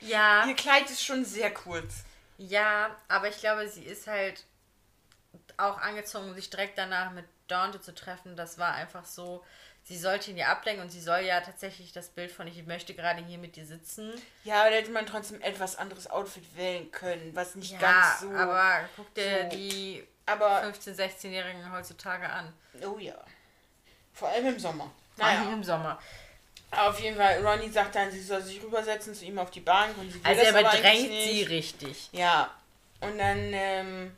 Ja, 0.00 0.46
Ihr 0.46 0.54
Kleid 0.54 0.88
ist 0.90 1.02
schon 1.04 1.24
sehr 1.24 1.52
kurz. 1.52 2.04
ja, 2.36 2.96
aber 3.08 3.28
ich 3.28 3.38
glaube, 3.38 3.68
sie 3.68 3.82
ist 3.82 4.06
halt 4.06 4.44
auch 5.56 5.78
angezogen, 5.78 6.34
sich 6.34 6.50
direkt 6.50 6.78
danach 6.78 7.10
mit 7.10 7.24
Dante 7.48 7.80
zu 7.80 7.94
treffen. 7.94 8.36
Das 8.36 8.58
war 8.58 8.74
einfach 8.74 9.04
so, 9.04 9.44
sie 9.84 9.98
sollte 9.98 10.30
ihn 10.30 10.36
ja 10.36 10.48
ablenken 10.48 10.84
und 10.84 10.90
sie 10.90 11.00
soll 11.00 11.20
ja 11.20 11.40
tatsächlich 11.40 11.92
das 11.92 12.08
Bild 12.08 12.30
von 12.30 12.46
ich 12.46 12.64
möchte 12.66 12.94
gerade 12.94 13.24
hier 13.24 13.38
mit 13.38 13.56
dir 13.56 13.66
sitzen. 13.66 14.12
Ja, 14.44 14.60
aber 14.62 14.70
da 14.70 14.76
hätte 14.76 14.90
man 14.90 15.06
trotzdem 15.06 15.40
etwas 15.42 15.76
anderes 15.76 16.08
Outfit 16.10 16.44
wählen 16.56 16.90
können, 16.90 17.34
was 17.34 17.54
nicht 17.54 17.72
Ja, 17.72 17.78
ganz 17.78 18.20
so. 18.20 18.30
aber 18.30 18.88
guck 18.96 19.12
dir 19.14 19.48
so. 19.50 19.56
die 19.56 20.04
aber 20.26 20.62
15-, 20.62 20.94
16-Jährigen 20.94 21.72
heutzutage 21.72 22.28
an. 22.28 22.52
oh 22.84 22.98
ja. 22.98 23.14
Vor 24.12 24.28
allem 24.28 24.46
im 24.48 24.58
Sommer. 24.58 24.90
Vor 25.16 25.24
allem 25.26 25.40
Naja, 25.44 25.52
im 25.54 25.64
Sommer. 25.64 25.98
auf 26.72 27.00
jeden 27.00 27.16
Fall, 27.16 27.44
Ronnie 27.46 27.70
sagt 27.70 27.94
dann, 27.94 28.10
sie 28.10 28.20
soll 28.22 28.42
sich 28.42 28.62
rübersetzen 28.62 29.14
zu 29.14 29.24
ihm 29.24 29.38
auf 29.38 29.50
die 29.50 29.60
Bank 29.60 29.96
und 29.96 30.10
sie 30.10 30.22
will 30.22 30.26
Also 30.30 30.42
das 30.42 30.52
er 30.54 30.70
bedrängt 30.70 31.08
sie 31.08 31.42
richtig. 31.44 32.08
Ja. 32.12 32.50
Und 33.00 33.16
dann, 33.16 33.38
ähm, 33.52 34.16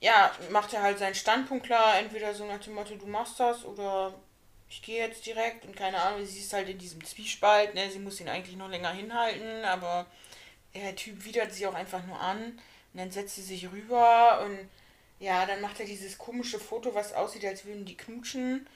ja, 0.00 0.30
macht 0.50 0.72
er 0.72 0.82
halt 0.82 0.98
seinen 0.98 1.14
Standpunkt 1.14 1.66
klar, 1.66 1.98
entweder 1.98 2.34
so 2.34 2.46
nach 2.46 2.60
dem 2.60 2.74
Motto, 2.74 2.94
du 2.96 3.06
machst 3.06 3.40
das 3.40 3.64
oder 3.64 4.14
ich 4.68 4.82
gehe 4.82 5.06
jetzt 5.06 5.24
direkt 5.26 5.64
und 5.64 5.76
keine 5.76 6.00
Ahnung, 6.00 6.24
sie 6.26 6.40
ist 6.40 6.52
halt 6.52 6.68
in 6.68 6.78
diesem 6.78 7.04
Zwiespalt, 7.04 7.74
ne, 7.74 7.90
sie 7.90 7.98
muss 7.98 8.20
ihn 8.20 8.28
eigentlich 8.28 8.56
noch 8.56 8.68
länger 8.68 8.92
hinhalten, 8.92 9.64
aber 9.64 10.06
der 10.74 10.94
Typ 10.96 11.24
widert 11.24 11.52
sie 11.52 11.66
auch 11.66 11.74
einfach 11.74 12.04
nur 12.04 12.20
an 12.20 12.58
und 12.92 13.00
dann 13.00 13.10
setzt 13.10 13.36
sie 13.36 13.42
sich 13.42 13.70
rüber 13.70 14.42
und 14.44 14.68
ja, 15.18 15.46
dann 15.46 15.62
macht 15.62 15.80
er 15.80 15.86
dieses 15.86 16.18
komische 16.18 16.58
Foto, 16.58 16.94
was 16.94 17.14
aussieht, 17.14 17.44
als 17.44 17.64
würden 17.64 17.86
die 17.86 17.96
knutschen. 17.96 18.66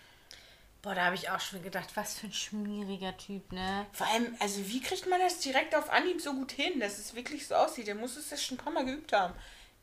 Boah, 0.80 0.94
da 0.94 1.04
habe 1.04 1.14
ich 1.16 1.28
auch 1.28 1.40
schon 1.40 1.62
gedacht, 1.62 1.90
was 1.94 2.18
für 2.18 2.28
ein 2.28 2.32
schmieriger 2.32 3.14
Typ, 3.18 3.52
ne? 3.52 3.84
Vor 3.92 4.06
allem, 4.06 4.34
also 4.38 4.66
wie 4.66 4.80
kriegt 4.80 5.06
man 5.06 5.20
das 5.20 5.40
direkt 5.40 5.74
auf 5.74 5.90
Anhieb 5.90 6.22
so 6.22 6.32
gut 6.32 6.52
hin, 6.52 6.80
dass 6.80 6.96
es 6.96 7.14
wirklich 7.14 7.46
so 7.46 7.54
aussieht? 7.54 7.86
Der 7.86 7.94
muss 7.94 8.16
es 8.16 8.30
das 8.30 8.42
schon 8.42 8.56
ein 8.56 8.64
paar 8.64 8.72
Mal 8.72 8.86
geübt 8.86 9.12
haben. 9.12 9.34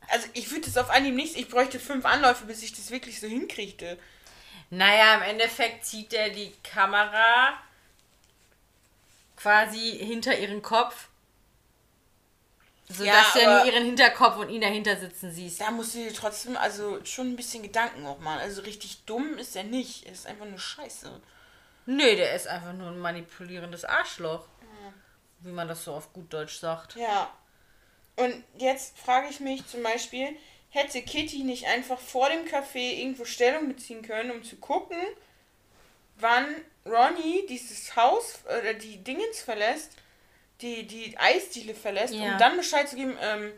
Also 0.08 0.28
ich 0.32 0.50
würde 0.50 0.68
es 0.68 0.76
auf 0.76 0.90
Anhieb 0.90 1.14
nicht, 1.14 1.36
ich 1.36 1.48
bräuchte 1.48 1.78
fünf 1.78 2.04
Anläufe, 2.06 2.44
bis 2.46 2.62
ich 2.62 2.72
das 2.72 2.90
wirklich 2.90 3.20
so 3.20 3.26
hinkriegte. 3.26 3.98
Naja, 4.70 5.16
im 5.16 5.22
Endeffekt 5.22 5.84
zieht 5.84 6.12
er 6.12 6.30
die 6.30 6.52
Kamera 6.62 7.58
quasi 9.36 9.98
hinter 9.98 10.38
ihren 10.38 10.62
Kopf. 10.62 11.08
Sodass 12.88 13.06
Ja, 13.06 13.24
du 13.34 13.38
ja 13.40 13.56
nur 13.64 13.72
ihren 13.72 13.84
Hinterkopf 13.84 14.36
und 14.38 14.48
ihn 14.48 14.62
dahinter 14.62 14.96
sitzen 14.96 15.30
siehst. 15.30 15.60
Da 15.60 15.70
musst 15.70 15.94
du 15.94 15.98
dir 15.98 16.14
trotzdem 16.14 16.56
also 16.56 17.04
schon 17.04 17.28
ein 17.32 17.36
bisschen 17.36 17.62
Gedanken 17.62 18.06
auch 18.06 18.18
machen. 18.18 18.40
Also 18.40 18.62
richtig 18.62 19.04
dumm 19.04 19.36
ist 19.36 19.56
er 19.56 19.64
nicht. 19.64 20.06
Er 20.06 20.12
ist 20.12 20.26
einfach 20.26 20.46
nur 20.46 20.58
scheiße. 20.58 21.20
Nö, 21.84 22.16
der 22.16 22.34
ist 22.34 22.46
einfach 22.46 22.72
nur 22.72 22.88
ein 22.88 22.98
manipulierendes 22.98 23.84
Arschloch. 23.84 24.46
Wie 25.40 25.52
man 25.52 25.68
das 25.68 25.84
so 25.84 25.94
auf 25.94 26.12
gut 26.12 26.32
Deutsch 26.32 26.58
sagt. 26.58 26.96
Ja. 26.96 27.30
Und 28.18 28.44
jetzt 28.58 28.98
frage 28.98 29.28
ich 29.30 29.40
mich 29.40 29.66
zum 29.66 29.82
Beispiel, 29.82 30.36
hätte 30.70 31.00
Kitty 31.02 31.44
nicht 31.44 31.66
einfach 31.66 31.98
vor 31.98 32.28
dem 32.28 32.44
Café 32.46 32.98
irgendwo 32.98 33.24
Stellung 33.24 33.68
beziehen 33.68 34.02
können, 34.02 34.30
um 34.30 34.42
zu 34.42 34.56
gucken, 34.56 34.98
wann 36.16 36.46
Ronnie 36.84 37.46
dieses 37.48 37.94
Haus 37.96 38.40
oder 38.46 38.74
die 38.74 38.98
Dingens 39.04 39.40
verlässt, 39.40 39.92
die, 40.60 40.86
die 40.86 41.16
Eisdiele 41.18 41.74
verlässt, 41.74 42.14
Ja. 42.14 42.32
um 42.32 42.38
dann 42.38 42.56
Bescheid 42.56 42.88
zu 42.88 42.96
geben, 42.96 43.16
ähm, 43.20 43.52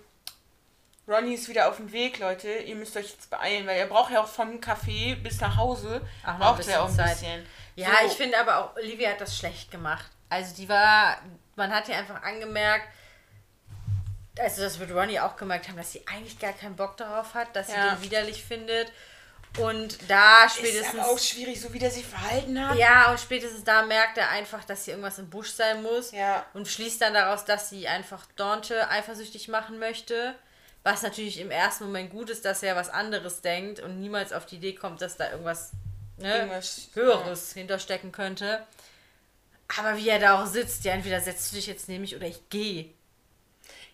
Ronnie 1.08 1.34
ist 1.34 1.48
wieder 1.48 1.68
auf 1.68 1.76
dem 1.78 1.90
Weg, 1.92 2.18
Leute. 2.18 2.48
Ihr 2.52 2.76
müsst 2.76 2.96
euch 2.96 3.10
jetzt 3.10 3.30
beeilen, 3.30 3.66
weil 3.66 3.78
er 3.78 3.86
braucht 3.86 4.12
ja 4.12 4.22
auch 4.22 4.28
vom 4.28 4.60
Café 4.60 5.16
bis 5.16 5.40
nach 5.40 5.56
Hause. 5.56 6.06
Ein 6.24 6.38
braucht 6.38 6.68
er 6.68 6.82
auch 6.82 6.88
ein 6.88 6.96
bisschen 6.96 7.06
Zeit. 7.06 7.18
bisschen. 7.20 7.46
Ja, 7.74 7.88
So. 8.02 8.06
ich 8.06 8.12
finde 8.12 8.38
aber 8.38 8.58
auch, 8.58 8.76
Olivia 8.76 9.10
hat 9.10 9.20
das 9.20 9.36
schlecht 9.36 9.70
gemacht. 9.70 10.06
Also 10.28 10.54
die 10.54 10.68
war, 10.68 11.20
man 11.56 11.74
hat 11.74 11.88
ihr 11.88 11.96
einfach 11.96 12.22
angemerkt, 12.22 12.86
also 14.42 14.62
das 14.62 14.78
wird 14.78 14.90
Ronnie 14.92 15.20
auch 15.20 15.36
gemerkt 15.36 15.68
haben, 15.68 15.76
dass 15.76 15.92
sie 15.92 16.02
eigentlich 16.06 16.38
gar 16.38 16.52
keinen 16.52 16.76
Bock 16.76 16.96
darauf 16.96 17.34
hat, 17.34 17.54
dass 17.56 17.68
sie 17.68 17.72
Ja. 17.74 17.94
den 17.94 18.02
widerlich 18.02 18.42
findet. 18.44 18.92
Und 19.58 19.98
da 20.08 20.44
Ist 20.44 20.58
spätestens. 20.58 21.00
aber 21.00 21.08
auch 21.10 21.18
schwierig, 21.18 21.60
so 21.60 21.72
wie 21.72 21.80
der 21.80 21.90
sich 21.90 22.06
verhalten 22.06 22.68
hat. 22.68 22.76
Ja, 22.78 23.10
und 23.10 23.18
spätestens 23.18 23.64
da 23.64 23.82
merkt 23.82 24.16
er 24.16 24.30
einfach, 24.30 24.62
dass 24.64 24.84
hier 24.84 24.94
irgendwas 24.94 25.18
im 25.18 25.28
Busch 25.28 25.50
sein 25.50 25.82
muss. 25.82 26.12
Ja. 26.12 26.46
Und 26.54 26.68
schließt 26.68 27.00
dann 27.02 27.14
daraus, 27.14 27.44
dass 27.44 27.68
sie 27.68 27.88
einfach 27.88 28.26
Dante 28.36 28.88
eifersüchtig 28.88 29.48
machen 29.48 29.78
möchte. 29.80 30.36
Was 30.84 31.02
natürlich 31.02 31.40
im 31.40 31.50
ersten 31.50 31.84
Moment 31.84 32.10
gut 32.10 32.30
ist, 32.30 32.44
dass 32.44 32.62
er 32.62 32.76
was 32.76 32.88
anderes 32.90 33.40
denkt 33.42 33.80
und 33.80 34.00
niemals 34.00 34.32
auf 34.32 34.46
die 34.46 34.56
Idee 34.56 34.74
kommt, 34.74 35.02
dass 35.02 35.16
da 35.16 35.30
irgendwas, 35.32 35.72
ne, 36.16 36.32
Irgendwas- 36.38 36.88
Höheres 36.94 37.52
hinterstecken 37.52 38.12
könnte. 38.12 38.64
Aber 39.78 39.96
wie 39.96 40.08
er 40.08 40.18
da 40.20 40.40
auch 40.42 40.46
sitzt, 40.46 40.84
ja, 40.84 40.92
entweder 40.92 41.20
setzt 41.20 41.50
du 41.50 41.56
dich 41.56 41.66
jetzt 41.66 41.88
neben 41.88 42.00
mich 42.02 42.14
oder 42.16 42.26
ich 42.26 42.48
gehe. 42.50 42.86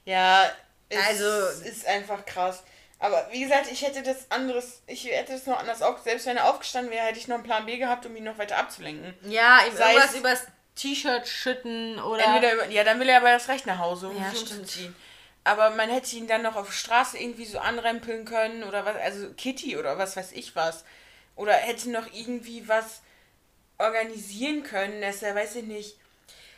Ja, 0.07 0.51
es 0.89 1.05
Also- 1.07 1.63
ist 1.65 1.87
einfach 1.87 2.25
krass. 2.25 2.63
Aber 2.99 3.29
wie 3.31 3.43
gesagt, 3.43 3.71
ich 3.71 3.83
hätte 3.87 4.03
das 4.03 4.31
anderes, 4.31 4.81
ich 4.87 5.05
hätte 5.05 5.35
es 5.35 5.45
noch 5.45 5.59
anders 5.59 5.83
auch, 5.83 5.99
selbst 6.03 6.25
wenn 6.25 6.39
er 6.39 6.49
aufgestanden 6.49 6.91
wäre, 6.91 7.05
hätte 7.05 7.19
ich 7.19 7.29
noch 7.29 7.35
einen 7.35 7.45
Plan 7.45 7.67
B 7.67 7.77
gehabt, 7.77 8.07
um 8.07 8.17
ihn 8.17 8.25
noch 8.25 8.39
weiter 8.39 8.57
abzulenken. 8.57 9.13
Ja, 9.31 9.61
ihm 9.67 9.77
Sei 9.77 9.91
irgendwas 9.93 10.13
es- 10.13 10.17
übers 10.19 10.47
T-Shirt 10.77 11.29
schütten 11.29 11.99
oder. 11.99 12.25
Entweder, 12.25 12.55
über- 12.55 12.67
ja, 12.69 12.85
dann 12.85 12.99
will 12.99 13.09
er 13.11 13.19
aber 13.19 13.33
das 13.33 13.49
Recht 13.49 13.67
nach 13.67 13.79
Hause, 13.79 14.09
um 14.09 14.17
Ja, 14.23 14.31
sich 14.31 14.41
umzuziehen. 14.41 14.97
Aber 15.45 15.71
man 15.71 15.91
hätte 15.91 16.17
ihn 16.17 16.27
dann 16.27 16.43
noch 16.43 16.57
auf 16.57 16.67
der 16.67 16.73
Straße 16.73 17.19
irgendwie 17.19 17.45
so 17.45 17.59
anrempeln 17.59 18.25
können 18.25 18.65
oder 18.65 18.85
was, 18.87 18.97
also 18.97 19.31
Kitty 19.35 19.77
oder 19.77 19.99
was 19.99 20.17
weiß 20.17 20.33
ich 20.33 20.57
was. 20.57 20.85
Oder 21.37 21.53
hätte 21.53 21.91
noch 21.91 22.07
irgendwie 22.13 22.67
was 22.67 23.03
organisieren 23.79 24.63
können, 24.63 25.03
dass 25.03 25.23
er, 25.23 25.35
weiß 25.35 25.57
ich 25.57 25.65
nicht. 25.65 25.97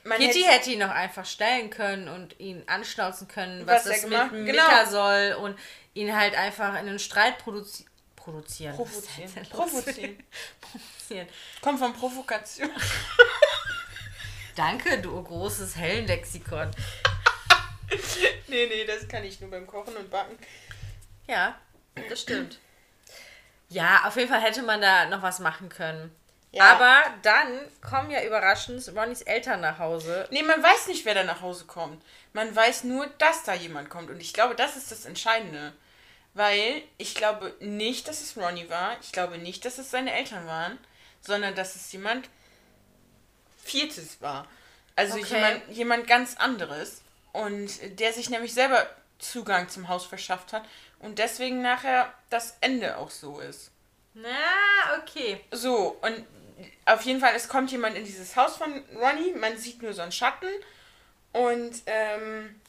Man 0.08 0.18
Kitty 0.18 0.42
hätte 0.42 0.70
ihn 0.70 0.78
noch 0.78 0.90
einfach 0.90 1.26
stellen 1.26 1.68
können 1.68 2.08
und 2.08 2.40
ihn 2.40 2.62
anschnauzen 2.66 3.28
können, 3.28 3.66
was, 3.66 3.84
Was 3.84 3.86
er 3.86 4.08
das 4.08 4.30
mit 4.32 4.46
genau. 4.46 4.62
Mika 4.62 4.86
soll 4.86 5.36
und 5.38 5.58
ihn 5.92 6.16
halt 6.16 6.34
einfach 6.34 6.70
in 6.70 6.88
einen 6.88 6.98
Streit 6.98 7.36
produzi 7.38 7.84
produzieren. 8.16 8.74
Provozieren. 8.74 9.46
provozieren. 9.50 11.28
Kommt 11.60 11.78
von 11.78 11.92
Provokation. 11.92 12.70
Danke, 14.56 15.00
du 15.00 15.22
großes 15.22 15.76
Hellenlexikon. 15.76 16.70
nee, 18.48 18.66
nee, 18.66 18.84
das 18.86 19.06
kann 19.08 19.24
ich 19.24 19.40
nur 19.40 19.50
beim 19.50 19.66
Kochen 19.66 19.96
und 19.96 20.10
Backen. 20.10 20.38
Ja, 21.26 21.58
das 22.08 22.22
stimmt. 22.22 22.58
Ja, 23.68 24.04
auf 24.06 24.16
jeden 24.16 24.30
Fall 24.30 24.40
hätte 24.40 24.62
man 24.62 24.80
da 24.80 25.06
noch 25.06 25.20
was 25.20 25.38
machen 25.38 25.68
können. 25.68 26.14
Ja. 26.50 26.64
Aber 26.72 27.02
dann 27.22 27.60
kommen 27.82 28.10
ja 28.10 28.24
überraschend 28.24 28.90
Ronnys 28.96 29.22
Eltern 29.22 29.60
nach 29.60 29.78
Hause. 29.78 30.26
Nee, 30.30 30.42
man 30.42 30.62
weiß 30.62 30.86
nicht, 30.88 31.04
wer 31.04 31.14
da 31.14 31.24
nach 31.24 31.42
Hause 31.42 31.66
kommt. 31.66 32.02
Man 32.32 32.54
weiß 32.54 32.84
nur, 32.84 33.06
dass 33.18 33.44
da 33.44 33.52
jemand 33.54 33.90
kommt. 33.90 34.10
Und 34.10 34.20
ich 34.20 34.32
glaube, 34.32 34.54
das 34.54 34.76
ist 34.76 34.90
das 34.90 35.04
Entscheidende. 35.04 35.74
Weil 36.34 36.82
ich 36.96 37.14
glaube 37.14 37.54
nicht, 37.60 38.08
dass 38.08 38.22
es 38.22 38.36
Ronnie 38.36 38.70
war. 38.70 38.96
Ich 39.02 39.12
glaube 39.12 39.38
nicht, 39.38 39.64
dass 39.64 39.78
es 39.78 39.90
seine 39.90 40.12
Eltern 40.14 40.46
waren. 40.46 40.78
Sondern 41.20 41.54
dass 41.54 41.76
es 41.76 41.92
jemand 41.92 42.28
Viertes 43.62 44.22
war. 44.22 44.46
Also 44.96 45.18
Okay. 45.18 45.34
jemand, 45.34 45.68
jemand 45.68 46.06
ganz 46.06 46.36
anderes. 46.36 47.02
Und 47.32 48.00
der 48.00 48.12
sich 48.14 48.30
nämlich 48.30 48.54
selber 48.54 48.88
Zugang 49.18 49.68
zum 49.68 49.88
Haus 49.88 50.06
verschafft 50.06 50.54
hat. 50.54 50.64
Und 50.98 51.18
deswegen 51.18 51.60
nachher 51.60 52.12
das 52.30 52.56
Ende 52.62 52.96
auch 52.96 53.10
so 53.10 53.38
ist. 53.40 53.70
Na, 54.14 54.98
okay. 55.00 55.44
So, 55.50 55.98
und 56.00 56.24
auf 56.88 57.02
jeden 57.02 57.20
Fall, 57.20 57.32
es 57.36 57.48
kommt 57.48 57.70
jemand 57.70 57.96
in 57.96 58.04
dieses 58.04 58.36
Haus 58.36 58.56
von 58.56 58.82
Ronnie, 58.94 59.32
man 59.34 59.56
sieht 59.56 59.82
nur 59.82 59.92
so 59.92 60.02
einen 60.02 60.12
Schatten 60.12 60.48
und 61.32 61.82
ähm, 61.86 62.60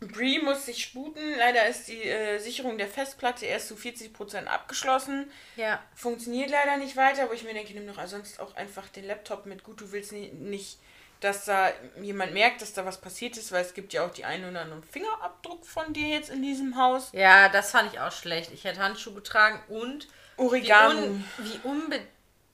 Brie 0.00 0.40
muss 0.40 0.66
sich 0.66 0.82
sputen. 0.82 1.36
Leider 1.38 1.66
ist 1.68 1.88
die 1.88 2.02
äh, 2.02 2.38
Sicherung 2.38 2.78
der 2.78 2.88
Festplatte 2.88 3.44
erst 3.44 3.68
zu 3.68 3.74
40% 3.74 4.46
abgeschlossen. 4.46 5.30
Ja. 5.56 5.82
Funktioniert 5.94 6.50
leider 6.50 6.78
nicht 6.78 6.96
weiter, 6.96 7.24
aber 7.24 7.34
ich 7.34 7.44
mir 7.44 7.52
denke, 7.52 7.74
nimm 7.74 7.86
doch 7.86 8.04
sonst 8.06 8.40
auch 8.40 8.56
einfach 8.56 8.88
den 8.88 9.06
Laptop 9.06 9.46
mit. 9.46 9.62
Gut, 9.62 9.80
du 9.80 9.92
willst 9.92 10.12
nicht, 10.12 10.32
nicht, 10.34 10.78
dass 11.20 11.44
da 11.44 11.70
jemand 12.00 12.32
merkt, 12.32 12.62
dass 12.62 12.72
da 12.72 12.86
was 12.86 12.98
passiert 12.98 13.36
ist, 13.36 13.52
weil 13.52 13.62
es 13.62 13.74
gibt 13.74 13.92
ja 13.92 14.06
auch 14.06 14.10
die 14.10 14.24
einen 14.24 14.48
oder 14.48 14.62
anderen 14.62 14.82
Fingerabdruck 14.82 15.66
von 15.66 15.92
dir 15.92 16.08
jetzt 16.08 16.30
in 16.30 16.42
diesem 16.42 16.78
Haus. 16.78 17.10
Ja, 17.12 17.50
das 17.50 17.70
fand 17.70 17.92
ich 17.92 18.00
auch 18.00 18.12
schlecht. 18.12 18.52
Ich 18.52 18.64
hätte 18.64 18.80
Handschuhe 18.80 19.12
getragen 19.12 19.60
und 19.68 20.08
Origami. 20.38 21.22
Wie, 21.38 21.60
un, 21.68 21.92
wie 21.92 22.00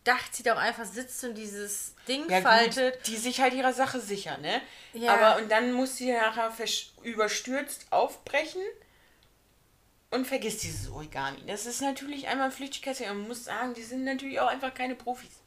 unbedacht 0.07 0.35
sie 0.35 0.43
doch 0.43 0.57
einfach 0.57 0.85
sitzt 0.85 1.25
und 1.25 1.35
dieses 1.35 1.95
Ding 2.07 2.29
Ja, 2.31 2.41
faltet. 2.41 2.95
gut, 2.97 3.07
die 3.09 3.17
sich 3.17 3.41
halt 3.41 3.55
ihrer 3.55 3.73
Sache 3.73 4.01
sicher, 4.01 4.39
ne? 4.39 4.61
Ja. 4.93 5.15
Aber 5.15 5.43
und 5.43 5.51
dann 5.51 5.73
muss 5.73 5.97
sie 5.97 6.13
nachher 6.13 6.53
überstürzt 7.03 7.87
aufbrechen 7.91 8.63
und 10.11 10.27
vergisst 10.27 10.63
dieses 10.63 10.91
Origami. 10.91 11.39
Das 11.47 11.67
ist 11.67 11.81
natürlich 11.81 12.29
einmal 12.29 12.51
Flüchtigkeit. 12.51 13.01
Man 13.01 13.27
muss 13.27 13.45
sagen, 13.45 13.75
die 13.75 13.83
sind 13.83 14.05
natürlich 14.05 14.39
auch 14.41 14.49
einfach 14.49 14.73
keine 14.73 14.95
Profis. 14.95 15.43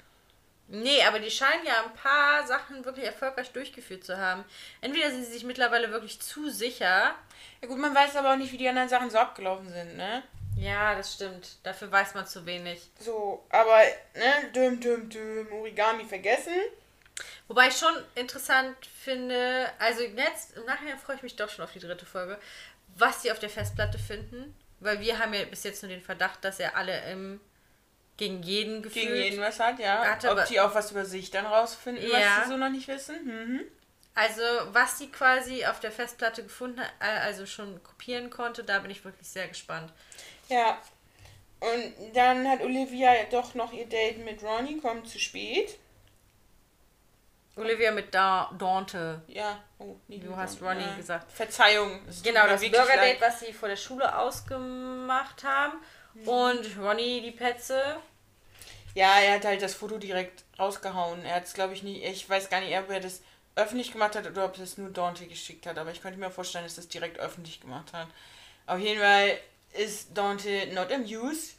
Nee, 0.68 1.02
aber 1.04 1.20
die 1.20 1.32
scheinen 1.32 1.66
ja 1.66 1.84
ein 1.84 1.94
paar 1.94 2.46
Sachen 2.46 2.86
wirklich 2.86 3.06
erfolgreich 3.06 3.52
durchgeführt 3.52 4.04
zu 4.04 4.18
haben. 4.18 4.44
Entweder 4.82 5.10
sind 5.10 5.26
sie 5.26 5.32
sich 5.32 5.44
mittlerweile 5.44 5.90
wirklich 5.92 6.20
zu 6.20 6.50
sicher. 6.50 7.16
Ja 7.62 7.68
gut, 7.68 7.80
man 7.80 7.96
weiß 7.96 8.16
aber 8.18 8.34
auch 8.34 8.38
nicht, 8.38 8.52
wie 8.52 8.58
die 8.58 8.70
anderen 8.70 8.90
Sachen 8.90 9.10
so 9.10 9.18
abgelaufen 9.18 9.70
sind, 9.70 9.98
ne? 9.98 10.22
Ja, 10.60 10.96
das 10.96 11.14
stimmt. 11.14 11.58
Dafür 11.64 11.92
weiß 11.92 12.14
man 12.16 12.28
zu 12.28 12.46
wenig. 12.46 12.82
So, 13.00 13.46
aber, 13.50 13.82
ne, 14.16 14.52
düm, 14.54 14.80
düm, 14.80 15.10
düm, 15.10 15.52
Origami 15.52 16.06
vergessen. 16.06 16.54
Wobei 17.48 17.68
ich 17.68 17.78
schon 17.78 17.94
interessant 18.16 18.76
finde, 19.04 19.70
also 19.80 20.02
jetzt 20.02 20.56
im 20.56 20.66
Nachhinein 20.66 20.98
freue 21.00 21.16
ich 21.16 21.24
mich 21.24 21.36
doch 21.36 21.50
schon 21.50 21.66
auf 21.66 21.72
die 21.72 21.80
dritte 21.80 22.06
Folge, 22.06 22.40
was 22.96 23.22
sie 23.22 23.32
auf 23.32 23.40
der 23.40 23.50
Festplatte 23.50 23.98
finden. 23.98 24.56
Weil 24.82 25.00
wir 25.02 25.20
haben 25.20 25.34
ja 25.34 25.44
bis 25.46 25.64
jetzt 25.64 25.84
nur 25.84 25.90
den 25.90 26.02
Verdacht, 26.02 26.44
dass 26.44 26.60
er 26.60 26.78
alle 26.78 27.12
im 27.12 27.42
gegen 28.16 28.44
jeden 28.44 28.82
gefühlt. 28.82 29.08
Gegen 29.08 29.16
jeden 29.16 29.42
was 29.42 29.60
hat, 29.60 29.80
ja. 29.80 30.04
Hat 30.06 30.26
Ob 30.26 30.46
die 30.46 30.60
auch 30.60 30.76
was 30.76 30.92
über 30.92 31.06
sich 31.06 31.32
dann 31.32 31.46
rausfinden, 31.46 32.06
Ja. 32.06 32.38
was 32.38 32.46
sie 32.46 32.52
so 32.52 32.58
noch 32.58 32.70
nicht 32.70 32.88
wissen. 32.88 33.26
Mhm. 33.26 33.62
Also 34.14 34.42
was 34.72 34.98
sie 34.98 35.10
quasi 35.10 35.66
auf 35.66 35.80
der 35.80 35.92
Festplatte 35.92 36.44
gefunden 36.44 36.82
hat, 36.82 36.92
äh, 37.00 37.20
also 37.20 37.46
schon 37.46 37.82
kopieren 37.84 38.30
konnte, 38.30 38.64
da 38.64 38.80
bin 38.80 38.92
ich 38.92 39.06
wirklich 39.06 39.28
sehr 39.28 39.48
gespannt. 39.48 39.92
Ja. 40.50 40.78
Und 41.60 42.16
dann 42.16 42.48
hat 42.48 42.62
Olivia 42.62 43.14
doch 43.32 43.54
noch 43.54 43.74
ihr 43.74 43.86
Date 43.86 44.24
mit 44.24 44.42
Ronnie, 44.44 44.80
kommt 44.80 45.08
zu 45.08 45.20
spät. 45.20 45.78
Olivia 47.56 47.92
mit 47.92 48.14
da 48.14 48.50
Dante. 48.58 49.22
Ja, 49.28 49.62
oh, 49.80 49.96
nee, 50.08 50.20
Du 50.20 50.36
hast 50.36 50.62
Ronnie 50.62 50.82
ja. 50.82 50.96
gesagt. 50.96 51.30
Verzeihung. 51.32 52.00
Genau, 52.24 52.48
das 52.48 52.62
Bürgerdate, 52.62 53.18
was 53.20 53.42
sie 53.42 53.52
vor 53.52 53.68
der 53.68 53.76
Schule 53.76 54.18
ausgemacht 54.18 55.44
haben. 55.44 55.80
Und 56.26 56.66
Ronny 56.80 57.22
die 57.22 57.32
Petze. 57.32 57.98
Ja, 58.96 59.20
er 59.20 59.36
hat 59.36 59.46
halt 59.46 59.62
das 59.62 59.76
Foto 59.76 59.98
direkt 59.98 60.44
rausgehauen. 60.58 61.24
Er 61.24 61.36
hat 61.36 61.46
es, 61.46 61.54
glaube 61.54 61.74
ich, 61.74 61.84
nicht. 61.84 62.04
Ich 62.04 62.30
weiß 62.30 62.50
gar 62.50 62.62
nicht, 62.62 62.78
ob 62.78 62.90
er 62.90 63.00
das 63.00 63.22
öffentlich 63.56 63.92
gemacht 63.92 64.16
hat 64.16 64.26
oder 64.26 64.46
ob 64.46 64.58
es 64.58 64.78
nur 64.78 64.90
Dante 64.90 65.28
geschickt 65.28 65.66
hat. 65.66 65.78
Aber 65.78 65.92
ich 65.92 66.02
könnte 66.02 66.20
mir 66.20 66.32
vorstellen, 66.32 66.64
dass 66.64 66.78
es 66.78 66.88
direkt 66.88 67.20
öffentlich 67.20 67.60
gemacht 67.60 67.94
hat. 67.94 68.08
Auf 68.66 68.80
jeden 68.80 69.02
Fall 69.02 69.38
ist 69.74 70.18
Dante 70.18 70.68
not 70.74 70.92
amused. 70.92 71.56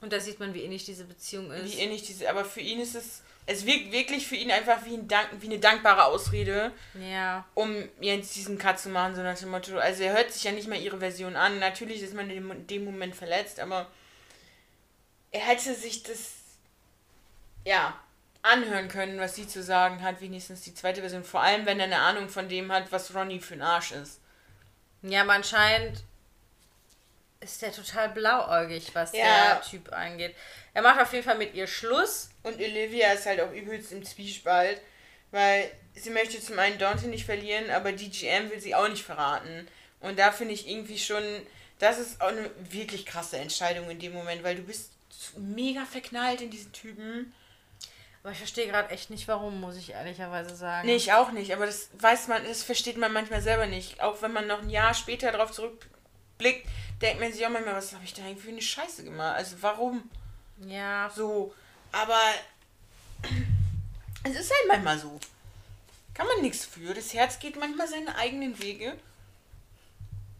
Und 0.00 0.12
da 0.12 0.20
sieht 0.20 0.38
man, 0.38 0.54
wie 0.54 0.62
ähnlich 0.62 0.84
diese 0.84 1.04
Beziehung 1.04 1.50
ist. 1.50 1.72
Wie 1.72 1.80
ähnlich 1.80 2.02
diese. 2.02 2.28
Aber 2.28 2.44
für 2.44 2.60
ihn 2.60 2.80
ist 2.80 2.94
es. 2.94 3.22
Es 3.48 3.64
wirkt 3.64 3.92
wirklich 3.92 4.26
für 4.26 4.34
ihn 4.34 4.50
einfach 4.50 4.84
wie, 4.84 4.94
ein 4.94 5.06
Dank, 5.06 5.28
wie 5.38 5.46
eine 5.46 5.60
dankbare 5.60 6.04
Ausrede. 6.04 6.72
ja. 7.00 7.46
um 7.54 7.88
jetzt 8.00 8.34
diesen 8.34 8.58
Cut 8.58 8.80
zu 8.80 8.88
machen, 8.88 9.14
so 9.14 9.22
nach 9.22 9.38
dem 9.38 9.50
Motto, 9.50 9.78
also 9.78 10.02
er 10.02 10.14
hört 10.14 10.32
sich 10.32 10.42
ja 10.42 10.50
nicht 10.50 10.68
mal 10.68 10.80
ihre 10.80 10.98
Version 10.98 11.36
an. 11.36 11.60
Natürlich 11.60 12.02
ist 12.02 12.12
man 12.12 12.28
in 12.28 12.34
dem, 12.34 12.50
in 12.50 12.66
dem 12.66 12.84
Moment 12.84 13.14
verletzt, 13.14 13.60
aber 13.60 13.86
er 15.30 15.42
hätte 15.42 15.74
sich 15.74 16.02
das, 16.02 16.32
ja, 17.64 17.94
anhören 18.42 18.88
können, 18.88 19.18
was 19.18 19.34
sie 19.36 19.46
zu 19.46 19.62
sagen 19.62 20.02
hat, 20.02 20.20
wenigstens 20.20 20.62
die 20.62 20.74
zweite 20.74 21.00
Version. 21.00 21.24
Vor 21.24 21.42
allem, 21.42 21.66
wenn 21.66 21.78
er 21.78 21.86
eine 21.86 22.00
Ahnung 22.00 22.28
von 22.28 22.48
dem 22.48 22.72
hat, 22.72 22.90
was 22.90 23.14
Ronnie 23.14 23.40
für 23.40 23.54
ein 23.54 23.62
Arsch 23.62 23.92
ist. 23.92 24.20
Ja, 25.02 25.22
aber 25.22 25.32
anscheinend 25.32 26.02
ist 27.40 27.62
der 27.62 27.72
total 27.72 28.08
blauäugig, 28.10 28.94
was 28.94 29.12
Ja. 29.12 29.24
der 29.54 29.62
Typ 29.62 29.92
angeht. 29.92 30.34
Er 30.74 30.82
macht 30.82 31.00
auf 31.00 31.12
jeden 31.12 31.24
Fall 31.24 31.38
mit 31.38 31.54
ihr 31.54 31.66
Schluss. 31.66 32.30
Und 32.42 32.56
Olivia 32.56 33.12
ist 33.12 33.26
halt 33.26 33.40
auch 33.40 33.52
übelst 33.52 33.92
im 33.92 34.04
Zwiespalt, 34.04 34.80
weil 35.30 35.70
sie 35.94 36.10
möchte 36.10 36.40
zum 36.40 36.58
einen 36.58 36.78
Dante 36.78 37.08
nicht 37.08 37.24
verlieren, 37.26 37.70
aber 37.70 37.92
die 37.92 38.10
GM 38.10 38.50
will 38.50 38.60
sie 38.60 38.74
auch 38.74 38.88
nicht 38.88 39.02
verraten. 39.04 39.68
Und 40.00 40.18
da 40.18 40.32
finde 40.32 40.54
ich 40.54 40.68
irgendwie 40.68 40.98
schon, 40.98 41.22
das 41.78 41.98
ist 41.98 42.20
auch 42.20 42.28
eine 42.28 42.50
wirklich 42.70 43.04
krasse 43.06 43.38
Entscheidung 43.38 43.90
in 43.90 43.98
dem 43.98 44.12
Moment, 44.12 44.42
weil 44.42 44.56
du 44.56 44.62
bist 44.62 44.92
mega 45.36 45.84
verknallt 45.84 46.40
in 46.40 46.50
diesen 46.50 46.72
Typen. 46.72 47.32
Aber 48.22 48.32
ich 48.32 48.38
verstehe 48.38 48.66
gerade 48.66 48.90
echt 48.90 49.08
nicht, 49.10 49.28
warum, 49.28 49.60
muss 49.60 49.76
ich 49.76 49.90
ehrlicherweise 49.92 50.54
sagen. 50.56 50.86
Nee, 50.86 50.96
ich 50.96 51.12
auch 51.12 51.30
nicht, 51.30 51.52
aber 51.52 51.64
das 51.66 51.88
weiß 51.94 52.26
man, 52.28 52.44
das 52.44 52.62
versteht 52.64 52.96
man 52.96 53.12
manchmal 53.12 53.40
selber 53.40 53.66
nicht. 53.66 54.00
Auch 54.00 54.20
wenn 54.20 54.32
man 54.32 54.46
noch 54.48 54.62
ein 54.62 54.70
Jahr 54.70 54.94
später 54.94 55.30
darauf 55.32 55.52
zurückblickt, 56.36 56.68
denkt 57.00 57.20
man 57.20 57.32
sich 57.32 57.44
auch 57.44 57.50
manchmal, 57.50 57.76
was 57.76 57.92
habe 57.92 58.04
ich 58.04 58.14
da 58.14 58.22
eigentlich 58.22 58.44
für 58.44 58.50
eine 58.50 58.62
Scheiße 58.62 59.04
gemacht? 59.04 59.36
Also 59.36 59.56
warum? 59.60 60.08
Ja. 60.58 61.10
So, 61.14 61.54
aber 61.92 62.20
es 64.24 64.36
ist 64.36 64.50
halt 64.50 64.68
manchmal 64.68 64.98
so. 64.98 65.18
Kann 66.14 66.26
man 66.26 66.40
nichts 66.40 66.64
für. 66.64 66.94
Das 66.94 67.12
Herz 67.12 67.38
geht 67.38 67.56
manchmal 67.56 67.88
seine 67.88 68.16
eigenen 68.16 68.58
Wege. 68.58 68.96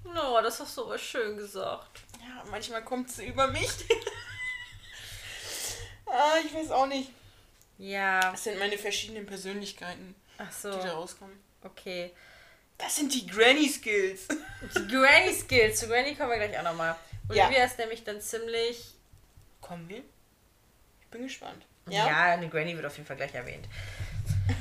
No, 0.04 0.40
das 0.40 0.60
hast 0.60 0.76
du 0.76 0.84
aber 0.84 0.98
schön 0.98 1.36
gesagt. 1.36 2.00
Ja, 2.20 2.44
manchmal 2.50 2.82
kommt 2.82 3.10
es 3.10 3.18
über 3.18 3.48
mich. 3.48 3.68
ah, 6.06 6.34
ich 6.44 6.54
weiß 6.54 6.70
auch 6.70 6.86
nicht. 6.86 7.10
Ja. 7.78 8.30
Das 8.30 8.44
sind 8.44 8.58
meine 8.58 8.78
verschiedenen 8.78 9.26
Persönlichkeiten, 9.26 10.14
Ach 10.38 10.48
die 10.48 10.68
da 10.68 10.80
so. 10.80 10.88
rauskommen. 10.88 11.38
Okay. 11.62 12.12
Das 12.78 12.96
sind 12.96 13.12
die 13.14 13.26
Granny 13.26 13.68
Skills. 13.68 14.28
Die 14.28 14.86
Granny 14.88 15.32
Skills. 15.32 15.80
Zu 15.80 15.88
Granny 15.88 16.14
kommen 16.14 16.30
wir 16.30 16.38
gleich 16.38 16.58
auch 16.58 16.64
nochmal. 16.64 16.94
Ja. 17.32 17.46
Olivia 17.46 17.64
ist 17.64 17.78
nämlich 17.78 18.04
dann 18.04 18.20
ziemlich. 18.20 18.94
Kommen 19.60 19.88
wir? 19.88 19.98
Ich 21.00 21.06
bin 21.10 21.22
gespannt. 21.22 21.64
Ja, 21.88 22.06
Ja? 22.06 22.22
eine 22.34 22.48
Granny 22.48 22.74
wird 22.76 22.84
auf 22.86 22.96
jeden 22.96 23.06
Fall 23.06 23.16
gleich 23.16 23.34
erwähnt. 23.34 23.66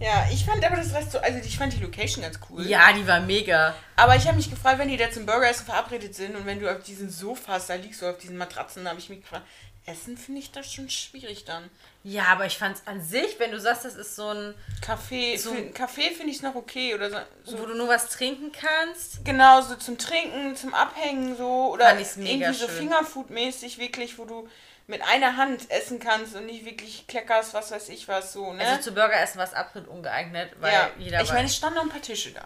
Ja, 0.00 0.28
ich 0.32 0.44
fand 0.44 0.64
aber 0.64 0.76
das 0.76 0.94
Rest 0.94 1.10
so, 1.10 1.18
also 1.18 1.40
ich 1.40 1.58
fand 1.58 1.72
die 1.72 1.80
Location 1.80 2.22
ganz 2.22 2.38
cool. 2.48 2.64
Ja, 2.64 2.92
die 2.92 3.04
war 3.04 3.18
mega. 3.18 3.74
Aber 3.96 4.14
ich 4.14 4.26
habe 4.28 4.36
mich 4.36 4.48
gefragt, 4.48 4.78
wenn 4.78 4.86
die 4.88 4.96
da 4.96 5.10
zum 5.10 5.26
Burgeressen 5.26 5.66
verabredet 5.66 6.14
sind 6.14 6.36
und 6.36 6.46
wenn 6.46 6.60
du 6.60 6.70
auf 6.72 6.84
diesen 6.84 7.10
Sofas 7.10 7.66
da 7.66 7.74
liegst 7.74 8.00
oder 8.02 8.12
auf 8.12 8.18
diesen 8.18 8.36
Matratzen, 8.36 8.84
da 8.84 8.90
habe 8.90 9.00
ich 9.00 9.08
mich 9.08 9.22
gefragt, 9.22 9.44
Essen 9.88 10.16
finde 10.16 10.40
ich 10.40 10.52
das 10.52 10.72
schon 10.72 10.88
schwierig 10.90 11.44
dann. 11.44 11.68
Ja, 12.04 12.24
aber 12.26 12.46
ich 12.46 12.56
fand's 12.58 12.82
an 12.86 13.02
sich, 13.02 13.38
wenn 13.38 13.50
du 13.50 13.58
sagst, 13.60 13.84
das 13.84 13.94
ist 13.94 14.14
so 14.16 14.28
ein, 14.28 14.54
Kaffee, 14.80 15.36
So- 15.36 15.54
für, 15.54 15.70
Kaffee 15.70 16.10
finde 16.10 16.30
ich 16.30 16.36
es 16.36 16.42
noch 16.42 16.54
okay 16.54 16.94
oder 16.94 17.10
so. 17.10 17.16
wo 17.46 17.50
so 17.50 17.66
du 17.66 17.74
nur 17.74 17.88
was 17.88 18.08
trinken 18.10 18.52
kannst. 18.52 19.24
genau, 19.24 19.60
so 19.62 19.74
zum 19.76 19.98
Trinken, 19.98 20.54
zum 20.56 20.74
Abhängen 20.74 21.36
so 21.36 21.72
oder 21.72 21.86
Fand 21.96 22.16
mega 22.18 22.46
irgendwie 22.48 22.58
so 22.58 22.66
schön. 22.68 22.76
Fingerfood-mäßig 22.88 23.78
wirklich, 23.78 24.18
wo 24.18 24.24
du 24.24 24.48
mit 24.86 25.02
einer 25.02 25.36
Hand 25.36 25.70
essen 25.70 25.98
kannst 25.98 26.34
und 26.34 26.46
nicht 26.46 26.64
wirklich 26.64 27.06
kleckerst, 27.06 27.52
was 27.52 27.70
weiß 27.70 27.88
ich 27.90 28.08
was 28.08 28.32
so, 28.32 28.52
ne? 28.54 28.64
Also 28.66 28.82
zu 28.82 28.92
Burgeressen 28.92 29.36
war 29.38 29.44
es 29.46 29.52
absolut 29.52 29.88
ungeeignet, 29.88 30.52
weil 30.60 30.72
ja, 30.72 30.90
jeder 30.98 31.20
ich 31.22 31.30
meine, 31.32 31.46
es 31.46 31.56
standen 31.56 31.76
noch 31.76 31.82
ein 31.84 31.90
paar 31.90 32.00
Tische 32.00 32.30
da. 32.32 32.44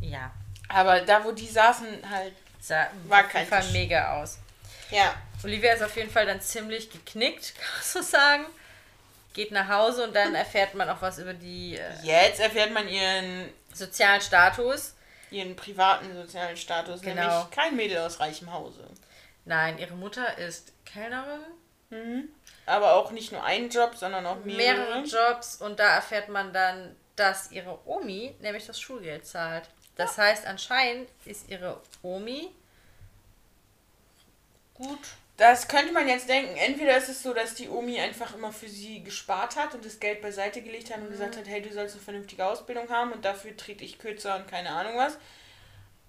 Ja, 0.00 0.30
Aber 0.68 1.00
da, 1.00 1.22
wo 1.24 1.32
die 1.32 1.46
saßen, 1.48 1.86
halt, 2.10 2.32
sah 2.60 2.86
War 3.08 3.20
auf 3.24 3.28
kein 3.28 3.40
jeden 3.42 3.50
Fall 3.50 3.62
Tisch. 3.62 3.72
mega 3.72 4.20
aus. 4.22 4.38
Ja. 4.92 5.14
Olivia 5.44 5.72
ist 5.74 5.82
auf 5.82 5.96
jeden 5.96 6.10
Fall 6.10 6.26
dann 6.26 6.40
ziemlich 6.40 6.90
geknickt, 6.90 7.54
kann 7.58 7.64
man 7.74 7.82
so 7.82 8.02
sagen. 8.02 8.44
Geht 9.34 9.50
nach 9.50 9.68
Hause 9.68 10.04
und 10.04 10.14
dann 10.14 10.34
erfährt 10.34 10.74
man 10.74 10.88
auch 10.90 11.00
was 11.00 11.18
über 11.18 11.32
die 11.34 11.76
äh, 11.76 11.90
Jetzt 12.02 12.38
erfährt 12.40 12.70
man 12.72 12.86
ihren, 12.86 13.48
sozialen 13.72 14.20
Status. 14.20 14.94
ihren 15.30 15.56
privaten 15.56 16.14
sozialen 16.14 16.56
Status, 16.56 17.00
Genau. 17.00 17.28
nämlich 17.38 17.50
kein 17.50 17.74
Mädel 17.76 17.98
aus 17.98 18.20
reichem 18.20 18.52
Hause. 18.52 18.86
Nein, 19.46 19.78
ihre 19.78 19.94
Mutter 19.94 20.36
ist 20.38 20.72
Kellnerin, 20.84 22.28
Aber 22.66 22.94
auch 22.94 23.10
nicht 23.10 23.32
nur 23.32 23.42
einen 23.42 23.70
Job, 23.70 23.96
sondern 23.96 24.24
auch 24.26 24.44
mehrere. 24.44 25.00
mehrere 25.00 25.02
Jobs 25.04 25.56
und 25.56 25.78
da 25.80 25.94
erfährt 25.96 26.28
man 26.28 26.52
dann, 26.52 26.94
dass 27.16 27.50
ihre 27.50 27.78
Omi 27.86 28.34
nämlich 28.40 28.66
das 28.66 28.78
Schulgeld 28.80 29.26
zahlt. 29.26 29.64
Das 29.96 30.16
heißt, 30.18 30.46
anscheinend 30.46 31.08
ist 31.24 31.48
ihre 31.48 31.80
Omi 32.02 32.50
gut. 34.86 34.98
Das 35.36 35.66
könnte 35.66 35.92
man 35.92 36.08
jetzt 36.08 36.28
denken. 36.28 36.56
Entweder 36.56 36.96
ist 36.96 37.08
es 37.08 37.22
so, 37.22 37.32
dass 37.32 37.54
die 37.54 37.68
Omi 37.68 37.98
einfach 37.98 38.34
immer 38.34 38.52
für 38.52 38.68
sie 38.68 39.02
gespart 39.02 39.56
hat 39.56 39.74
und 39.74 39.84
das 39.84 39.98
Geld 39.98 40.20
beiseite 40.20 40.62
gelegt 40.62 40.92
hat 40.92 41.00
und 41.00 41.10
gesagt 41.10 41.36
hat, 41.36 41.48
hey, 41.48 41.62
du 41.62 41.72
sollst 41.72 41.94
eine 41.94 42.04
vernünftige 42.04 42.44
Ausbildung 42.44 42.88
haben 42.90 43.12
und 43.12 43.24
dafür 43.24 43.56
trete 43.56 43.82
ich 43.82 43.98
kürzer 43.98 44.36
und 44.36 44.46
keine 44.46 44.70
Ahnung 44.70 44.96
was. 44.96 45.16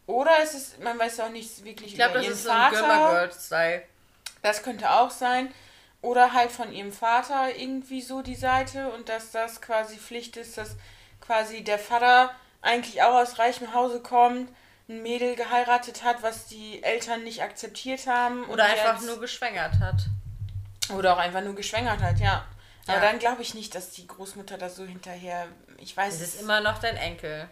Oder 0.06 0.32
es 0.42 0.54
ist, 0.54 0.84
man 0.84 1.00
weiß 1.00 1.22
auch 1.22 1.30
nicht 1.30 1.64
wirklich 1.64 1.92
Ich 1.92 1.96
glaube, 1.96 2.12
über 2.12 2.20
das 2.20 2.28
ihren 2.28 2.34
ist 2.34 2.44
so 2.44 2.50
ein 2.50 2.74
Vater. 2.74 2.88
Girl 2.88 3.10
Girls 3.12 3.46
Style. 3.46 3.84
Das 4.42 4.62
könnte 4.62 4.92
auch 4.92 5.10
sein. 5.10 5.54
Oder 6.02 6.34
halt 6.34 6.52
von 6.52 6.74
ihrem 6.74 6.92
Vater 6.92 7.56
irgendwie 7.56 8.02
so 8.02 8.22
die 8.22 8.36
Seite 8.36 8.90
und 8.90 9.08
dass 9.08 9.32
das 9.32 9.62
quasi 9.62 9.96
Pflicht 9.96 10.36
ist, 10.36 10.58
dass 10.58 10.76
quasi 11.22 11.64
der 11.64 11.80
Vater 11.80 12.36
eigentlich 12.62 13.02
auch 13.02 13.16
aus 13.16 13.40
reichem 13.40 13.74
Hause 13.74 14.02
kommt, 14.02 14.50
ein 14.90 15.02
Mädel 15.02 15.36
geheiratet 15.36 16.04
hat, 16.04 16.22
was 16.24 16.48
die 16.48 16.84
Eltern 16.84 17.24
nicht 17.24 17.42
akzeptiert 17.42 18.06
haben. 18.08 18.46
Oder 18.50 18.66
einfach 18.66 19.02
nur 19.02 19.20
geschwängert 19.20 19.80
hat. 19.80 20.08
Oder 20.96 21.14
auch 21.14 21.18
einfach 21.20 21.42
nur 21.42 21.56
geschwängert 21.56 22.02
hat, 22.02 22.20
ja. 22.20 22.46
Aber 22.88 22.98
Ja. 22.98 23.02
dann 23.02 23.20
glaube 23.20 23.42
ich 23.42 23.54
nicht, 23.54 23.74
dass 23.76 23.92
die 23.92 24.06
Großmutter 24.08 24.58
da 24.58 24.70
so 24.70 24.84
hinterher. 24.86 25.48
Ich 25.78 25.96
weiß 25.96 26.16
Es 26.16 26.22
ist 26.36 26.42
immer 26.42 26.60
noch 26.60 26.80
dein 26.80 26.98
Enkel. 26.98 27.48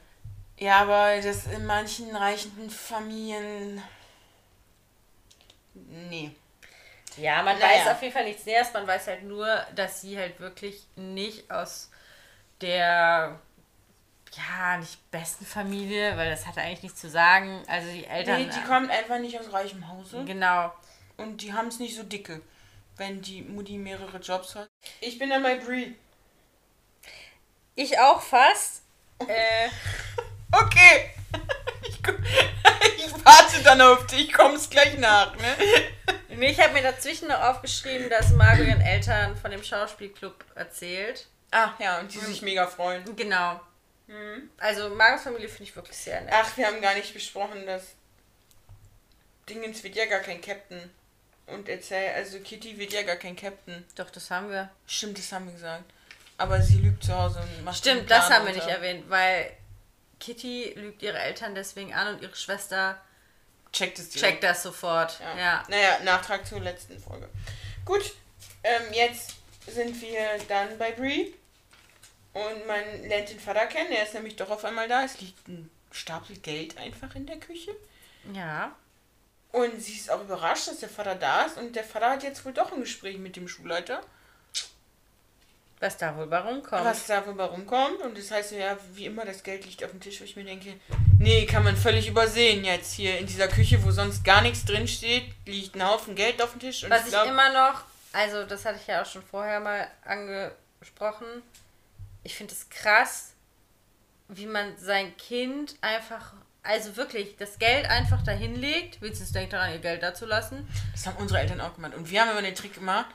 Ja, 0.60 0.80
aber 0.80 1.22
das 1.22 1.46
in 1.48 1.66
manchen 1.66 2.14
reichen 2.16 2.70
Familien. 2.70 3.82
Nee. 5.74 6.32
Ja, 7.18 7.42
man 7.44 7.58
Naja. 7.60 7.86
weiß 7.86 7.88
auf 7.96 8.02
jeden 8.02 8.14
Fall 8.14 8.26
nichts 8.26 8.46
Näheres. 8.46 8.74
Man 8.74 8.86
weiß 8.88 9.08
halt 9.08 9.24
nur, 9.24 9.48
dass 9.76 10.02
sie 10.02 10.18
halt 10.18 10.40
wirklich 10.40 10.86
nicht 10.96 11.50
aus 11.50 11.90
der, 12.62 13.40
ja, 14.36 14.78
nicht 14.78 15.12
besten 15.12 15.46
Familie, 15.46 16.16
weil 16.18 16.30
das 16.30 16.46
hat 16.48 16.58
eigentlich 16.58 16.84
nichts 16.84 17.02
zu 17.02 17.10
sagen. 17.10 17.64
Also 17.68 17.92
die 17.92 18.06
Eltern. 18.06 18.42
Nee, 18.42 18.50
die 18.54 18.68
kommt 18.68 18.90
einfach 18.90 19.20
nicht 19.20 19.40
aus 19.40 19.52
reichem 19.52 19.88
Hause. 19.88 20.24
Genau. 20.26 20.74
Und 21.18 21.42
die 21.42 21.54
haben 21.54 21.68
es 21.68 21.80
nicht 21.80 21.96
so 21.96 22.04
dicke, 22.04 22.42
wenn 22.98 23.22
die 23.22 23.42
Mutti 23.42 23.78
mehrere 23.78 24.18
Jobs 24.20 24.56
hat. 24.56 24.70
Ich 25.02 25.20
bin 25.20 25.30
dann 25.30 25.44
bei 25.44 25.56
Brie. 25.56 25.96
Ich 27.76 28.00
auch 28.00 28.22
fast. 28.22 28.84
äh, 29.20 29.70
Okay. 30.52 31.12
Ich, 31.84 31.98
ich 32.98 33.26
warte 33.26 33.64
dann 33.64 33.82
auf 33.82 34.06
dich, 34.06 34.32
komm's 34.32 34.70
gleich 34.70 34.98
nach, 35.00 35.36
ne? 35.36 35.56
ich 36.46 36.60
habe 36.60 36.74
mir 36.74 36.84
dazwischen 36.84 37.28
noch 37.28 37.42
aufgeschrieben, 37.42 38.08
dass 38.08 38.30
Margot 38.32 38.68
ihren 38.68 38.82
Eltern 38.82 39.36
von 39.36 39.50
dem 39.50 39.64
Schauspielclub 39.64 40.46
erzählt. 40.54 41.28
Ah, 41.50 41.72
ja, 41.80 42.00
und 42.00 42.14
die 42.14 42.20
sich 42.20 42.44
mega 42.44 42.68
freuen. 42.68 43.04
Genau. 43.16 43.60
Also 44.58 44.90
Margots 44.90 45.24
Familie 45.24 45.48
finde 45.50 45.64
ich 45.64 45.76
wirklich 45.76 45.98
sehr 45.98 46.22
nett. 46.22 46.34
Ach, 46.36 46.56
wir 46.58 46.68
haben 46.68 46.82
gar 46.82 46.94
nicht 46.96 47.14
besprochen, 47.14 47.66
dass 47.66 47.84
Dingens 49.50 49.84
wird 49.84 49.96
ja 49.96 50.06
gar 50.06 50.20
kein 50.20 50.42
Captain. 50.42 50.90
Und 51.48 51.68
erzähl, 51.68 52.14
also 52.16 52.40
Kitty 52.40 52.78
wird 52.78 52.94
ja 52.94 53.04
gar 53.04 53.16
kein 53.18 53.36
Captain. 53.36 53.86
Doch, 53.96 54.10
das 54.10 54.30
haben 54.32 54.50
wir. 54.50 54.70
Stimmt, 54.88 55.18
das 55.18 55.32
haben 55.32 55.46
wir 55.48 55.54
gesagt. 55.54 55.84
Aber 56.38 56.62
sie 56.62 56.78
lügt 56.78 57.04
zu 57.04 57.16
Hause 57.18 57.40
und 57.42 57.64
macht 57.66 57.78
Stimmt, 57.78 58.10
das 58.10 58.30
haben 58.30 58.46
wir 58.46 58.54
unter. 58.54 58.66
nicht 58.66 58.76
erwähnt, 58.76 59.10
weil 59.10 59.52
Kitty 60.20 60.74
lügt 60.76 61.02
ihre 61.04 61.18
Eltern 61.20 61.54
deswegen 61.56 61.94
an 61.94 62.16
und 62.16 62.22
ihre 62.22 62.36
Schwester 62.36 63.00
Checkt 63.74 64.00
es 64.00 64.10
direkt. 64.10 64.32
checkt 64.34 64.44
das 64.44 64.64
sofort. 64.64 65.20
Ja. 65.20 65.38
Ja. 65.38 65.64
Naja, 65.70 66.00
Nachtrag 66.04 66.46
zur 66.46 66.60
letzten 66.60 67.00
Folge. 67.00 67.30
Gut, 67.86 68.14
ähm, 68.64 68.94
jetzt 68.94 69.36
sind 69.68 70.00
wir 70.02 70.38
dann 70.48 70.78
bei 70.78 70.92
Brie. 70.92 71.34
Und 72.34 72.66
man 72.68 73.08
lernt 73.08 73.30
den 73.30 73.40
Vater 73.40 73.66
kennen. 73.68 73.92
Er 73.92 74.04
ist 74.04 74.14
nämlich 74.14 74.36
doch 74.36 74.50
auf 74.50 74.64
einmal 74.64 74.88
da. 74.88 75.04
Es 75.04 75.20
liegt 75.20 75.48
ein 75.48 75.70
Stapel 75.92 76.38
Geld 76.38 76.78
einfach 76.78 77.14
in 77.16 77.26
der 77.26 77.38
Küche. 77.38 77.76
Ja. 78.34 78.74
Und 79.52 79.82
sie 79.82 79.94
ist 79.96 80.10
auch 80.10 80.22
überrascht, 80.22 80.68
dass 80.70 80.80
der 80.80 80.90
Vater 80.90 81.16
da 81.16 81.44
ist. 81.44 81.58
Und 81.58 81.76
der 81.76 81.84
Vater 81.84 82.12
hat 82.12 82.24
jetzt 82.24 82.46
wohl 82.46 82.54
doch 82.54 82.72
ein 82.72 82.80
Gespräch 82.80 83.18
mit 83.18 83.36
dem 83.36 83.48
Schulleiter. 83.50 84.02
Was 85.82 85.98
da 85.98 86.16
wohl 86.16 86.28
bei 86.28 86.38
rumkommt. 86.38 86.86
Was 86.86 87.08
da 87.08 87.26
wohl 87.26 87.34
bei 87.34 87.44
rumkommt. 87.46 88.02
Und 88.02 88.16
das 88.18 88.30
heißt 88.30 88.52
ja, 88.52 88.78
wie 88.94 89.08
immer, 89.08 89.26
das 89.26 89.42
Geld 89.42 89.66
liegt 89.66 89.84
auf 89.84 89.90
dem 89.90 90.00
Tisch, 90.00 90.22
wo 90.22 90.26
ich 90.26 90.36
mir 90.36 90.46
denke, 90.46 90.76
nee, 91.18 91.46
kann 91.48 91.64
man 91.64 91.76
völlig 91.76 92.08
übersehen 92.08 92.64
jetzt 92.64 92.94
hier 92.94 93.18
in 93.18 93.26
dieser 93.26 93.48
Küche, 93.48 93.84
wo 93.84 93.90
sonst 93.90 94.24
gar 94.24 94.42
nichts 94.42 94.64
drin 94.64 94.88
steht, 94.88 95.26
liegt 95.46 95.76
ein 95.76 95.86
Haufen 95.86 96.16
Geld 96.16 96.40
auf 96.42 96.52
dem 96.52 96.60
Tisch. 96.60 96.84
Und 96.84 96.92
Was 96.92 97.06
ich 97.06 97.10
glaub- 97.10 97.28
immer 97.28 97.52
noch, 97.52 97.84
also 98.14 98.46
das 98.46 98.64
hatte 98.64 98.78
ich 98.80 98.86
ja 98.88 99.02
auch 99.02 99.06
schon 99.08 99.24
vorher 99.24 99.60
mal 99.60 99.88
angesprochen, 100.06 101.26
ich 102.24 102.36
finde 102.36 102.54
es 102.54 102.70
krass, 102.70 103.34
wie 104.28 104.46
man 104.46 104.78
sein 104.78 105.16
Kind 105.18 105.76
einfach, 105.82 106.34
also 106.64 106.96
wirklich, 106.96 107.36
das 107.38 107.60
Geld 107.60 107.90
einfach 107.90 108.24
dahin 108.24 108.56
legt. 108.56 109.02
Vincent 109.02 109.34
denkt 109.36 109.54
daran, 109.54 109.72
ihr 109.72 109.80
Geld 109.80 110.04
da 110.04 110.14
zu 110.14 110.26
lassen. 110.26 110.68
Das 110.94 111.06
haben 111.06 111.18
unsere 111.18 111.40
Eltern 111.40 111.62
auch 111.62 111.76
gemacht. 111.76 111.96
Und 111.96 112.10
wir 112.10 112.22
haben 112.22 112.32
immer 112.32 112.42
den 112.42 112.56
Trick 112.56 112.74
gemacht, 112.74 113.08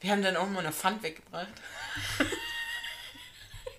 wir 0.00 0.10
haben 0.10 0.22
dann 0.22 0.36
auch 0.36 0.48
mal 0.48 0.60
eine 0.60 0.72
Pfand 0.72 1.02
weggebracht. 1.02 1.48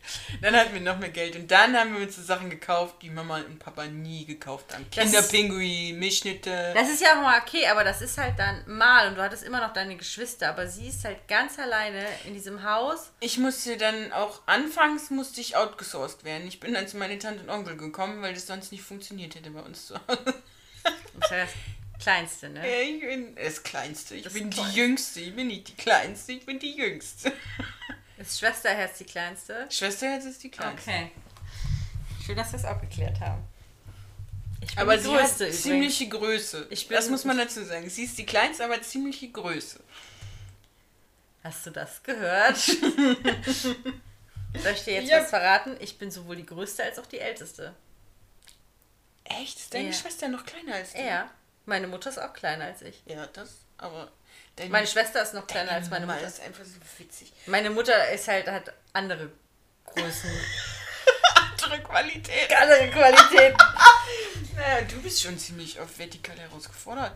dann 0.41 0.55
hatten 0.55 0.74
wir 0.74 0.82
noch 0.82 0.97
mehr 0.99 1.10
Geld. 1.10 1.36
Und 1.36 1.49
dann 1.49 1.76
haben 1.76 1.95
wir 1.95 2.01
uns 2.05 2.16
so 2.16 2.22
Sachen 2.22 2.49
gekauft, 2.49 2.95
die 3.01 3.10
Mama 3.10 3.38
und 3.38 3.60
Papa 3.60 3.86
nie 3.86 4.26
gekauft 4.26 4.74
haben. 4.74 4.86
Das- 4.93 5.03
Kinderpinguin, 5.05 5.97
Milchschnitte. 5.99 6.74
Das 6.76 6.89
ist 6.89 7.01
ja 7.01 7.18
auch 7.18 7.22
mal 7.24 7.39
okay, 7.41 7.68
aber 7.68 7.84
das 7.84 8.01
ist 8.01 8.18
halt 8.18 8.38
dann 8.38 8.64
mal 8.68 9.08
und 9.08 9.16
du 9.16 9.22
hattest 9.22 9.43
immer 9.43 9.60
noch 9.62 9.74
deine 9.74 9.95
Geschwister, 9.97 10.49
aber 10.49 10.68
sie 10.68 10.88
ist 10.88 11.03
halt 11.05 11.28
ganz 11.28 11.58
alleine 11.60 12.05
in 12.26 12.34
diesem 12.34 12.64
Haus. 12.64 13.12
Ich 13.20 13.38
musste 13.38 13.78
dann 13.78 14.12
auch, 14.14 14.41
anfangs 14.45 15.10
musste 15.10 15.41
ich 15.41 15.55
outgesourced 15.55 16.24
werden. 16.24 16.47
Ich 16.47 16.60
bin 16.60 16.74
dann 16.74 16.88
zu 16.88 16.97
meinen 16.97 17.20
Tante 17.20 17.41
und 17.43 17.49
Onkel 17.49 17.78
gekommen, 17.78 18.22
weil 18.22 18.34
das 18.34 18.47
sonst 18.47 18.72
nicht 18.72 18.84
funktioniert 18.84 19.36
hätte 19.36 19.49
bei 19.51 19.62
uns 19.62 19.88
zu 19.88 19.95
Hause. 20.08 20.34
Kleinste, 21.99 22.49
ne? 22.49 22.60
Ja, 22.60 22.82
ich 22.82 23.01
bin 23.01 23.36
das 23.36 23.64
Kleinste. 23.64 24.16
Ich 24.16 24.24
Das 24.24 24.34
bin 24.34 24.49
die 24.51 24.55
Kleinste. 24.58 24.80
Jüngste. 24.80 25.20
Ich 25.22 25.36
bin 25.36 25.47
nicht 25.47 25.68
die 25.70 25.76
Kleinste, 25.76 26.32
ich 26.34 26.45
bin 26.45 26.60
die 26.60 26.76
Jüngste. 26.78 27.32
Ist 28.18 28.39
Schwesterherz 28.39 28.97
die 28.97 29.05
Kleinste? 29.05 29.68
Schwesterherz 29.70 30.26
ist 30.26 30.43
die 30.43 30.49
Kleinste. 30.49 30.89
Okay. 30.89 31.11
Schön, 32.26 32.36
dass 32.36 32.51
wir 32.51 32.59
es 32.59 32.65
abgeklärt 32.65 33.20
haben. 33.20 33.43
Ich 34.59 34.70
bin 34.70 34.80
Aber 34.80 34.97
die 34.97 35.03
sie 35.03 35.09
Größte 35.09 35.24
hat 35.26 35.36
übrigens. 35.39 35.61
ziemliche 35.61 36.09
Größe. 36.09 36.68
Ich 36.72 36.88
bin- 36.88 36.95
das 36.97 37.09
muss 37.09 37.24
man 37.26 37.38
dazu 37.38 37.63
sagen. 37.63 37.88
Sie 37.89 38.03
ist 38.03 38.18
die 38.18 38.26
kleinste, 38.26 38.65
aber 38.65 38.82
ziemliche 38.82 39.30
Größe. 39.32 39.80
Hast 41.43 41.65
du 41.65 41.70
das 41.70 42.01
gehört? 42.03 42.57
Soll 42.57 43.15
ich 44.74 44.84
dir 44.84 44.93
jetzt 44.95 45.09
Ja. 45.09 45.22
was 45.22 45.30
verraten? 45.30 45.78
Ich 45.80 45.97
bin 45.99 46.09
sowohl 46.09 46.36
die 46.38 46.45
Größte 46.45 46.84
als 46.84 46.97
auch 46.99 47.05
die 47.05 47.20
Älteste. 47.20 47.74
Echt? 49.26 49.57
Ist 49.59 49.74
deine 49.74 49.88
Ja. 49.89 49.93
Schwester 49.93 50.28
noch 50.28 50.45
kleiner 50.45 50.76
als 50.76 50.93
du? 50.93 50.99
Ja. 51.01 51.30
Meine 51.65 51.88
Mutter 51.88 52.09
ist 52.09 52.18
auch 52.18 52.34
kleiner 52.34 52.65
als 52.65 52.82
ich. 52.82 53.01
Ja, 53.05 53.28
das, 53.28 53.57
aber 53.78 54.11
deine, 54.58 54.70
Meine 54.70 54.88
Schwester 54.88 55.22
ist 55.22 55.34
noch 55.34 55.47
kleiner 55.47 55.72
als 55.72 55.89
meine 55.89 56.05
Mama 56.05 56.18
Mutter. 56.20 56.28
ist 56.28 56.41
einfach 56.41 56.66
so 56.66 56.76
witzig. 56.97 57.32
Meine 57.45 57.70
Mutter 57.70 58.10
ist 58.12 58.28
halt, 58.28 58.47
hat 58.47 58.74
andere 58.93 59.32
Größen. 59.86 60.30
Andere 61.64 61.84
Qualität. 61.84 62.53
andere 62.55 62.89
Qualitäten. 62.89 63.58
Naja, 64.55 64.82
du 64.89 64.99
bist 65.03 65.22
schon 65.22 65.38
ziemlich 65.38 65.80
auf 65.80 65.99
vertikal 65.99 66.36
herausgefordert. 66.39 67.12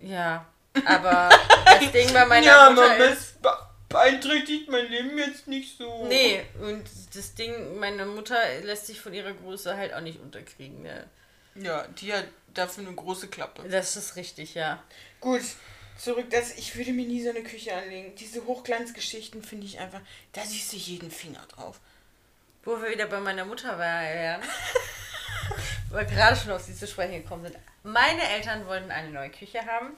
Ja. 0.00 0.44
Aber 0.84 1.28
das 1.66 1.92
Ding 1.92 2.12
bei 2.12 2.24
meiner 2.26 2.70
Mutter 2.70 2.96
ist. 3.12 3.36
beeinträchtigt 3.88 4.68
mein 4.68 4.86
Leben 4.86 5.16
jetzt 5.18 5.46
nicht 5.46 5.78
so. 5.78 6.06
Nee, 6.06 6.44
und 6.60 6.84
das 7.14 7.34
Ding, 7.34 7.78
meine 7.78 8.06
Mutter 8.06 8.36
lässt 8.62 8.86
sich 8.88 9.00
von 9.00 9.14
ihrer 9.14 9.32
Größe 9.32 9.76
halt 9.76 9.94
auch 9.94 10.00
nicht 10.00 10.20
unterkriegen. 10.20 10.82
Ne? 10.82 11.06
Ja, 11.54 11.86
die 12.00 12.12
hat 12.12 12.26
dafür 12.54 12.84
eine 12.86 12.94
große 12.96 13.28
Klappe. 13.28 13.68
Das 13.68 13.94
ist 13.96 14.16
richtig, 14.16 14.54
ja. 14.54 14.82
Gut, 15.20 15.42
zurück. 16.00 16.30
Das, 16.30 16.56
ich 16.56 16.76
würde 16.76 16.92
mir 16.92 17.06
nie 17.06 17.22
so 17.22 17.30
eine 17.30 17.42
Küche 17.42 17.74
anlegen. 17.74 18.14
Diese 18.16 18.44
Hochglanzgeschichten 18.46 19.42
finde 19.42 19.66
ich 19.66 19.78
einfach, 19.78 20.00
da 20.32 20.42
siehst 20.42 20.72
du 20.72 20.76
jeden 20.76 21.10
Finger 21.10 21.44
drauf. 21.48 21.80
Wo 22.64 22.80
wir 22.80 22.90
wieder 22.90 23.06
bei 23.06 23.20
meiner 23.20 23.44
Mutter 23.44 23.78
wären, 23.78 24.42
weil 25.90 26.08
wir 26.08 26.14
gerade 26.14 26.36
schon 26.36 26.52
auf 26.52 26.62
sie 26.62 26.74
zu 26.74 26.86
sprechen 26.86 27.22
gekommen 27.22 27.44
sind. 27.44 27.56
Meine 27.82 28.22
Eltern 28.22 28.66
wollten 28.66 28.90
eine 28.90 29.10
neue 29.10 29.30
Küche 29.30 29.64
haben. 29.64 29.96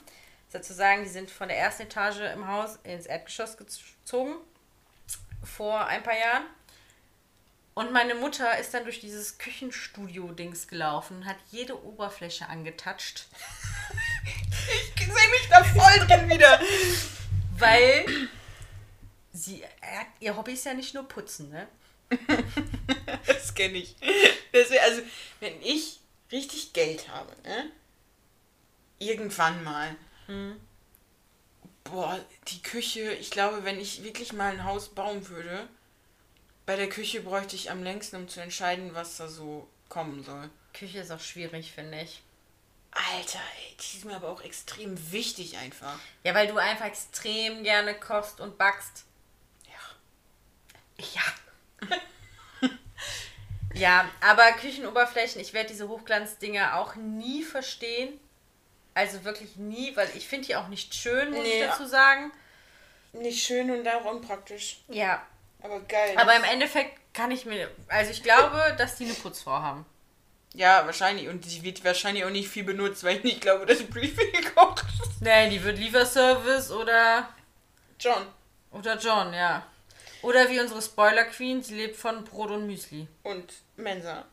Dazu 0.51 0.73
sagen, 0.73 1.03
die 1.03 1.09
sind 1.09 1.31
von 1.31 1.47
der 1.49 1.57
ersten 1.57 1.83
Etage 1.83 2.19
im 2.33 2.47
Haus 2.47 2.77
ins 2.83 3.05
Erdgeschoss 3.05 3.57
gezogen. 3.57 4.35
Vor 5.43 5.85
ein 5.87 6.03
paar 6.03 6.17
Jahren. 6.17 6.43
Und 7.75 7.91
meine 7.91 8.13
Mutter 8.15 8.57
ist 8.59 8.73
dann 8.73 8.83
durch 8.83 8.99
dieses 8.99 9.39
Küchenstudio-Dings 9.39 10.67
gelaufen, 10.67 11.25
hat 11.25 11.37
jede 11.51 11.83
Oberfläche 11.83 12.47
angetatscht, 12.47 13.25
Ich 14.95 15.05
sehe 15.05 15.29
mich 15.31 15.47
da 15.49 15.63
voll 15.63 16.07
drin 16.07 16.29
wieder. 16.29 16.59
weil 17.57 18.05
sie, 19.31 19.63
ihr 20.19 20.37
Hobby 20.37 20.53
ist 20.53 20.65
ja 20.65 20.73
nicht 20.73 20.93
nur 20.93 21.07
putzen, 21.07 21.49
ne? 21.49 21.67
Das 23.25 23.53
kenne 23.55 23.77
ich. 23.79 23.95
Das 24.51 24.69
wär, 24.69 24.83
also, 24.83 25.01
wenn 25.39 25.59
ich 25.61 25.99
richtig 26.31 26.73
Geld 26.73 27.09
habe, 27.09 27.33
ne? 27.43 27.71
Irgendwann 28.99 29.63
mal. 29.63 29.95
Boah, 31.83 32.19
die 32.47 32.61
Küche, 32.61 33.13
ich 33.13 33.31
glaube, 33.31 33.63
wenn 33.65 33.79
ich 33.79 34.03
wirklich 34.03 34.31
mal 34.33 34.51
ein 34.53 34.63
Haus 34.63 34.89
bauen 34.89 35.27
würde, 35.27 35.67
bei 36.65 36.75
der 36.75 36.89
Küche 36.89 37.21
bräuchte 37.21 37.55
ich 37.55 37.71
am 37.71 37.83
längsten, 37.83 38.15
um 38.17 38.27
zu 38.27 38.39
entscheiden, 38.41 38.93
was 38.93 39.17
da 39.17 39.27
so 39.27 39.67
kommen 39.89 40.23
soll. 40.23 40.49
Küche 40.73 40.99
ist 40.99 41.11
auch 41.11 41.19
schwierig, 41.19 41.71
finde 41.71 42.01
ich. 42.01 42.21
Alter, 42.91 43.39
ey, 43.57 43.75
die 43.77 43.97
ist 43.97 44.05
mir 44.05 44.15
aber 44.15 44.29
auch 44.29 44.41
extrem 44.41 45.11
wichtig 45.11 45.57
einfach. 45.57 45.97
Ja, 46.23 46.35
weil 46.35 46.47
du 46.47 46.57
einfach 46.57 46.85
extrem 46.85 47.63
gerne 47.63 47.95
kochst 47.95 48.39
und 48.39 48.57
backst. 48.57 49.05
Ja. 50.99 51.05
Ja. 51.89 52.69
ja, 53.73 54.09
aber 54.21 54.51
Küchenoberflächen, 54.53 55.41
ich 55.41 55.53
werde 55.53 55.69
diese 55.69 55.89
Hochglanzdinger 55.89 56.77
auch 56.77 56.95
nie 56.95 57.43
verstehen. 57.43 58.19
Also 58.93 59.23
wirklich 59.23 59.55
nie, 59.55 59.95
weil 59.95 60.09
ich 60.15 60.27
finde 60.27 60.45
die 60.47 60.55
auch 60.55 60.67
nicht 60.67 60.93
schön, 60.93 61.31
muss 61.31 61.39
Nee. 61.39 61.63
ich 61.63 61.67
dazu 61.67 61.87
sagen. 61.87 62.31
Nicht 63.13 63.43
schön 63.43 63.71
und 63.71 63.87
auch 63.87 64.05
unpraktisch. 64.05 64.81
Ja. 64.87 65.25
Aber 65.63 65.79
geil. 65.81 66.15
Aber 66.17 66.35
im 66.35 66.43
Endeffekt 66.43 66.99
Kann 67.13 67.31
ich 67.31 67.45
mir. 67.45 67.69
Also 67.87 68.11
ich 68.11 68.21
glaube, 68.23 68.75
dass 68.77 68.97
die 68.97 69.05
eine 69.05 69.13
Putzfrau 69.13 69.51
haben. 69.53 69.85
Ja, 70.53 70.85
wahrscheinlich. 70.85 71.27
Und 71.29 71.45
sie 71.45 71.63
wird 71.63 71.83
wahrscheinlich 71.83 72.25
auch 72.25 72.29
nicht 72.29 72.49
viel 72.49 72.63
benutzt, 72.63 73.03
weil 73.03 73.17
ich 73.17 73.23
nicht 73.23 73.41
glaube, 73.41 73.65
dass 73.65 73.81
Briefing 73.83 74.31
gekocht 74.43 74.83
ist. 75.01 75.21
Nee, 75.21 75.49
die 75.49 75.63
wird 75.63 75.77
Lieferservice 75.79 76.71
oder. 76.71 77.29
John. 77.99 78.25
Oder 78.71 78.97
John, 78.97 79.33
ja. 79.33 79.65
Oder 80.21 80.49
wie 80.49 80.59
unsere 80.59 80.81
Spoiler 80.81 81.25
Queen, 81.25 81.61
sie 81.61 81.75
lebt 81.75 81.95
von 81.95 82.23
Brot 82.23 82.51
und 82.51 82.65
Müsli. 82.67 83.07
Und 83.23 83.53
Mensa. 83.75 84.25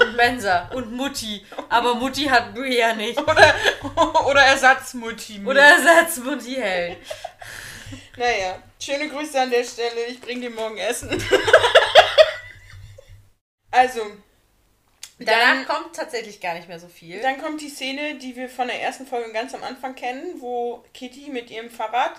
Und 0.00 0.16
Mensa. 0.16 0.68
Und 0.74 0.92
Mutti. 0.92 1.44
Aber 1.68 1.94
Mutti 1.94 2.24
hat 2.24 2.54
Brie 2.54 2.78
ja 2.78 2.94
nicht. 2.94 3.18
Oder, 3.20 3.54
oder 4.26 4.42
Ersatzmutti. 4.42 5.42
Oder 5.44 5.62
Ersatzmutti 5.62 6.54
Hell. 6.54 6.96
Naja, 8.16 8.62
schöne 8.80 9.08
Grüße 9.08 9.40
an 9.40 9.50
der 9.50 9.64
Stelle. 9.64 10.04
Ich 10.06 10.20
bring 10.20 10.40
dir 10.40 10.50
morgen 10.50 10.76
Essen. 10.78 11.10
also, 13.70 14.00
Danach 15.18 15.66
kommt 15.66 15.94
tatsächlich 15.94 16.40
gar 16.40 16.54
nicht 16.54 16.68
mehr 16.68 16.80
so 16.80 16.88
viel. 16.88 17.20
dann 17.20 17.40
kommt 17.40 17.60
die 17.60 17.68
Szene, 17.68 18.16
die 18.18 18.34
wir 18.36 18.48
von 18.48 18.66
der 18.66 18.82
ersten 18.82 19.06
Folge 19.06 19.32
ganz 19.32 19.54
am 19.54 19.62
Anfang 19.62 19.94
kennen, 19.94 20.40
wo 20.40 20.84
Kitty 20.92 21.30
mit 21.30 21.50
ihrem 21.50 21.70
Fahrrad 21.70 22.14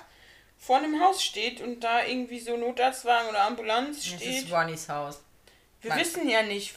vor 0.58 0.78
einem 0.78 1.02
Haus 1.02 1.22
steht 1.24 1.60
und 1.62 1.82
da 1.84 2.06
irgendwie 2.06 2.40
so 2.40 2.56
Notarztwagen 2.56 3.30
oder 3.30 3.44
Ambulanz 3.44 3.98
Das 3.98 4.22
steht. 4.22 4.44
ist 4.46 4.52
Ronnys 4.52 4.88
Haus. 4.88 5.22
Wir 5.82 5.90
Mann. 5.90 6.00
wissen 6.00 6.28
ja 6.30 6.42
nicht, 6.44 6.76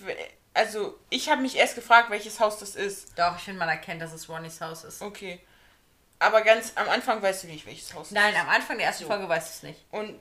also 0.53 0.99
ich 1.09 1.31
habe 1.31 1.43
mich 1.43 1.57
erst 1.57 1.77
gefragt, 1.77 2.11
welches 2.11 2.41
Haus 2.41 2.59
das 2.59 2.75
ist. 2.75 3.17
Doch, 3.17 3.37
ich 3.37 3.45
finde, 3.45 3.61
man 3.61 3.69
erkennt, 3.69 4.03
dass 4.03 4.13
es 4.13 4.29
Ronnys 4.29 4.61
Haus 4.61 4.83
ist. 4.85 5.01
Okay. 5.01 5.41
Aber 6.19 6.43
ganz 6.43 6.73
am 6.75 6.89
Anfang 6.89 7.23
weißt 7.23 7.45
du 7.45 7.47
nicht, 7.49 7.67
welches 7.67 7.95
Haus 7.95 8.11
Nein, 8.11 8.35
am 8.37 8.49
Anfang 8.49 8.79
der 8.79 8.87
ersten 8.87 9.05
So. 9.05 9.09
Folge 9.09 9.29
weißt 9.29 9.49
du 9.49 9.53
es 9.53 9.63
nicht. 9.75 9.85
Und 9.91 10.19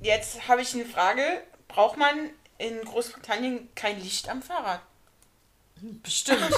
jetzt 0.00 0.48
habe 0.48 0.62
ich 0.62 0.74
eine 0.74 0.84
Frage. 0.84 1.42
Braucht 1.68 1.96
man 1.96 2.30
in 2.58 2.80
Großbritannien 2.82 3.68
kein 3.74 4.00
Licht 4.00 4.28
am 4.28 4.42
Fahrrad? 4.42 4.80
Bestimmt. 5.80 6.50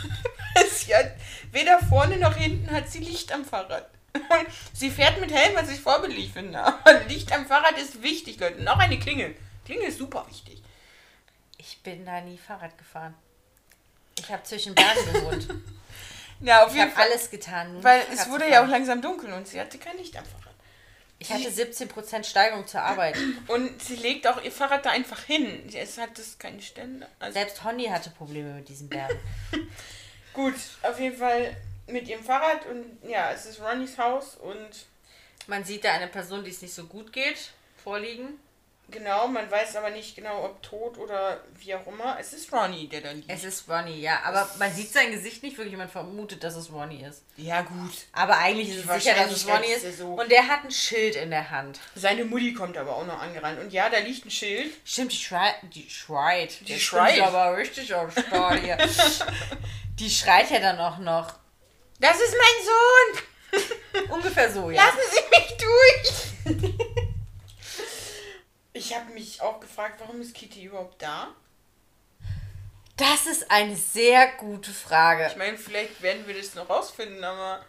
sie 0.70 0.94
hat 0.94 1.12
weder 1.52 1.78
vorne 1.78 2.16
noch 2.16 2.34
hinten 2.34 2.70
hat 2.70 2.90
sie 2.90 3.00
Licht 3.00 3.32
am 3.32 3.44
Fahrrad. 3.44 3.88
Sie 4.72 4.90
fährt 4.90 5.20
mit 5.20 5.30
Helm, 5.30 5.54
was 5.56 5.70
ich 5.70 5.80
vorbildlich 5.80 6.32
finde. 6.32 6.58
Aber 6.64 7.04
Licht 7.04 7.32
am 7.32 7.46
Fahrrad 7.46 7.78
ist 7.78 8.02
wichtig, 8.02 8.40
Leute. 8.40 8.70
Auch 8.72 8.78
eine 8.78 8.98
Klingel. 8.98 9.36
Klingel 9.66 9.88
ist 9.88 9.98
super 9.98 10.26
wichtig. 10.28 10.62
Ich 11.58 11.82
bin 11.82 12.06
da 12.06 12.20
nie 12.22 12.38
Fahrrad 12.38 12.76
gefahren. 12.78 13.14
Ich 14.18 14.30
habe 14.30 14.42
zwischen 14.44 14.74
Bergen 14.74 15.12
gewohnt. 15.12 15.48
Ja, 16.40 16.62
auf 16.64 16.68
Ich 16.70 16.74
jeden 16.76 16.86
habe 16.90 16.96
Fall. 17.00 17.10
alles 17.10 17.30
getan. 17.30 17.82
Weil 17.82 18.02
es 18.12 18.28
wurde 18.28 18.48
ja 18.50 18.62
auch 18.64 18.68
langsam 18.68 19.00
dunkel 19.02 19.32
und 19.32 19.48
sie 19.48 19.60
hatte 19.60 19.78
kein 19.78 19.96
Licht 19.96 20.16
am 20.16 20.24
Fahrrad. 20.24 20.54
Ich 21.18 21.32
hatte 21.32 21.48
17% 21.48 22.24
Steigerung 22.24 22.66
zur 22.66 22.82
Arbeit. 22.82 23.16
Und 23.48 23.82
sie 23.82 23.96
legt 23.96 24.26
auch 24.26 24.42
ihr 24.42 24.52
Fahrrad 24.52 24.84
da 24.84 24.90
einfach 24.90 25.22
hin. 25.22 25.66
Es 25.74 25.96
hat 25.96 26.18
das 26.18 26.38
keine 26.38 26.60
Stände. 26.60 27.08
Also 27.18 27.38
Selbst 27.38 27.64
Honey 27.64 27.86
hatte 27.86 28.10
Probleme 28.10 28.52
mit 28.52 28.68
diesen 28.68 28.90
Bergen. 28.90 29.18
gut, 30.34 30.54
auf 30.82 31.00
jeden 31.00 31.16
Fall 31.16 31.56
mit 31.86 32.06
ihrem 32.06 32.22
Fahrrad 32.22 32.66
und 32.66 32.84
ja, 33.08 33.30
es 33.32 33.46
ist 33.46 33.62
Ronnys 33.62 33.96
Haus 33.96 34.36
und 34.36 34.68
Man 35.46 35.64
sieht 35.64 35.84
da 35.84 35.92
eine 35.92 36.08
Person, 36.08 36.44
die 36.44 36.50
es 36.50 36.60
nicht 36.60 36.74
so 36.74 36.84
gut 36.84 37.12
geht, 37.14 37.52
vorliegen. 37.82 38.38
Genau, 38.90 39.26
man 39.28 39.50
weiß 39.50 39.76
aber 39.76 39.90
nicht 39.90 40.16
genau, 40.16 40.44
ob 40.44 40.62
tot 40.62 40.98
oder 40.98 41.40
wie 41.58 41.74
auch 41.74 41.86
immer. 41.86 42.16
Es 42.18 42.32
ist 42.32 42.52
Ronny, 42.52 42.88
der 42.88 43.00
da 43.00 43.10
liegt. 43.12 43.30
Es 43.30 43.44
ist 43.44 43.68
Ronny, 43.68 44.00
ja. 44.00 44.20
Aber 44.24 44.48
man 44.58 44.72
sieht 44.72 44.92
sein 44.92 45.10
Gesicht 45.12 45.42
nicht 45.42 45.56
wirklich. 45.56 45.76
Man 45.76 45.88
vermutet, 45.88 46.42
dass 46.42 46.56
es 46.56 46.72
Ronny 46.72 47.02
ist. 47.02 47.22
Ja, 47.36 47.62
gut. 47.62 47.92
Aber 48.12 48.38
eigentlich 48.38 48.70
ist 48.70 48.84
es 48.84 49.04
sicher, 49.04 49.14
dass 49.14 49.32
es 49.32 49.46
Wahrscheinlichkeit 49.46 49.90
ist. 49.90 49.98
so. 49.98 50.14
Und 50.14 50.30
der 50.30 50.46
hat 50.48 50.64
ein 50.64 50.70
Schild 50.70 51.16
in 51.16 51.30
der 51.30 51.50
Hand. 51.50 51.80
Seine 51.94 52.24
Mutti 52.24 52.54
kommt 52.54 52.76
aber 52.76 52.96
auch 52.96 53.06
noch 53.06 53.20
angerannt. 53.20 53.60
Und 53.60 53.72
ja, 53.72 53.88
da 53.88 53.98
liegt 53.98 54.24
ein 54.24 54.30
Schild. 54.30 54.72
Stimmt, 54.84 55.12
die 55.12 55.16
schreit. 55.16 55.54
Die 55.74 55.88
schreit. 55.90 56.68
Die 56.68 56.80
schreit. 56.80 57.20
aber 57.20 57.56
richtig 57.56 57.94
am 57.94 58.10
Start 58.10 58.60
hier. 58.60 58.78
die 59.98 60.10
schreit 60.10 60.50
ja 60.50 60.60
dann 60.60 60.78
auch 60.78 60.98
noch. 60.98 61.34
Das 61.98 62.16
ist 62.20 62.34
mein 62.36 62.64
Sohn! 62.64 64.10
Ungefähr 64.10 64.52
so, 64.52 64.70
ja. 64.70 64.84
Lassen 64.84 64.98
Sie 65.10 65.20
mich 65.30 65.56
durch! 65.56 66.96
ich 68.76 68.94
habe 68.94 69.12
mich 69.12 69.40
auch 69.40 69.60
gefragt, 69.60 70.00
warum 70.00 70.20
ist 70.20 70.34
Kitty 70.34 70.64
überhaupt 70.64 71.00
da? 71.02 71.28
Das 72.96 73.26
ist 73.26 73.50
eine 73.50 73.76
sehr 73.76 74.32
gute 74.38 74.72
Frage. 74.72 75.26
Ich 75.26 75.36
meine, 75.36 75.58
vielleicht 75.58 76.00
werden 76.02 76.26
wir 76.26 76.34
das 76.34 76.54
noch 76.54 76.68
rausfinden, 76.68 77.22
aber 77.22 77.64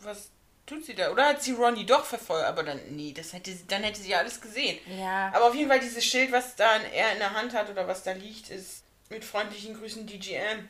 was 0.00 0.30
tut 0.66 0.84
sie 0.84 0.94
da? 0.94 1.10
Oder 1.10 1.28
hat 1.28 1.42
sie 1.42 1.52
Ronny 1.52 1.86
doch 1.86 2.04
verfolgt? 2.04 2.46
Aber 2.46 2.64
dann, 2.64 2.80
nee, 2.90 3.12
das 3.12 3.32
hätte 3.32 3.52
sie, 3.52 3.66
dann 3.66 3.84
hätte 3.84 4.00
sie 4.00 4.10
ja 4.10 4.18
alles 4.18 4.40
gesehen. 4.40 4.78
Ja. 4.98 5.30
Aber 5.32 5.46
auf 5.46 5.54
jeden 5.54 5.68
Fall 5.68 5.80
dieses 5.80 6.04
Schild, 6.04 6.32
was 6.32 6.56
da 6.56 6.76
er 6.76 7.12
in 7.12 7.18
der 7.18 7.32
Hand 7.32 7.54
hat 7.54 7.70
oder 7.70 7.86
was 7.86 8.02
da 8.02 8.12
liegt, 8.12 8.50
ist 8.50 8.82
mit 9.08 9.24
freundlichen 9.24 9.78
Grüßen 9.78 10.06
DGM. 10.06 10.68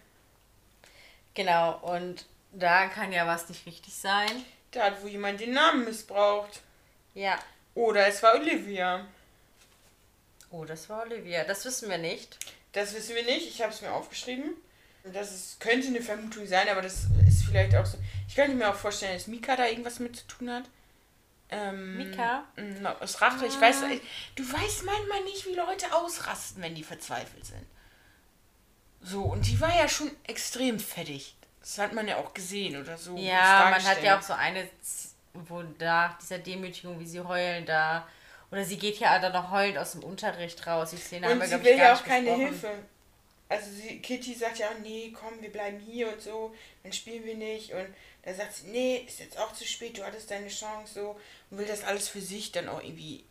Genau, 1.35 1.79
und 1.79 2.27
da 2.53 2.89
kann 2.89 3.13
ja 3.13 3.27
was 3.27 3.49
nicht 3.49 3.65
richtig 3.67 3.95
sein. 3.95 4.45
Da 4.73 4.85
hat 4.85 5.03
wohl 5.03 5.11
jemand 5.11 5.41
den 5.41 5.53
Namen 5.53 5.85
missbraucht. 5.85 6.61
Ja. 7.15 7.39
Oder 7.75 8.07
es 8.09 8.23
war 8.23 8.35
Olivia. 8.35 9.07
Oh, 10.51 10.65
das 10.65 10.89
war 10.89 11.03
Olivia. 11.03 11.45
Das 11.45 11.65
wissen 11.65 11.89
wir 11.89 11.99
nicht. 11.99 12.39
Das 12.73 12.95
wissen 12.95 13.15
wir 13.15 13.25
nicht. 13.25 13.49
Ich 13.49 13.63
habe 13.63 13.73
es 13.73 13.81
mir 13.81 13.93
aufgeschrieben. 13.93 14.55
Das 15.13 15.33
ist, 15.33 15.61
könnte 15.61 15.87
eine 15.87 16.03
Vermutung 16.03 16.47
sein, 16.47 16.69
aber 16.69 16.83
das 16.83 17.07
ist 17.27 17.45
vielleicht 17.45 17.75
auch 17.77 17.87
so. 17.87 17.97
Ich 18.29 18.35
könnte 18.35 18.57
mir 18.57 18.69
auch 18.69 18.75
vorstellen, 18.75 19.15
dass 19.15 19.29
Mika 19.29 19.55
da 19.55 19.67
irgendwas 19.67 20.01
mit 20.01 20.17
zu 20.17 20.27
tun 20.27 20.51
hat. 20.51 20.65
Ähm, 21.49 21.97
Mika? 21.97 22.45
Aus 23.01 23.21
Rache. 23.21 23.47
Ich 23.47 23.61
weiß, 23.61 23.83
du 24.35 24.43
weißt 24.43 24.85
manchmal 24.85 25.23
nicht, 25.25 25.47
wie 25.47 25.55
Leute 25.55 25.95
ausrasten, 25.95 26.61
wenn 26.63 26.75
die 26.75 26.83
verzweifelt 26.83 27.47
sind. 27.47 27.67
So, 29.01 29.23
und 29.23 29.47
die 29.47 29.61
war 29.61 29.75
ja 29.77 29.89
schon 29.89 30.11
extrem 30.25 30.81
fettig. 30.81 31.37
Das 31.61 31.79
hat 31.79 31.93
man 31.93 32.09
ja 32.09 32.17
auch 32.17 32.35
gesehen 32.35 32.81
oder 32.81 32.99
so. 32.99 33.17
Ja, 33.17 33.69
man 33.71 33.85
hat 33.85 34.03
ja 34.03 34.19
auch 34.19 34.23
so 34.23 34.33
eine, 34.33 34.69
wo 35.35 35.63
nach 35.79 36.19
dieser 36.19 36.39
Demütigung, 36.39 36.99
wie 36.99 37.07
sie 37.07 37.21
heulen 37.21 37.65
da. 37.67 38.07
Oder 38.51 38.65
sie 38.65 38.79
geht 38.79 38.99
ja 38.99 39.19
dann 39.19 39.33
noch 39.33 39.51
heulend 39.51 39.79
aus 39.79 39.93
dem 39.93 40.05
Unterricht 40.05 40.67
raus. 40.67 40.91
Die 40.91 40.97
Szene 40.97 41.27
haben 41.27 41.41
Und 41.41 41.51
wir, 41.51 41.59
sie 41.59 41.65
will 41.65 41.77
ja 41.79 41.95
auch 41.95 42.05
keine 42.05 42.27
besprochen. 42.31 42.47
Hilfe. 42.49 42.71
Also 43.49 43.71
sie, 43.71 44.01
Kitty 44.01 44.35
sagt 44.35 44.59
ja, 44.59 44.71
nee, 44.83 45.13
komm, 45.19 45.41
wir 45.41 45.53
bleiben 45.53 45.79
hier 45.79 46.09
und 46.13 46.21
so, 46.21 46.55
dann 46.83 46.93
spielen 46.93 47.25
wir 47.25 47.37
nicht. 47.37 47.73
Und 47.73 47.87
da 48.23 48.35
sagt 48.35 48.55
sie, 48.55 48.67
nee, 48.69 49.05
ist 49.07 49.21
jetzt 49.21 49.39
auch 49.39 49.53
zu 49.53 49.65
spät, 49.67 49.97
du 49.99 50.05
hattest 50.05 50.31
deine 50.31 50.49
Chance 50.49 50.95
so. 50.95 51.21
Und 51.51 51.59
will 51.59 51.67
das 51.67 51.85
alles 51.85 52.09
für 52.09 52.21
sich 52.21 52.51
dann 52.53 52.69
auch 52.69 52.83
irgendwie. 52.83 53.25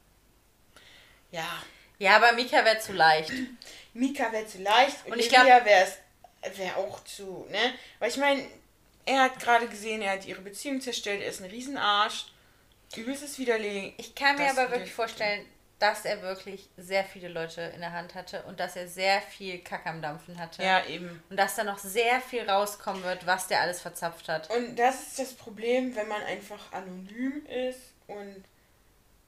Ja, 1.32 1.64
Ja, 2.00 2.16
aber 2.18 2.34
Mika 2.34 2.64
wäre 2.64 2.80
zu 2.80 2.94
leicht. 2.94 3.32
Mika 3.94 4.32
wäre 4.32 4.48
zu 4.48 4.60
leicht 4.62 5.06
und, 5.06 5.14
Und 5.14 5.20
ich 5.20 5.30
glaub- 5.30 5.46
wäre 5.46 5.66
wär 5.66 6.78
auch 6.78 7.04
zu, 7.06 7.46
ne? 7.50 7.74
Weil 8.00 8.10
ich 8.10 8.18
meine, 8.18 8.46
er 9.06 9.24
hat 9.24 9.40
gerade 9.40 9.68
gesehen, 9.68 10.02
er 10.02 10.14
hat 10.14 10.26
ihre 10.26 10.42
Beziehung 10.42 10.80
zerstört, 10.82 11.22
er 11.22 11.28
ist 11.30 11.42
ein 11.42 11.50
Riesenarsch. 11.50 12.28
Übelstes 12.96 13.38
Widerlegen. 13.40 13.94
Ich 13.98 14.16
kann 14.16 14.38
mir 14.38 14.48
Das 14.48 14.58
aber 14.58 14.72
wirklich 14.72 14.94
vorstellen, 14.94 15.46
dass 15.80 16.06
er 16.06 16.22
wirklich 16.22 16.70
sehr 16.78 17.04
viele 17.04 17.28
Leute 17.28 17.62
in 17.62 17.82
der 17.82 17.92
Hand 17.92 18.16
hatte 18.16 18.44
und 18.44 18.60
dass 18.60 18.76
er 18.76 18.88
sehr 18.88 19.22
viel 19.22 19.60
Kack 19.60 19.86
am 19.86 20.02
Dampfen 20.02 20.40
hatte. 20.40 20.64
Ja, 20.64 20.86
eben. 20.86 21.22
Und 21.30 21.38
dass 21.38 21.56
da 21.56 21.64
noch 21.64 21.80
sehr 21.80 22.22
viel 22.22 22.50
rauskommen 22.50 23.04
wird, 23.04 23.26
was 23.26 23.48
der 23.48 23.62
alles 23.62 23.82
verzapft 23.82 24.30
hat. 24.30 24.50
Und 24.52 24.78
das 24.78 25.08
ist 25.08 25.20
das 25.20 25.34
Problem, 25.34 25.96
wenn 25.96 26.08
man 26.08 26.22
einfach 26.24 26.72
anonym 26.72 27.46
ist 27.46 27.94
und 28.08 28.44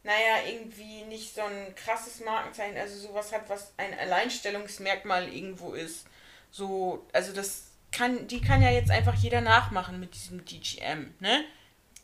naja, 0.04 0.48
irgendwie 0.50 1.04
nicht 1.04 1.36
so 1.36 1.42
ein 1.42 1.76
krasses 1.76 2.22
Markenzeichen, 2.22 2.78
also 2.78 2.98
sowas 2.98 3.34
hat, 3.34 3.50
was 3.50 3.74
ein 3.76 3.94
Alleinstellungsmerkmal 4.00 5.28
irgendwo 5.28 5.74
ist. 5.74 6.08
So, 6.50 7.06
also 7.12 7.34
das 7.34 7.66
kann, 7.92 8.26
die 8.28 8.40
kann 8.40 8.62
ja 8.62 8.72
jetzt 8.72 8.90
einfach 8.90 9.16
jeder 9.16 9.42
nachmachen 9.42 10.00
mit 10.00 10.14
diesem 10.14 10.46
DGM, 10.46 11.14
ne? 11.20 11.44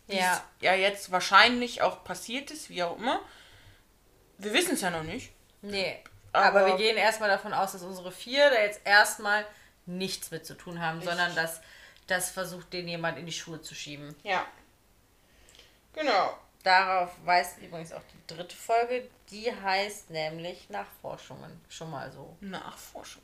Ja. 0.08 0.43
ja 0.62 0.74
jetzt 0.76 1.12
wahrscheinlich 1.12 1.82
auch 1.82 2.04
passiert 2.04 2.51
ist, 2.51 2.70
wie 2.70 2.84
auch 2.84 2.97
immer. 2.97 3.22
Wir 4.38 4.54
wissen 4.54 4.74
es 4.74 4.82
ja 4.82 4.89
noch 4.89 5.04
nicht. 5.04 5.32
Nee. 5.62 6.04
Aber, 6.34 6.60
Aber- 6.62 6.66
wir 6.68 6.78
gehen 6.78 6.97
erstmal 6.97 7.30
davon 7.30 7.54
aus, 7.54 7.72
dass 7.74 7.84
unsere 7.84 8.12
vier 8.12 8.49
da 8.49 8.60
jetzt 8.62 8.82
erstmal 8.86 9.45
nichts 9.86 10.32
mit 10.32 10.45
zu 10.45 10.56
tun 10.56 10.82
haben, 10.82 11.01
sondern 11.01 11.34
dass 11.36 11.62
das 12.08 12.32
versucht, 12.32 12.74
den 12.74 12.88
jemand 12.88 13.18
in 13.18 13.26
die 13.26 13.32
Schuhe 13.32 13.62
zu 13.62 13.76
schieben. 13.76 14.16
Ja. 14.24 14.45
Genau. 15.93 16.38
Darauf 16.64 17.12
weist 17.26 17.58
übrigens 17.60 17.91
auch 17.91 18.01
die 18.14 18.34
dritte 18.34 18.56
Folge, 18.56 19.10
die 19.30 19.54
heißt 19.54 20.10
nämlich 20.10 20.70
Nachforschungen. 20.70 21.60
Schon 21.70 21.91
mal 21.91 22.10
so. 22.12 22.38
Nachforschung. 22.39 23.22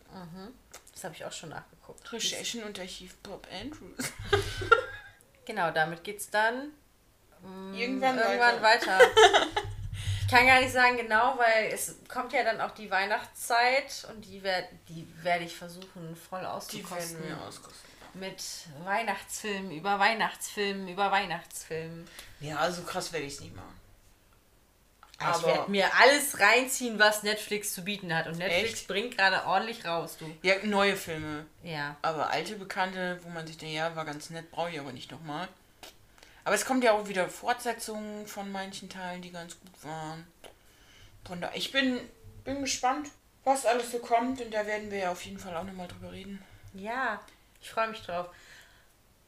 Das 0.93 1.03
habe 1.05 1.15
ich 1.15 1.23
auch 1.23 1.31
schon 1.31 1.49
nachgeguckt. 1.49 2.11
Recherchen 2.11 2.63
unter 2.63 2.85
Chief 2.85 3.15
Bob 3.17 3.47
Andrews. 3.51 4.11
Genau, 5.49 5.71
damit 5.71 6.03
geht's 6.03 6.29
dann 6.29 6.73
Irgendwann, 7.73 8.19
irgendwann 8.19 8.61
weiter. 8.61 8.99
weiter. 8.99 8.99
Ich 10.21 10.35
kann 10.35 10.45
gar 10.45 10.59
nicht 10.61 10.71
sagen 10.71 10.95
genau, 10.95 11.39
weil 11.39 11.71
es 11.73 11.95
kommt 12.07 12.33
ja 12.33 12.43
dann 12.43 12.61
auch 12.61 12.69
die 12.75 12.91
Weihnachtszeit 12.91 14.05
und 14.11 14.21
die 14.23 14.43
werde 14.43 14.67
die 14.87 15.07
werd 15.23 15.41
ich 15.41 15.55
versuchen 15.55 16.15
voll 16.15 16.41
Die 16.41 16.45
auszukosten. 16.45 17.19
werden 17.23 17.29
wir 17.39 17.47
auskosten. 17.47 17.89
Mit 18.13 18.43
Weihnachtsfilmen 18.83 19.71
über 19.71 19.97
Weihnachtsfilmen 19.97 20.87
über 20.87 21.09
Weihnachtsfilmen. 21.11 22.07
Ja, 22.41 22.69
so 22.71 22.83
krass 22.83 23.11
werde 23.11 23.25
ich 23.25 23.33
es 23.33 23.39
nicht 23.41 23.55
machen. 23.55 23.78
Aber 25.19 25.37
ich 25.37 25.45
werde 25.45 25.71
mir 25.71 25.93
alles 25.95 26.39
reinziehen, 26.39 26.97
was 26.97 27.23
Netflix 27.23 27.73
zu 27.73 27.83
bieten 27.83 28.15
hat. 28.15 28.27
Und 28.27 28.37
Netflix 28.37 28.73
Echt? 28.79 28.87
bringt 28.87 29.17
gerade 29.17 29.45
ordentlich 29.45 29.85
raus, 29.85 30.17
du. 30.17 30.33
Ja, 30.41 30.55
neue 30.63 30.95
Filme. 30.95 31.45
Ja. 31.63 31.97
Aber 32.01 32.29
alte 32.29 32.55
Bekannte, 32.55 33.19
wo 33.23 33.29
man 33.29 33.45
sich 33.45 33.57
denkt, 33.57 33.75
ja, 33.75 33.95
war 33.95 34.05
ganz 34.05 34.29
nett, 34.29 34.49
brauche 34.49 34.69
ich 34.71 34.79
aber 34.79 34.93
nicht 34.93 35.11
nochmal. 35.11 35.47
Aber 36.45 36.55
es 36.55 36.65
kommt 36.65 36.83
ja 36.83 36.93
auch 36.93 37.07
wieder 37.07 37.29
Fortsetzungen 37.29 38.25
von 38.25 38.51
manchen 38.51 38.89
Teilen, 38.89 39.21
die 39.21 39.31
ganz 39.31 39.59
gut 39.59 39.83
waren. 39.83 40.25
Von 41.25 41.41
da, 41.41 41.51
ich 41.53 41.71
bin, 41.71 41.99
bin 42.45 42.61
gespannt, 42.61 43.09
was 43.43 43.65
alles 43.65 43.91
so 43.91 43.99
kommt 43.99 44.41
und 44.41 44.53
da 44.53 44.65
werden 44.65 44.89
wir 44.89 44.99
ja 44.99 45.11
auf 45.11 45.23
jeden 45.25 45.37
Fall 45.37 45.55
auch 45.55 45.63
nochmal 45.63 45.87
drüber 45.87 46.11
reden. 46.11 46.41
Ja, 46.73 47.21
ich 47.61 47.69
freue 47.69 47.89
mich 47.89 48.01
drauf. 48.01 48.27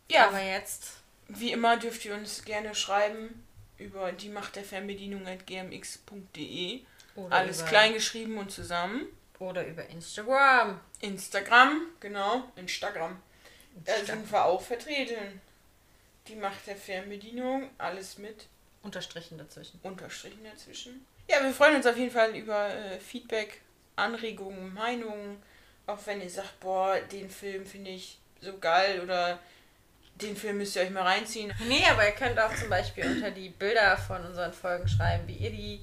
Ja, 0.10 0.28
Aber 0.30 0.42
jetzt. 0.42 0.94
wie 1.28 1.52
immer 1.52 1.78
dürft 1.78 2.06
ihr 2.06 2.14
uns 2.14 2.44
gerne 2.44 2.76
schreiben 2.76 3.46
über 3.82 4.12
die 4.12 4.30
Macht 4.30 4.56
der 4.56 4.64
Fernbedienung 4.64 5.28
at 5.28 5.46
gmx.de. 5.46 6.82
Alles 7.30 7.66
klein 7.66 7.94
geschrieben 7.94 8.38
und 8.38 8.52
zusammen. 8.52 9.06
Oder 9.40 9.66
über 9.66 9.86
Instagram. 9.90 10.80
Instagram, 11.00 11.88
genau, 12.00 12.44
Instagram. 12.56 13.20
Da 13.86 14.06
sind 14.06 14.32
wir 14.32 14.46
auch 14.46 14.62
vertreten. 14.62 15.42
Die 16.28 16.36
Macht 16.36 16.68
der 16.68 16.76
Fernbedienung, 16.76 17.70
alles 17.78 18.18
mit 18.18 18.48
Unterstrichen 18.84 19.38
dazwischen. 19.38 19.80
Unterstrichen 19.82 20.44
dazwischen. 20.44 21.06
Ja, 21.28 21.44
wir 21.44 21.52
freuen 21.54 21.76
uns 21.76 21.88
auf 21.88 21.98
jeden 21.98 22.12
Fall 22.12 22.36
über 22.36 22.70
äh, 22.70 23.00
Feedback, 23.00 23.62
Anregungen, 23.96 24.74
Meinungen. 24.74 25.42
Auch 25.88 26.00
wenn 26.06 26.22
ihr 26.22 26.30
sagt, 26.30 26.60
boah, 26.60 27.00
den 27.00 27.30
Film 27.30 27.66
finde 27.66 27.92
ich 27.92 28.20
so 28.42 28.58
geil 28.58 29.02
oder 29.02 29.40
den 30.16 30.36
Film 30.36 30.58
müsst 30.58 30.76
ihr 30.76 30.84
euch 30.84 30.90
mal 30.92 31.04
reinziehen. 31.04 31.54
Nee, 31.68 31.84
aber 31.90 32.06
ihr 32.06 32.14
könnt 32.14 32.40
auch 32.40 32.54
zum 32.56 32.70
Beispiel 32.70 33.06
unter 33.06 33.32
die 33.32 33.50
Bilder 33.50 33.98
von 33.98 34.24
unseren 34.26 34.54
Folgen 34.54 34.88
schreiben, 34.88 35.28
wie 35.28 35.36
ihr 35.36 35.50
die 35.52 35.82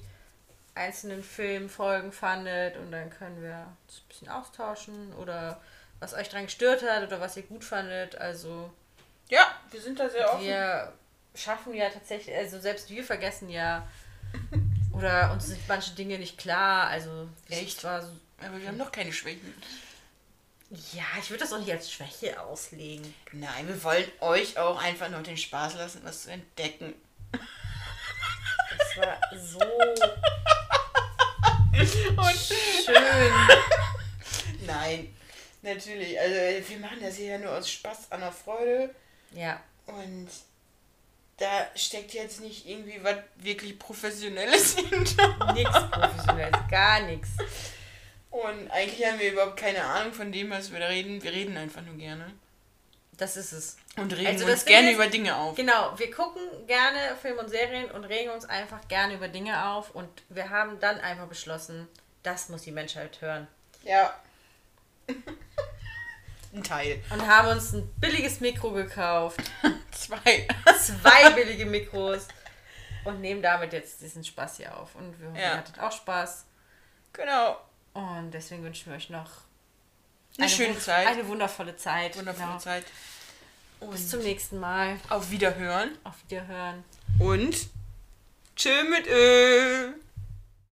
einzelnen 0.75 1.23
Filmfolgen 1.23 2.11
fandet 2.11 2.77
und 2.77 2.91
dann 2.91 3.09
können 3.09 3.41
wir 3.41 3.67
uns 3.87 3.97
ein 3.99 4.07
bisschen 4.07 4.29
austauschen 4.29 5.13
oder 5.15 5.59
was 5.99 6.13
euch 6.13 6.29
dran 6.29 6.45
gestört 6.45 6.83
hat 6.83 7.03
oder 7.03 7.19
was 7.19 7.35
ihr 7.35 7.43
gut 7.43 7.65
fandet. 7.65 8.15
Also 8.15 8.71
Ja, 9.29 9.45
wir 9.71 9.81
sind 9.81 9.99
da 9.99 10.07
sehr 10.09 10.33
offen. 10.33 10.45
wir 10.45 10.93
schaffen 11.35 11.73
ja 11.73 11.89
tatsächlich, 11.89 12.33
also 12.35 12.59
selbst 12.61 12.89
wir 12.89 13.03
vergessen 13.03 13.49
ja 13.49 13.85
oder 14.93 15.31
uns 15.33 15.47
sind 15.47 15.59
manche 15.67 15.91
Dinge 15.95 16.17
nicht 16.17 16.37
klar. 16.37 16.87
Also 16.87 17.27
Echt? 17.49 17.81
zwar 17.81 18.01
so, 18.01 18.09
Aber 18.45 18.59
wir 18.61 18.67
haben 18.69 18.77
noch 18.77 18.91
keine 18.93 19.11
Schwächen. 19.11 19.53
Ja, 20.69 21.03
ich 21.19 21.29
würde 21.29 21.43
das 21.43 21.53
auch 21.53 21.59
nicht 21.59 21.71
als 21.71 21.91
Schwäche 21.91 22.39
auslegen. 22.41 23.13
Nein, 23.31 23.67
wir 23.67 23.83
wollen 23.83 24.05
euch 24.19 24.57
auch 24.57 24.81
einfach 24.81 25.09
nur 25.09 25.21
den 25.21 25.37
Spaß 25.37 25.75
lassen, 25.75 26.01
was 26.03 26.23
zu 26.23 26.31
entdecken. 26.31 26.93
Das 27.31 28.97
war 28.97 29.17
so 29.35 29.59
Und 31.79 32.35
schön. 32.35 33.33
Nein, 34.65 35.15
natürlich. 35.61 36.19
Also 36.19 36.69
wir 36.69 36.79
machen 36.79 36.99
das 37.01 37.15
hier 37.15 37.31
ja 37.31 37.37
nur 37.37 37.51
aus 37.51 37.69
Spaß 37.69 38.11
an 38.11 38.19
der 38.21 38.31
Freude. 38.31 38.93
Ja. 39.33 39.61
Und 39.87 40.27
da 41.37 41.67
steckt 41.75 42.13
jetzt 42.13 42.41
nicht 42.41 42.67
irgendwie 42.67 42.99
was 43.01 43.15
wirklich 43.37 43.79
Professionelles 43.79 44.75
hinter. 44.77 45.53
Nix 45.53 45.71
professionelles, 45.91 46.59
gar 46.69 47.01
nichts. 47.01 47.29
Und 48.31 48.69
eigentlich 48.71 49.03
haben 49.05 49.19
wir 49.19 49.31
überhaupt 49.31 49.57
keine 49.57 49.83
Ahnung 49.83 50.13
von 50.13 50.31
dem, 50.31 50.49
was 50.51 50.71
wir 50.71 50.79
da 50.79 50.85
reden. 50.87 51.21
Wir 51.23 51.31
reden 51.31 51.57
einfach 51.57 51.81
nur 51.81 51.95
gerne. 51.95 52.31
Das 53.17 53.35
ist 53.35 53.51
es. 53.51 53.77
Und 53.97 54.13
reden 54.15 54.27
Also 54.27 54.45
uns 54.45 54.63
gerne 54.65 54.89
ist- 54.91 54.95
über 54.95 55.07
Dinge 55.07 55.35
auf. 55.35 55.55
Genau, 55.55 55.97
wir 55.97 56.09
gucken 56.11 56.41
gerne 56.67 57.15
Filme 57.21 57.41
und 57.41 57.49
Serien 57.49 57.91
und 57.91 58.05
regen 58.05 58.29
uns 58.29 58.45
einfach 58.45 58.87
gerne 58.87 59.15
über 59.15 59.27
Dinge 59.27 59.65
auf 59.67 59.93
und 59.93 60.07
wir 60.29 60.49
haben 60.49 60.79
dann 60.79 60.99
einfach 61.01 61.27
beschlossen, 61.27 61.87
das 62.23 62.47
muss 62.49 62.61
die 62.61 62.71
Menschheit 62.71 63.19
hören. 63.19 63.47
Ja. 63.83 64.13
Ein 66.53 66.63
Teil. 66.63 67.03
Und 67.11 67.27
haben 67.27 67.49
uns 67.49 67.73
ein 67.73 67.87
billiges 67.99 68.39
Mikro 68.39 68.71
gekauft, 68.71 69.39
Zwei. 69.91 70.47
zwei 70.79 71.29
billige 71.35 71.65
Mikros 71.65 72.27
und 73.03 73.21
nehmen 73.21 73.41
damit 73.41 73.71
jetzt 73.73 74.01
diesen 74.01 74.23
Spaß 74.23 74.57
hier 74.57 74.75
auf. 74.75 74.95
Und 74.95 75.19
wir 75.19 75.27
hoffen, 75.27 75.39
Ja. 75.39 75.51
ihr 75.51 75.57
hattet 75.57 75.79
auch 75.79 75.91
Spaß. 75.91 76.45
Genau. 77.13 77.57
Und 77.93 78.31
deswegen 78.31 78.63
wünschen 78.63 78.87
wir 78.91 78.97
euch 78.97 79.09
noch 79.09 79.29
Eine, 80.37 80.49
schöne 80.49 80.73
wun- 80.75 80.79
Zeit. 80.79 81.07
Eine 81.07 81.27
wundervolle 81.27 81.75
Zeit. 81.75 82.15
wundervolle 82.17 82.47
Genau. 82.47 82.59
Zeit. 82.59 82.85
Und 83.79 83.91
Bis 83.91 84.09
zum 84.09 84.19
nächsten 84.21 84.59
Mal. 84.59 84.97
auf 85.09 85.31
Wiederhören. 85.31 85.91
Auf 86.03 86.15
Wiederhören. 86.27 86.83
Und 87.19 87.69
tschö 88.55 88.83
mit 88.89 89.07
Ö. 89.07 89.93